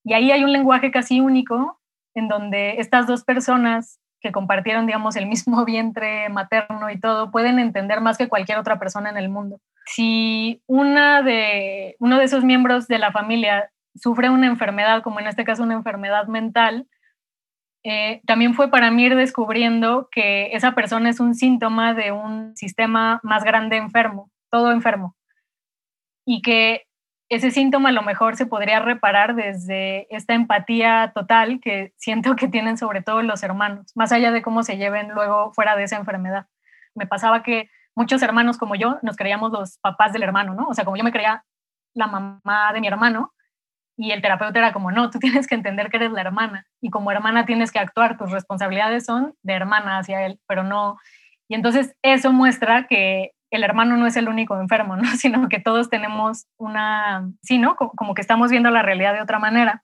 Y 0.03 0.13
ahí 0.13 0.31
hay 0.31 0.43
un 0.43 0.51
lenguaje 0.51 0.91
casi 0.91 1.21
único 1.21 1.79
en 2.13 2.27
donde 2.27 2.75
estas 2.79 3.07
dos 3.07 3.23
personas 3.23 4.01
que 4.19 4.33
compartieron, 4.33 4.85
digamos, 4.85 5.15
el 5.15 5.27
mismo 5.27 5.63
vientre 5.65 6.27
materno 6.27 6.89
y 6.89 6.99
todo, 6.99 7.31
pueden 7.31 7.57
entender 7.57 8.01
más 8.01 8.17
que 8.17 8.27
cualquier 8.27 8.57
otra 8.57 8.79
persona 8.79 9.09
en 9.09 9.15
el 9.15 9.29
mundo. 9.29 9.61
Si 9.85 10.61
una 10.67 11.21
de, 11.21 11.95
uno 11.99 12.17
de 12.17 12.25
esos 12.25 12.43
miembros 12.43 12.89
de 12.89 12.99
la 12.99 13.13
familia 13.13 13.71
sufre 13.95 14.29
una 14.29 14.47
enfermedad, 14.47 15.03
como 15.03 15.21
en 15.21 15.27
este 15.27 15.45
caso 15.45 15.63
una 15.63 15.75
enfermedad 15.75 16.27
mental, 16.27 16.85
eh, 17.89 18.21
también 18.25 18.53
fue 18.53 18.69
para 18.69 18.91
mí 18.91 19.05
ir 19.05 19.15
descubriendo 19.15 20.09
que 20.11 20.47
esa 20.53 20.73
persona 20.73 21.09
es 21.09 21.21
un 21.21 21.35
síntoma 21.35 21.93
de 21.93 22.11
un 22.11 22.53
sistema 22.57 23.21
más 23.23 23.45
grande 23.45 23.77
enfermo, 23.77 24.29
todo 24.51 24.73
enfermo, 24.73 25.15
y 26.25 26.41
que 26.41 26.85
ese 27.29 27.49
síntoma 27.49 27.89
a 27.89 27.93
lo 27.93 28.01
mejor 28.01 28.35
se 28.35 28.45
podría 28.45 28.81
reparar 28.81 29.35
desde 29.35 30.13
esta 30.13 30.33
empatía 30.33 31.13
total 31.15 31.61
que 31.61 31.93
siento 31.95 32.35
que 32.35 32.49
tienen 32.49 32.77
sobre 32.77 33.01
todo 33.01 33.21
los 33.21 33.41
hermanos, 33.41 33.93
más 33.95 34.11
allá 34.11 34.31
de 34.31 34.41
cómo 34.41 34.63
se 34.63 34.75
lleven 34.75 35.11
luego 35.11 35.53
fuera 35.53 35.77
de 35.77 35.83
esa 35.83 35.95
enfermedad. 35.95 36.47
Me 36.93 37.07
pasaba 37.07 37.41
que 37.41 37.69
muchos 37.95 38.21
hermanos 38.21 38.57
como 38.57 38.75
yo 38.75 38.99
nos 39.01 39.15
creíamos 39.15 39.53
los 39.53 39.77
papás 39.77 40.11
del 40.11 40.23
hermano, 40.23 40.53
¿no? 40.55 40.67
O 40.67 40.73
sea, 40.73 40.83
como 40.83 40.97
yo 40.97 41.05
me 41.05 41.13
creía 41.13 41.45
la 41.93 42.07
mamá 42.07 42.73
de 42.73 42.81
mi 42.81 42.87
hermano, 42.87 43.33
y 43.97 44.11
el 44.11 44.21
terapeuta 44.21 44.59
era 44.59 44.71
como, 44.71 44.91
no, 44.91 45.09
tú 45.09 45.19
tienes 45.19 45.47
que 45.47 45.55
entender 45.55 45.89
que 45.89 45.97
eres 45.97 46.11
la 46.11 46.21
hermana 46.21 46.67
y 46.81 46.89
como 46.89 47.11
hermana 47.11 47.45
tienes 47.45 47.71
que 47.71 47.79
actuar, 47.79 48.17
tus 48.17 48.31
responsabilidades 48.31 49.05
son 49.05 49.33
de 49.41 49.53
hermana 49.53 49.97
hacia 49.97 50.25
él, 50.25 50.39
pero 50.47 50.63
no. 50.63 50.97
Y 51.49 51.55
entonces 51.55 51.95
eso 52.03 52.31
muestra 52.31 52.87
que 52.87 53.31
el 53.49 53.63
hermano 53.63 53.97
no 53.97 54.05
es 54.07 54.17
el 54.17 54.27
único 54.29 54.59
enfermo, 54.59 54.95
¿no? 54.95 55.03
Sino 55.17 55.49
que 55.49 55.59
todos 55.59 55.89
tenemos 55.89 56.45
una, 56.57 57.29
sí, 57.41 57.57
¿no? 57.57 57.75
Como, 57.75 58.13
que 58.13 58.21
estamos 58.21 58.51
viendo 58.51 58.69
la 58.69 58.83
realidad 58.83 59.13
de 59.13 59.21
otra 59.21 59.39
manera. 59.39 59.83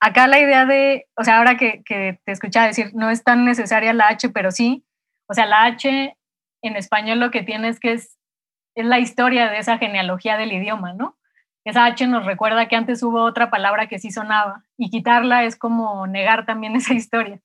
Acá 0.00 0.28
la 0.28 0.38
idea 0.38 0.64
de, 0.64 1.06
o 1.16 1.24
sea, 1.24 1.38
ahora 1.38 1.56
que, 1.56 1.82
te 1.84 2.20
escuchaba 2.26 2.68
decir, 2.68 2.92
no 2.94 3.10
es 3.10 3.24
tan 3.24 3.44
necesaria 3.44 3.92
la 3.92 4.08
H, 4.08 4.28
pero 4.28 4.52
sí, 4.52 4.84
o 5.28 5.34
sea, 5.34 5.44
la 5.44 5.64
H 5.64 6.16
en 6.62 6.76
español 6.76 7.18
lo 7.18 7.32
que 7.32 7.42
tiene 7.42 7.68
es 7.68 7.80
que 7.80 7.92
es, 7.92 8.16
es 8.76 8.86
la 8.86 9.00
historia 9.00 9.50
de 9.50 9.58
esa 9.58 9.78
genealogía 9.78 10.36
del 10.36 10.52
idioma, 10.52 10.92
¿no? 10.92 11.17
Esa 11.68 11.84
H 11.84 12.06
nos 12.06 12.24
recuerda 12.24 12.66
que 12.66 12.76
antes 12.76 13.02
hubo 13.02 13.22
otra 13.22 13.50
palabra 13.50 13.88
que 13.88 13.98
sí 13.98 14.10
sonaba 14.10 14.64
y 14.78 14.88
quitarla 14.88 15.44
es 15.44 15.56
como 15.56 16.06
negar 16.06 16.46
también 16.46 16.74
esa 16.76 16.94
historia. 16.94 17.40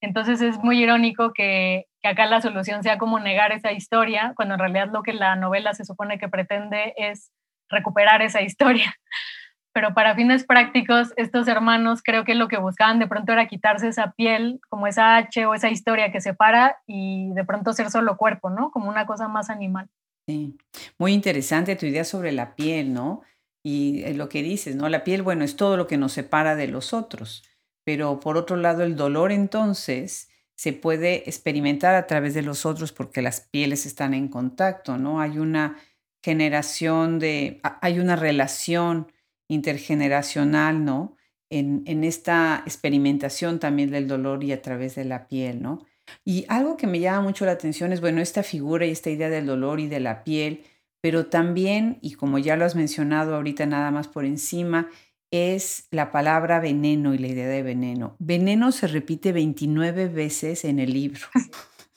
Entonces 0.00 0.40
es 0.42 0.58
muy 0.58 0.80
irónico 0.82 1.32
que, 1.32 1.86
acá 2.04 2.26
la 2.26 2.40
solución 2.40 2.82
sea 2.82 2.98
como 2.98 3.18
negar 3.18 3.50
esa 3.52 3.72
historia, 3.72 4.32
cuando 4.36 4.54
en 4.54 4.60
realidad 4.60 4.90
lo 4.92 5.02
que 5.02 5.12
la 5.12 5.34
novela 5.36 5.74
se 5.74 5.84
supone 5.84 6.18
que 6.18 6.28
pretende 6.28 6.94
es 6.96 7.32
recuperar 7.68 8.22
esa 8.22 8.42
historia. 8.42 8.94
Pero 9.72 9.92
para 9.92 10.14
fines 10.14 10.44
prácticos, 10.44 11.12
estos 11.16 11.48
hermanos 11.48 12.00
creo 12.04 12.24
que 12.24 12.36
lo 12.36 12.46
que 12.46 12.58
buscaban 12.58 13.00
de 13.00 13.08
pronto 13.08 13.32
era 13.32 13.48
quitarse 13.48 13.88
esa 13.88 14.12
piel, 14.12 14.60
como 14.68 14.86
esa 14.86 15.16
H 15.16 15.46
o 15.46 15.54
esa 15.54 15.68
historia 15.68 16.12
que 16.12 16.20
separa 16.20 16.76
y 16.86 17.32
de 17.34 17.44
pronto 17.44 17.72
ser 17.72 17.90
solo 17.90 18.16
cuerpo, 18.16 18.50
¿no? 18.50 18.70
Como 18.70 18.88
una 18.88 19.04
cosa 19.04 19.26
más 19.26 19.50
animal. 19.50 19.88
Sí, 20.28 20.56
muy 20.96 21.12
interesante 21.12 21.74
tu 21.74 21.86
idea 21.86 22.04
sobre 22.04 22.30
la 22.30 22.54
piel, 22.54 22.94
¿no? 22.94 23.22
Y 23.64 24.02
eh, 24.04 24.14
lo 24.14 24.28
que 24.28 24.42
dices, 24.42 24.76
¿no? 24.76 24.88
La 24.88 25.04
piel, 25.04 25.22
bueno, 25.22 25.42
es 25.42 25.56
todo 25.56 25.76
lo 25.76 25.86
que 25.86 25.96
nos 25.96 26.12
separa 26.12 26.54
de 26.54 26.68
los 26.68 26.92
otros, 26.92 27.42
pero 27.84 28.20
por 28.20 28.36
otro 28.36 28.56
lado 28.56 28.84
el 28.84 28.94
dolor 28.94 29.32
entonces 29.32 30.28
se 30.54 30.72
puede 30.72 31.28
experimentar 31.28 31.94
a 31.94 32.06
través 32.06 32.34
de 32.34 32.42
los 32.42 32.66
otros 32.66 32.92
porque 32.92 33.22
las 33.22 33.40
pieles 33.40 33.86
están 33.86 34.14
en 34.14 34.28
contacto, 34.28 34.98
¿no? 34.98 35.20
Hay 35.20 35.38
una 35.38 35.78
generación 36.22 37.18
de, 37.18 37.60
hay 37.80 37.98
una 37.98 38.16
relación 38.16 39.10
intergeneracional, 39.48 40.84
¿no? 40.84 41.16
En, 41.50 41.82
en, 41.86 42.04
esta 42.04 42.62
experimentación 42.66 43.60
también 43.60 43.90
del 43.90 44.08
dolor 44.08 44.44
y 44.44 44.52
a 44.52 44.62
través 44.62 44.94
de 44.94 45.04
la 45.04 45.26
piel, 45.26 45.62
¿no? 45.62 45.84
Y 46.24 46.44
algo 46.48 46.76
que 46.76 46.86
me 46.86 47.00
llama 47.00 47.22
mucho 47.22 47.46
la 47.46 47.52
atención 47.52 47.92
es, 47.92 48.00
bueno, 48.00 48.20
esta 48.20 48.42
figura 48.42 48.86
y 48.86 48.90
esta 48.90 49.10
idea 49.10 49.30
del 49.30 49.46
dolor 49.46 49.80
y 49.80 49.88
de 49.88 50.00
la 50.00 50.24
piel 50.24 50.64
pero 51.04 51.26
también, 51.26 51.98
y 52.00 52.14
como 52.14 52.38
ya 52.38 52.56
lo 52.56 52.64
has 52.64 52.76
mencionado 52.76 53.34
ahorita 53.34 53.66
nada 53.66 53.90
más 53.90 54.08
por 54.08 54.24
encima, 54.24 54.88
es 55.30 55.86
la 55.90 56.10
palabra 56.10 56.60
veneno 56.60 57.12
y 57.12 57.18
la 57.18 57.26
idea 57.26 57.46
de 57.46 57.62
veneno. 57.62 58.16
Veneno 58.18 58.72
se 58.72 58.86
repite 58.86 59.30
29 59.32 60.08
veces 60.08 60.64
en 60.64 60.78
el 60.78 60.94
libro. 60.94 61.26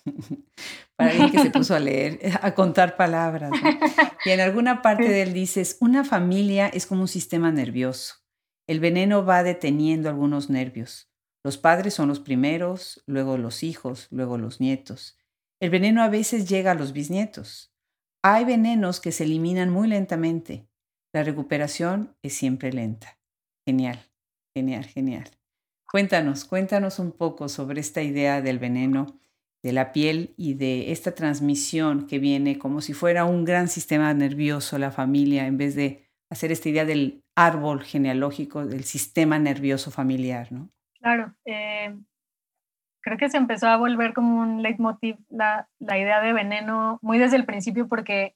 Para 0.97 1.12
alguien 1.12 1.32
que 1.32 1.39
se 1.39 1.51
puso 1.51 1.74
a 1.74 1.80
leer, 1.80 2.20
a 2.41 2.53
contar 2.53 2.97
palabras. 2.97 3.51
Y 4.26 4.32
en 4.32 4.41
alguna 4.41 4.82
parte 4.82 5.08
de 5.08 5.22
él 5.22 5.32
dices, 5.32 5.78
una 5.80 6.03
familia 6.03 6.68
es 6.68 6.86
como 6.86 7.03
un 7.03 7.08
sistema 7.08 7.49
nervioso. 7.49 8.16
El 8.68 8.82
veneno 8.82 9.24
va 9.24 9.41
deteniendo 9.41 10.10
algunos 10.10 10.49
nervios. 10.49 11.10
Los 11.45 11.58
padres 11.58 11.93
son 11.93 12.10
los 12.10 12.20
primeros, 12.20 13.05
luego 13.08 13.38
los 13.38 13.64
hijos, 13.64 14.08
luego 14.12 14.38
los 14.38 14.60
nietos. 14.60 15.18
El 15.62 15.70
veneno 15.70 16.03
a 16.03 16.10
veces 16.10 16.49
llega 16.49 16.72
a 16.72 16.76
los 16.76 16.91
bisnietos. 16.91 17.72
Hay 18.30 18.43
venenos 18.43 18.99
que 18.99 19.13
se 19.13 19.23
eliminan 19.23 19.69
muy 19.69 19.88
lentamente. 19.88 20.67
La 21.13 21.23
recuperación 21.23 22.13
es 22.21 22.34
siempre 22.34 22.73
lenta. 22.73 23.17
Genial, 23.65 23.99
genial, 24.53 24.84
genial. 24.84 25.32
Cuéntanos, 25.89 26.43
cuéntanos 26.43 26.99
un 26.99 27.13
poco 27.13 27.47
sobre 27.47 27.80
esta 27.80 28.01
idea 28.01 28.41
del 28.41 28.59
veneno 28.59 29.17
de 29.63 29.71
la 29.71 29.93
piel 29.93 30.34
y 30.36 30.55
de 30.55 30.91
esta 30.91 31.15
transmisión 31.15 32.05
que 32.05 32.19
viene 32.19 32.59
como 32.59 32.82
si 32.82 32.91
fuera 32.91 33.23
un 33.23 33.45
gran 33.45 33.69
sistema 33.69 34.13
nervioso 34.13 34.78
la 34.78 34.91
familia 34.91 35.47
en 35.47 35.57
vez 35.57 35.75
de 35.75 36.05
hacer 36.30 36.51
esta 36.51 36.67
idea 36.67 36.84
del 36.84 37.23
árbol 37.34 37.82
genealógico 37.82 38.65
del 38.65 38.84
sistema 38.84 39.39
nervioso 39.39 39.89
familiar, 39.89 40.51
¿no? 40.51 40.69
Claro, 40.99 41.34
eh, 41.45 41.95
creo 43.08 43.18
que 43.18 43.30
se 43.30 43.38
empezó 43.38 43.70
a 43.70 43.78
volver 43.78 44.14
como 44.14 44.41
un 44.41 44.62
leitmotiv 44.62 45.16
la, 45.30 45.70
la, 45.80 45.97
idea 45.97 46.20
de 46.20 46.34
veneno 46.34 46.99
muy 47.01 47.18
desde 47.18 47.38
el 47.38 47.45
principio 47.45 47.88
porque 47.88 48.36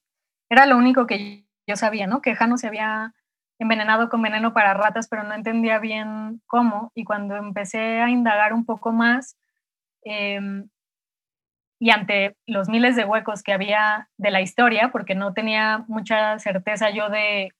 era 0.50 0.66
lo 0.66 0.78
único 0.78 1.08
que 1.08 1.44
yo 1.68 1.76
sabía, 1.76 2.08
¿no? 2.08 2.22
Que 2.22 2.36
Jano 2.36 2.58
se 2.58 2.68
había 2.68 3.14
envenenado 3.60 4.08
con 4.08 4.22
veneno 4.22 4.54
para 4.54 4.74
ratas, 4.74 5.10
pero 5.10 5.24
no 5.24 5.34
entendía 5.34 5.78
bien 5.80 6.42
cómo. 6.48 6.94
Y 6.96 7.04
cuando 7.04 7.36
empecé 7.36 8.00
a 8.00 8.10
indagar 8.10 8.54
un 8.54 8.66
poco 8.66 8.94
más, 8.94 9.36
eh, 10.06 10.40
y 11.78 11.90
ante 11.90 12.38
los 12.46 12.70
miles 12.70 12.96
de 12.96 13.04
huecos 13.04 13.44
que 13.44 13.52
había 13.52 14.08
de 14.16 14.32
la 14.32 14.40
historia, 14.40 14.90
porque 14.94 15.16
no 15.16 15.34
tenía 15.34 15.84
mucha 15.90 16.40
certeza 16.40 16.92
yo 16.92 17.10
de, 17.10 17.52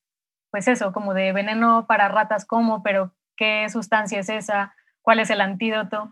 pues 0.50 0.66
eso, 0.66 0.94
como 0.94 1.12
de 1.12 1.34
veneno 1.34 1.86
para 1.86 2.08
ratas, 2.08 2.46
¿cómo? 2.46 2.82
Pero 2.82 3.12
qué 3.36 3.68
sustancia 3.68 4.18
es 4.18 4.30
esa, 4.30 4.74
cuál 5.02 5.20
es 5.20 5.28
el 5.28 5.42
antídoto. 5.42 6.10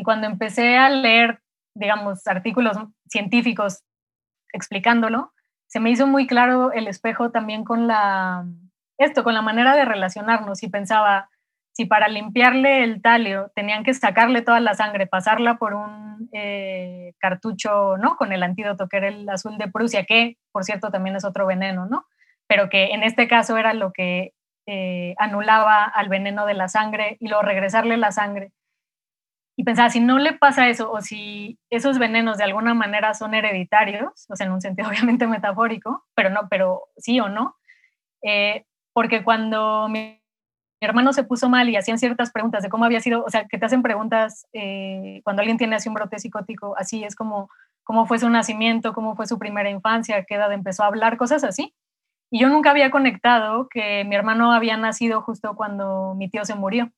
Y 0.00 0.02
cuando 0.02 0.26
empecé 0.26 0.78
a 0.78 0.88
leer, 0.88 1.42
digamos, 1.74 2.26
artículos 2.26 2.74
científicos 3.06 3.82
explicándolo, 4.50 5.34
se 5.66 5.78
me 5.78 5.90
hizo 5.90 6.06
muy 6.06 6.26
claro 6.26 6.72
el 6.72 6.88
espejo 6.88 7.30
también 7.30 7.64
con 7.64 7.86
la, 7.86 8.46
esto, 8.96 9.24
con 9.24 9.34
la 9.34 9.42
manera 9.42 9.76
de 9.76 9.84
relacionarnos 9.84 10.62
y 10.62 10.70
pensaba, 10.70 11.28
si 11.72 11.84
para 11.84 12.08
limpiarle 12.08 12.82
el 12.82 13.02
talio 13.02 13.52
tenían 13.54 13.84
que 13.84 13.92
sacarle 13.92 14.40
toda 14.40 14.60
la 14.60 14.72
sangre, 14.72 15.06
pasarla 15.06 15.58
por 15.58 15.74
un 15.74 16.30
eh, 16.32 17.12
cartucho, 17.18 17.98
¿no? 17.98 18.16
Con 18.16 18.32
el 18.32 18.42
antídoto 18.42 18.88
que 18.88 18.96
era 18.96 19.08
el 19.08 19.28
azul 19.28 19.58
de 19.58 19.68
Prusia, 19.68 20.06
que 20.06 20.38
por 20.50 20.64
cierto 20.64 20.90
también 20.90 21.16
es 21.16 21.26
otro 21.26 21.44
veneno, 21.44 21.84
¿no? 21.84 22.06
Pero 22.46 22.70
que 22.70 22.94
en 22.94 23.02
este 23.02 23.28
caso 23.28 23.58
era 23.58 23.74
lo 23.74 23.92
que 23.92 24.32
eh, 24.66 25.14
anulaba 25.18 25.84
al 25.84 26.08
veneno 26.08 26.46
de 26.46 26.54
la 26.54 26.68
sangre 26.68 27.18
y 27.20 27.28
luego 27.28 27.42
regresarle 27.42 27.98
la 27.98 28.12
sangre. 28.12 28.50
Y 29.60 29.62
pensaba, 29.62 29.90
si 29.90 30.00
no 30.00 30.18
le 30.18 30.32
pasa 30.32 30.70
eso 30.70 30.90
o 30.90 31.02
si 31.02 31.58
esos 31.68 31.98
venenos 31.98 32.38
de 32.38 32.44
alguna 32.44 32.72
manera 32.72 33.12
son 33.12 33.34
hereditarios, 33.34 34.24
o 34.30 34.34
sea, 34.34 34.46
en 34.46 34.52
un 34.52 34.62
sentido 34.62 34.88
obviamente 34.88 35.26
metafórico, 35.26 36.06
pero 36.14 36.30
no, 36.30 36.48
pero 36.48 36.84
sí 36.96 37.20
o 37.20 37.28
no, 37.28 37.56
eh, 38.22 38.64
porque 38.94 39.22
cuando 39.22 39.86
mi 39.90 40.18
hermano 40.80 41.12
se 41.12 41.24
puso 41.24 41.50
mal 41.50 41.68
y 41.68 41.76
hacían 41.76 41.98
ciertas 41.98 42.30
preguntas 42.30 42.62
de 42.62 42.70
cómo 42.70 42.86
había 42.86 43.00
sido, 43.02 43.22
o 43.22 43.28
sea, 43.28 43.48
que 43.48 43.58
te 43.58 43.66
hacen 43.66 43.82
preguntas 43.82 44.46
eh, 44.54 45.20
cuando 45.24 45.40
alguien 45.40 45.58
tiene 45.58 45.76
así 45.76 45.90
un 45.90 45.94
brote 45.94 46.18
psicótico, 46.18 46.74
así 46.78 47.04
es 47.04 47.14
como 47.14 47.50
cómo 47.84 48.06
fue 48.06 48.18
su 48.18 48.30
nacimiento, 48.30 48.94
cómo 48.94 49.14
fue 49.14 49.26
su 49.26 49.38
primera 49.38 49.68
infancia, 49.68 50.24
qué 50.24 50.36
edad 50.36 50.50
empezó 50.54 50.84
a 50.84 50.86
hablar, 50.86 51.18
cosas 51.18 51.44
así. 51.44 51.74
Y 52.30 52.40
yo 52.40 52.48
nunca 52.48 52.70
había 52.70 52.90
conectado 52.90 53.68
que 53.68 54.04
mi 54.06 54.16
hermano 54.16 54.52
había 54.52 54.78
nacido 54.78 55.20
justo 55.20 55.54
cuando 55.54 56.14
mi 56.14 56.30
tío 56.30 56.46
se 56.46 56.54
murió. 56.54 56.90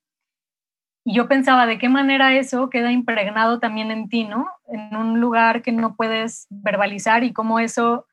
Y 1.05 1.15
yo 1.15 1.27
pensaba, 1.27 1.65
¿de 1.65 1.77
qué 1.77 1.89
manera 1.89 2.33
eso 2.33 2.69
queda 2.69 2.91
impregnado 2.91 3.59
también 3.59 3.91
en 3.91 4.07
ti, 4.07 4.23
¿no? 4.23 4.49
En 4.67 4.95
un 4.95 5.19
lugar 5.19 5.61
que 5.61 5.71
no 5.71 5.95
puedes 5.95 6.47
verbalizar 6.49 7.23
y 7.23 7.33
cómo 7.33 7.59
eso, 7.59 8.05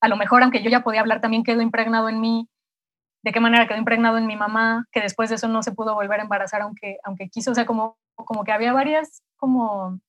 a 0.00 0.08
lo 0.08 0.16
mejor, 0.16 0.42
aunque 0.42 0.62
yo 0.62 0.70
ya 0.70 0.82
podía 0.82 1.00
hablar, 1.00 1.20
también 1.20 1.44
quedó 1.44 1.60
impregnado 1.60 2.08
en 2.08 2.20
mí 2.20 2.48
de 3.22 3.32
qué 3.32 3.40
manera 3.40 3.66
quedó 3.66 3.78
impregnado 3.78 4.18
en 4.18 4.26
mi 4.26 4.36
mamá, 4.36 4.86
que 4.90 5.00
después 5.00 5.28
de 5.28 5.36
eso 5.36 5.48
no 5.48 5.62
se 5.62 5.72
pudo 5.72 5.94
volver 5.94 6.20
a 6.20 6.24
embarazar 6.24 6.62
aunque, 6.62 6.98
aunque 7.04 7.28
quiso, 7.28 7.52
o 7.52 7.54
sea, 7.54 7.66
como, 7.66 7.96
como 8.16 8.44
que 8.44 8.52
había 8.52 8.72
varias, 8.72 9.22
como, 9.36 10.00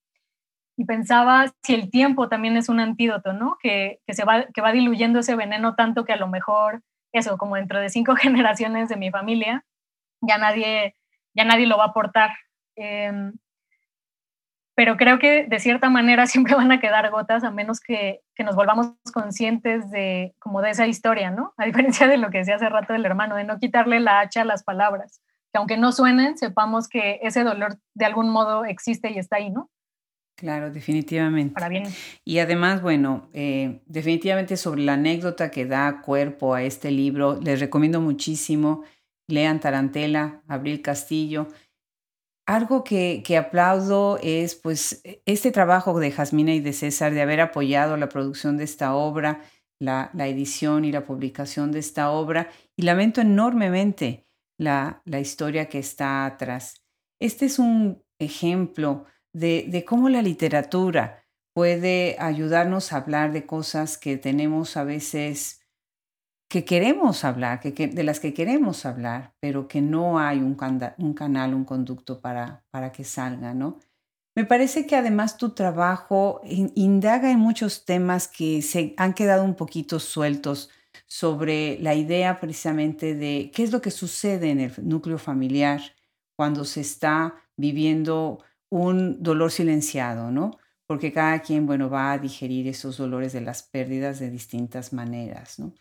y 0.75 0.85
pensaba 0.85 1.53
si 1.61 1.75
el 1.75 1.91
tiempo 1.91 2.27
también 2.27 2.57
es 2.57 2.69
un 2.69 2.79
antídoto, 2.79 3.33
¿no? 3.33 3.57
Que, 3.61 3.99
que, 4.07 4.13
se 4.13 4.25
va, 4.25 4.45
que 4.45 4.61
va 4.61 4.71
diluyendo 4.71 5.19
ese 5.19 5.35
veneno 5.35 5.75
tanto 5.75 6.05
que 6.05 6.13
a 6.13 6.17
lo 6.17 6.27
mejor, 6.27 6.81
eso, 7.11 7.37
como 7.37 7.55
dentro 7.55 7.79
de 7.79 7.89
cinco 7.89 8.15
generaciones 8.15 8.89
de 8.89 8.97
mi 8.97 9.11
familia, 9.11 9.63
ya 10.21 10.37
nadie, 10.37 10.95
ya 11.33 11.45
nadie 11.45 11.67
lo 11.67 11.77
va 11.77 11.85
a 11.85 11.87
aportar. 11.87 12.31
Em, 12.75 13.33
pero 14.75 14.97
creo 14.97 15.19
que 15.19 15.45
de 15.45 15.59
cierta 15.59 15.89
manera 15.89 16.25
siempre 16.27 16.55
van 16.55 16.71
a 16.71 16.79
quedar 16.79 17.09
gotas 17.11 17.43
a 17.43 17.51
menos 17.51 17.79
que, 17.79 18.21
que, 18.35 18.43
nos 18.43 18.55
volvamos 18.55 18.93
conscientes 19.13 19.89
de 19.91 20.33
como 20.39 20.61
de 20.61 20.71
esa 20.71 20.87
historia, 20.87 21.31
¿no? 21.31 21.53
A 21.57 21.65
diferencia 21.65 22.07
de 22.07 22.17
lo 22.17 22.29
que 22.29 22.39
decía 22.39 22.55
hace 22.55 22.69
rato 22.69 22.93
del 22.93 23.05
hermano, 23.05 23.35
de 23.35 23.43
no 23.43 23.59
quitarle 23.59 23.99
la 23.99 24.19
hacha 24.19 24.41
a 24.41 24.45
las 24.45 24.63
palabras, 24.63 25.21
que 25.51 25.59
aunque 25.59 25.77
no 25.77 25.91
suenen, 25.91 26.37
sepamos 26.37 26.87
que 26.87 27.19
ese 27.21 27.43
dolor 27.43 27.77
de 27.93 28.05
algún 28.05 28.29
modo 28.29 28.65
existe 28.65 29.11
y 29.11 29.19
está 29.19 29.37
ahí, 29.37 29.49
¿no? 29.49 29.69
Claro, 30.35 30.71
definitivamente. 30.71 31.53
Para 31.53 31.69
bien. 31.69 31.83
Y 32.25 32.39
además, 32.39 32.81
bueno, 32.81 33.29
eh, 33.33 33.81
definitivamente 33.85 34.57
sobre 34.57 34.81
la 34.81 34.93
anécdota 34.93 35.51
que 35.51 35.65
da 35.65 36.01
cuerpo 36.01 36.55
a 36.55 36.63
este 36.63 36.89
libro, 36.91 37.39
les 37.39 37.59
recomiendo 37.59 38.01
muchísimo, 38.01 38.83
lean 39.27 39.59
Tarantela, 39.59 40.43
Abril 40.47 40.81
Castillo, 40.81 41.47
algo 42.45 42.83
que, 42.83 43.23
aplaudo 43.37 44.19
es 44.21 44.55
pues 44.55 45.01
este 45.25 45.51
trabajo 45.51 45.99
de 45.99 46.11
Jasmina 46.11 46.53
y 46.53 46.59
de 46.59 46.73
César 46.73 47.13
de 47.13 47.21
haber 47.21 47.39
apoyado 47.39 47.95
la 47.97 48.09
producción 48.09 48.57
de 48.57 48.65
esta 48.65 48.95
obra, 48.95 49.41
la, 49.79 50.11
edición 50.13 50.85
y 50.85 50.91
la 50.91 51.05
publicación 51.05 51.71
de 51.71 51.79
esta 51.79 52.11
obra 52.11 52.49
y 52.75 52.83
lamento 52.83 53.21
enormemente 53.21 54.27
la, 54.57 55.01
la 55.05 55.19
historia 55.19 55.69
que 55.69 55.79
está 55.79 56.25
atrás. 56.25 56.83
Este 57.19 57.45
es 57.45 57.59
un 57.59 58.03
ejemplo 58.19 59.05
de, 59.33 59.65
de 59.69 59.85
cómo 59.85 60.09
la 60.09 60.21
literatura 60.21 61.23
puede 61.53 62.17
ayudarnos 62.19 62.91
a 62.91 62.97
hablar 62.97 63.31
de 63.31 63.45
cosas 63.45 63.97
que 63.97 64.17
tenemos 64.17 64.75
a 64.75 64.83
veces 64.83 65.62
que 66.53 66.65
queremos 66.65 67.23
hablar, 67.23 67.63
de 67.63 68.03
las 68.03 68.19
que 68.19 68.31
queremos 68.31 68.85
hablar, 68.85 69.33
pero 69.39 69.67
que 69.67 69.81
no 69.81 70.19
hay 70.19 70.37
un, 70.37 70.55
un 70.99 71.13
canal, 71.15 71.55
un 71.55 71.65
conducto 71.65 72.21
para, 72.21 72.63
para 72.69 72.91
que 72.91 73.03
salga, 73.03 73.55
¿no? 73.55 73.79
Me 74.35 74.45
parece 74.45 74.85
que 74.85 74.95
además 74.95 75.37
tu 75.37 75.55
trabajo 75.55 76.41
indaga 76.43 77.31
en 77.31 77.39
muchos 77.39 77.85
temas 77.85 78.27
que 78.27 78.61
se 78.61 78.93
han 78.97 79.15
quedado 79.15 79.43
un 79.43 79.55
poquito 79.55 79.99
sueltos 79.99 80.69
sobre 81.07 81.79
la 81.79 81.95
idea 81.95 82.39
precisamente 82.39 83.15
de 83.15 83.49
qué 83.51 83.63
es 83.63 83.71
lo 83.71 83.81
que 83.81 83.89
sucede 83.89 84.51
en 84.51 84.59
el 84.59 84.73
núcleo 84.83 85.17
familiar 85.17 85.81
cuando 86.35 86.65
se 86.65 86.81
está 86.81 87.33
viviendo 87.57 88.43
un 88.69 89.23
dolor 89.23 89.51
silenciado, 89.51 90.29
¿no? 90.29 90.59
Porque 90.85 91.11
cada 91.11 91.39
quien, 91.39 91.65
bueno, 91.65 91.89
va 91.89 92.11
a 92.11 92.19
digerir 92.19 92.67
esos 92.67 92.97
dolores 92.97 93.33
de 93.33 93.41
las 93.41 93.63
pérdidas 93.63 94.19
de 94.19 94.29
distintas 94.29 94.93
maneras, 94.93 95.57
¿no? 95.57 95.73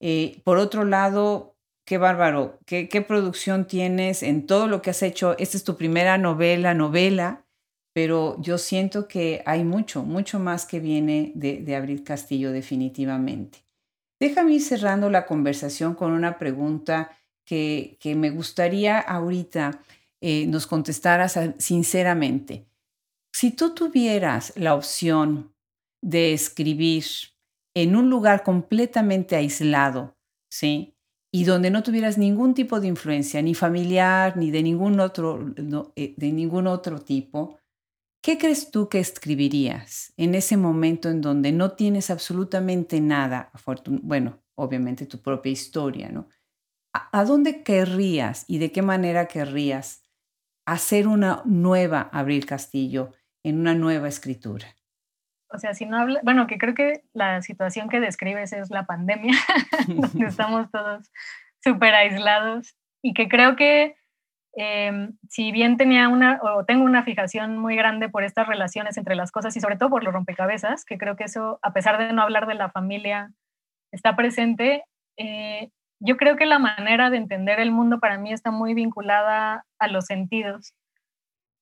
Eh, 0.00 0.40
por 0.44 0.58
otro 0.58 0.84
lado, 0.84 1.56
qué 1.84 1.98
bárbaro, 1.98 2.58
¿Qué, 2.66 3.04
producción 3.06 3.66
tienes 3.66 4.22
en 4.22 4.46
todo 4.46 4.66
lo 4.66 4.82
que 4.82 4.90
has 4.90 5.02
hecho. 5.02 5.36
Esta 5.38 5.56
es 5.56 5.64
tu 5.64 5.76
primera 5.76 6.18
novela, 6.18 6.74
novela, 6.74 7.46
pero 7.92 8.40
yo 8.40 8.58
siento 8.58 9.08
que 9.08 9.42
hay 9.46 9.64
mucho, 9.64 10.02
mucho 10.02 10.38
más 10.38 10.66
que 10.66 10.80
viene 10.80 11.32
de, 11.34 11.58
de 11.58 11.76
Abril 11.76 12.02
Castillo 12.02 12.52
definitivamente. 12.52 13.58
Déjame 14.20 14.54
ir 14.54 14.62
cerrando 14.62 15.08
la 15.10 15.26
conversación 15.26 15.94
con 15.94 16.12
una 16.12 16.38
pregunta 16.38 17.10
que, 17.50 18.14
me 18.16 18.30
gustaría 18.30 18.98
ahorita 18.98 19.82
eh, 20.20 20.46
nos 20.46 20.66
contestaras 20.66 21.38
sinceramente. 21.58 22.66
Si 23.32 23.50
tú 23.50 23.74
tuvieras 23.74 24.52
la 24.56 24.74
opción 24.74 25.54
de 26.02 26.32
escribir 26.32 27.04
en 27.74 27.96
un 27.96 28.10
lugar 28.10 28.42
completamente 28.42 29.36
aislado, 29.36 30.16
¿sí? 30.50 30.96
Y 31.32 31.44
donde 31.44 31.70
no 31.70 31.82
tuvieras 31.82 32.18
ningún 32.18 32.54
tipo 32.54 32.80
de 32.80 32.88
influencia, 32.88 33.40
ni 33.42 33.54
familiar, 33.54 34.36
ni 34.36 34.50
de 34.50 34.62
ningún 34.62 34.98
otro, 34.98 35.54
eh, 35.94 36.14
de 36.16 36.32
ningún 36.32 36.66
otro 36.66 37.00
tipo, 37.00 37.58
¿qué 38.22 38.36
crees 38.36 38.70
tú 38.70 38.88
que 38.88 38.98
escribirías 38.98 40.12
en 40.16 40.34
ese 40.34 40.56
momento 40.56 41.08
en 41.08 41.20
donde 41.20 41.52
no 41.52 41.72
tienes 41.72 42.10
absolutamente 42.10 43.00
nada? 43.00 43.52
Bueno, 44.02 44.42
obviamente 44.56 45.06
tu 45.06 45.22
propia 45.22 45.52
historia, 45.52 46.10
¿no? 46.10 46.28
¿A, 46.92 47.24
dónde 47.24 47.62
querrías 47.62 48.44
y 48.48 48.58
de 48.58 48.72
qué 48.72 48.82
manera 48.82 49.26
querrías 49.26 50.02
hacer 50.66 51.06
una 51.06 51.42
nueva 51.44 52.10
Abril 52.12 52.46
Castillo 52.46 53.12
en 53.44 53.60
una 53.60 53.74
nueva 53.74 54.08
escritura? 54.08 54.76
O 55.52 55.58
sea, 55.58 55.74
si 55.74 55.86
no 55.86 55.98
habla, 55.98 56.20
bueno, 56.22 56.46
que 56.46 56.58
creo 56.58 56.74
que 56.74 57.02
la 57.12 57.42
situación 57.42 57.88
que 57.88 58.00
describes 58.00 58.52
es 58.52 58.70
la 58.70 58.84
pandemia, 58.86 59.34
donde 59.88 60.26
estamos 60.26 60.70
todos 60.70 61.10
súper 61.62 61.94
aislados 61.94 62.74
y 63.02 63.14
que 63.14 63.28
creo 63.28 63.56
que 63.56 63.96
em, 64.54 65.12
si 65.28 65.52
bien 65.52 65.76
tenía 65.76 66.08
una, 66.08 66.40
o 66.42 66.64
tengo 66.64 66.84
una 66.84 67.02
fijación 67.02 67.58
muy 67.58 67.76
grande 67.76 68.08
por 68.08 68.22
estas 68.22 68.46
relaciones 68.46 68.96
entre 68.96 69.16
las 69.16 69.32
cosas 69.32 69.56
y 69.56 69.60
sobre 69.60 69.76
todo 69.76 69.90
por 69.90 70.04
los 70.04 70.14
rompecabezas, 70.14 70.84
que 70.84 70.98
creo 70.98 71.16
que 71.16 71.24
eso, 71.24 71.58
a 71.62 71.72
pesar 71.72 71.98
de 71.98 72.12
no 72.12 72.22
hablar 72.22 72.46
de 72.46 72.54
la 72.54 72.70
familia, 72.70 73.32
está 73.92 74.16
presente, 74.16 74.84
eh, 75.16 75.70
yo 76.00 76.16
creo 76.16 76.36
que 76.36 76.46
la 76.46 76.58
manera 76.58 77.10
de 77.10 77.18
entender 77.18 77.60
el 77.60 77.72
mundo 77.72 77.98
para 78.00 78.18
mí 78.18 78.32
está 78.32 78.50
muy 78.50 78.72
vinculada 78.74 79.66
a 79.78 79.88
los 79.88 80.06
sentidos, 80.06 80.74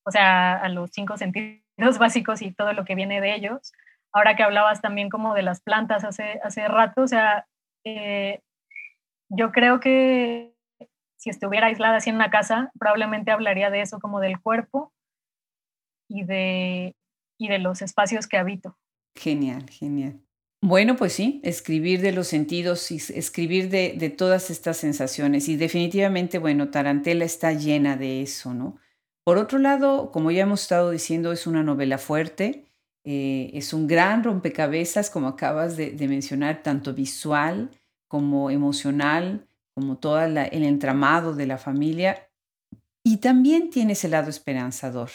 o 0.05 0.11
sea, 0.11 0.55
a 0.55 0.69
los 0.69 0.91
cinco 0.93 1.17
sentidos 1.17 1.68
básicos 1.99 2.43
y 2.43 2.53
todo 2.53 2.73
lo 2.73 2.85
que 2.85 2.95
viene 2.95 3.21
de 3.21 3.35
ellos. 3.35 3.73
Ahora 4.13 4.37
que 4.37 4.43
hablabas 4.43 4.81
también 4.81 5.11
como 5.11 5.35
de 5.35 5.43
las 5.43 5.61
plantas 5.61 6.05
hace, 6.05 6.41
hace 6.43 6.67
rato, 6.67 7.03
o 7.03 7.09
sea, 7.09 7.47
eh, 7.85 8.41
yo 9.29 9.53
creo 9.53 9.81
que 9.81 10.55
si 11.17 11.31
estuviera 11.31 11.67
aislada 11.67 11.97
así 11.97 12.11
en 12.11 12.17
una 12.17 12.31
casa, 12.31 12.71
probablemente 12.79 13.31
hablaría 13.31 13.71
de 13.71 13.83
eso 13.83 13.99
como 13.99 14.21
del 14.21 14.41
cuerpo 14.41 14.93
y 16.09 16.25
de, 16.25 16.95
y 17.39 17.49
de 17.49 17.59
los 17.59 17.83
espacios 17.83 18.27
que 18.27 18.39
habito. 18.39 18.77
Genial, 19.15 19.69
genial. 19.69 20.21
Bueno, 20.61 20.97
pues 20.97 21.13
sí, 21.13 21.41
escribir 21.45 22.01
de 22.01 22.13
los 22.13 22.27
sentidos 22.27 22.91
y 22.91 22.97
escribir 22.97 23.69
de, 23.69 23.95
de, 23.97 24.11
todas 24.11 24.51
estas 24.51 24.77
sensaciones. 24.79 25.49
Y 25.49 25.57
definitivamente, 25.57 26.39
bueno, 26.39 26.71
Tarantela 26.71 27.25
está 27.25 27.53
llena 27.53 27.97
de 27.97 28.23
eso, 28.23 28.55
¿no? 28.55 28.79
Por 29.29 29.37
otro 29.37 29.59
lado, 29.59 30.11
como 30.11 30.31
ya 30.31 30.45
hemos 30.45 30.63
estado 30.63 30.91
diciendo, 30.91 31.33
es 31.33 31.47
una 31.47 31.63
novela 31.63 31.99
fuerte, 31.99 32.65
eh, 33.05 33.51
es 33.53 33.75
un 33.75 33.87
gran 33.87 34.25
rompecabezas, 34.25 35.11
como 35.11 35.29
acabas 35.29 35.77
de, 35.77 35.93
mencionar, 36.09 36.63
tanto 36.63 36.95
visual 36.95 37.71
como 38.09 38.51
emocional, 38.51 39.47
como 39.75 39.99
todo 39.99 40.19
el 40.23 40.63
entramado 40.63 41.35
de 41.35 41.47
la 41.47 41.59
familia. 41.59 42.27
Y 43.05 43.19
también 43.19 43.69
tiene 43.69 43.93
ese 43.93 44.09
lado 44.09 44.31
esperanzador, 44.31 45.11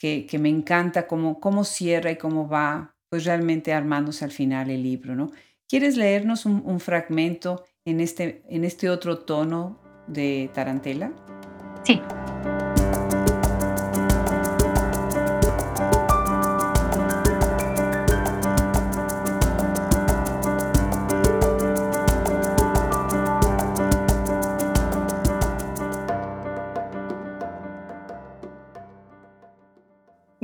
que, 0.00 0.26
me 0.40 0.48
encanta 0.48 1.06
cómo, 1.06 1.38
cómo 1.38 1.62
cierra 1.62 2.10
y 2.10 2.18
cómo 2.18 2.48
va, 2.48 2.96
pues 3.08 3.24
realmente 3.24 3.72
armándose 3.72 4.24
al 4.24 4.32
final 4.32 4.68
el 4.68 4.82
libro, 4.82 5.14
¿no? 5.14 5.30
¿Quieres 5.68 5.96
leernos 5.96 6.44
un, 6.44 6.80
fragmento 6.80 7.64
en 7.84 8.00
este, 8.00 8.42
en 8.48 8.64
este 8.64 8.90
otro 8.90 9.20
tono 9.20 9.78
de 10.08 10.50
Tarantela? 10.52 11.12
Sí. 11.84 12.00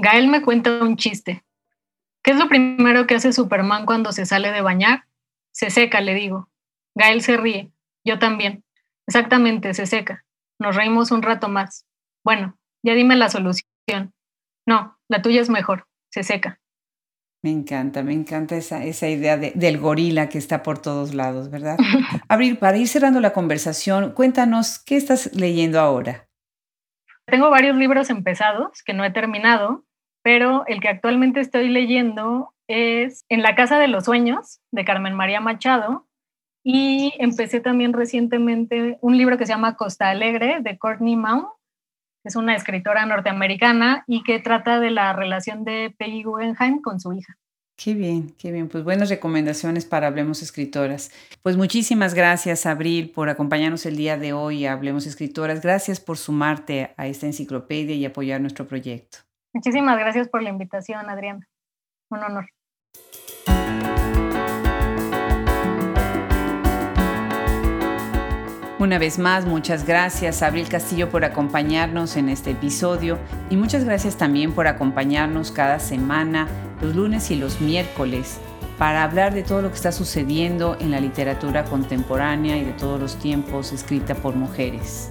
Gael 0.01 0.29
me 0.29 0.43
cuenta 0.43 0.83
un 0.83 0.97
chiste. 0.97 1.45
¿Qué 2.23 2.33
es 2.33 2.39
lo 2.39 2.49
primero 2.49 3.07
que 3.07 3.15
hace 3.15 3.33
Superman 3.33 3.87
cuando 3.87 4.13
se 4.13 4.25
sale 4.25 4.51
de 4.51 4.63
bañar? 4.63 5.05
Se 5.53 5.71
seca, 5.71 6.01
le 6.01 6.15
digo. 6.15 6.49
Gael 6.95 7.23
se 7.23 7.37
ríe. 7.37 7.71
Yo 8.05 8.19
también. 8.19 8.65
Exactamente, 9.07 9.75
se 9.75 9.87
seca. 9.87 10.25
Nos 10.59 10.77
reímos 10.77 11.11
un 11.11 11.23
rato 11.23 11.49
más. 11.49 11.87
Bueno, 12.25 12.59
ya 12.83 12.95
dime 12.95 13.17
la 13.17 13.29
solución. 13.29 14.15
No, 14.67 14.99
la 15.09 15.23
tuya 15.23 15.41
es 15.41 15.51
mejor. 15.51 15.87
Se 16.11 16.23
seca. 16.23 16.61
Me 17.43 17.51
encanta, 17.51 18.03
me 18.03 18.13
encanta 18.13 18.57
esa, 18.57 18.85
esa 18.85 19.09
idea 19.09 19.39
del 19.39 19.79
gorila 19.79 20.29
que 20.29 20.37
está 20.37 20.63
por 20.63 20.79
todos 20.79 21.15
lados, 21.15 21.51
¿verdad? 21.51 21.79
Abril, 22.29 22.59
para 22.59 22.77
ir 22.77 22.87
cerrando 22.87 23.21
la 23.21 23.33
conversación, 23.33 24.13
cuéntanos, 24.13 24.79
¿qué 24.79 24.97
estás 24.97 25.35
leyendo 25.35 25.81
ahora? 25.81 26.29
Tengo 27.25 27.49
varios 27.49 27.77
libros 27.77 28.11
empezados 28.11 28.83
que 28.83 28.93
no 28.93 29.05
he 29.05 29.11
terminado, 29.11 29.87
pero 30.23 30.65
el 30.67 30.81
que 30.81 30.89
actualmente 30.89 31.41
estoy 31.41 31.69
leyendo 31.69 32.55
es 32.69 33.25
En 33.29 33.43
la 33.43 33.55
Casa 33.55 33.79
de 33.79 33.89
los 33.89 34.05
Sueños, 34.05 34.61
de 34.71 34.85
Carmen 34.85 35.15
María 35.15 35.41
Machado, 35.41 36.07
y 36.63 37.15
empecé 37.19 37.61
también 37.61 37.93
recientemente 37.93 38.99
un 39.01 39.17
libro 39.17 39.39
que 39.39 39.47
se 39.47 39.53
llama 39.53 39.77
Costa 39.77 40.11
Alegre, 40.11 40.59
de 40.61 40.79
Courtney 40.79 41.17
Maun, 41.17 41.47
que 42.23 42.29
es 42.29 42.37
una 42.37 42.55
escritora 42.55 43.07
norteamericana 43.07 44.05
y 44.07 44.23
que 44.23 44.41
trata 44.41 44.79
de 44.79 44.91
la 44.91 45.13
relación 45.13 45.65
de 45.65 45.95
Peggy 45.99 46.23
Guggenheim 46.23 46.83
con 46.83 47.01
su 47.01 47.13
hija. 47.15 47.37
Qué 47.83 47.95
bien, 47.95 48.35
qué 48.37 48.53
bien. 48.53 48.69
Pues 48.69 48.85
buenas 48.85 49.09
recomendaciones 49.09 49.87
para 49.87 50.09
Hablemos 50.09 50.43
Escritoras. 50.43 51.11
Pues 51.41 51.57
muchísimas 51.57 52.13
gracias, 52.13 52.67
Abril, 52.67 53.11
por 53.11 53.31
acompañarnos 53.31 53.87
el 53.87 53.97
día 53.97 54.19
de 54.19 54.35
hoy 54.35 54.67
a 54.67 54.75
Hablemos 54.75 55.07
Escritoras. 55.07 55.63
Gracias 55.63 55.99
por 55.99 56.19
sumarte 56.19 56.93
a 56.99 57.07
esta 57.07 57.25
enciclopedia 57.25 57.95
y 57.95 58.05
apoyar 58.05 58.43
nuestro 58.43 58.67
proyecto. 58.67 59.30
Muchísimas 59.53 59.99
gracias 59.99 60.29
por 60.29 60.43
la 60.43 60.51
invitación, 60.51 61.11
Adriana. 61.11 61.47
Un 62.11 62.23
honor. 62.23 62.47
Una 68.81 68.99
vez 68.99 69.19
más, 69.19 69.45
muchas 69.45 69.85
gracias 69.87 70.43
Abril 70.43 70.67
Castillo 70.71 71.11
por 71.11 71.27
acompañarnos 71.27 72.17
en 72.17 72.31
este 72.31 72.53
episodio 72.53 73.19
y 73.51 73.57
muchas 73.57 73.85
gracias 73.85 74.17
también 74.17 74.53
por 74.53 74.67
acompañarnos 74.69 75.53
cada 75.53 75.79
semana, 75.81 76.49
los 76.81 76.97
lunes 76.97 77.31
y 77.31 77.37
los 77.37 77.61
miércoles, 77.61 78.41
para 78.79 79.05
hablar 79.05 79.35
de 79.35 79.43
todo 79.43 79.61
lo 79.61 79.69
que 79.69 79.75
está 79.75 79.93
sucediendo 79.93 80.79
en 80.81 80.93
la 80.93 80.99
literatura 80.99 81.65
contemporánea 81.65 82.57
y 82.57 82.65
de 82.65 82.73
todos 82.73 82.99
los 82.99 83.19
tiempos 83.19 83.73
escrita 83.73 84.15
por 84.15 84.35
mujeres. 84.35 85.11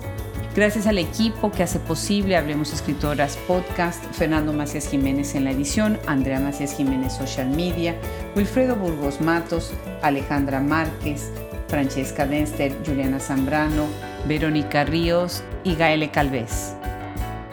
Gracias 0.59 0.87
al 0.87 0.97
equipo 0.97 1.53
que 1.53 1.63
hace 1.63 1.79
posible 1.79 2.35
Hablemos 2.35 2.73
Escritoras 2.73 3.37
Podcast, 3.47 4.03
Fernando 4.11 4.51
Macías 4.51 4.89
Jiménez 4.89 5.33
en 5.35 5.45
la 5.45 5.51
edición, 5.51 5.97
Andrea 6.05 6.41
Macías 6.41 6.75
Jiménez 6.75 7.13
Social 7.13 7.49
Media, 7.49 7.95
Wilfredo 8.35 8.75
Burgos 8.75 9.21
Matos, 9.21 9.71
Alejandra 10.01 10.59
Márquez, 10.59 11.31
Francesca 11.69 12.25
Denster, 12.25 12.75
Juliana 12.85 13.21
Zambrano, 13.21 13.85
Verónica 14.27 14.83
Ríos 14.83 15.45
y 15.63 15.75
Gaele 15.75 16.11
Calvez. 16.11 16.73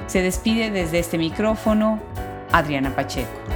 Se 0.08 0.20
despide 0.20 0.72
desde 0.72 0.98
este 0.98 1.16
micrófono 1.16 2.00
Adriana 2.50 2.96
Pacheco. 2.96 3.55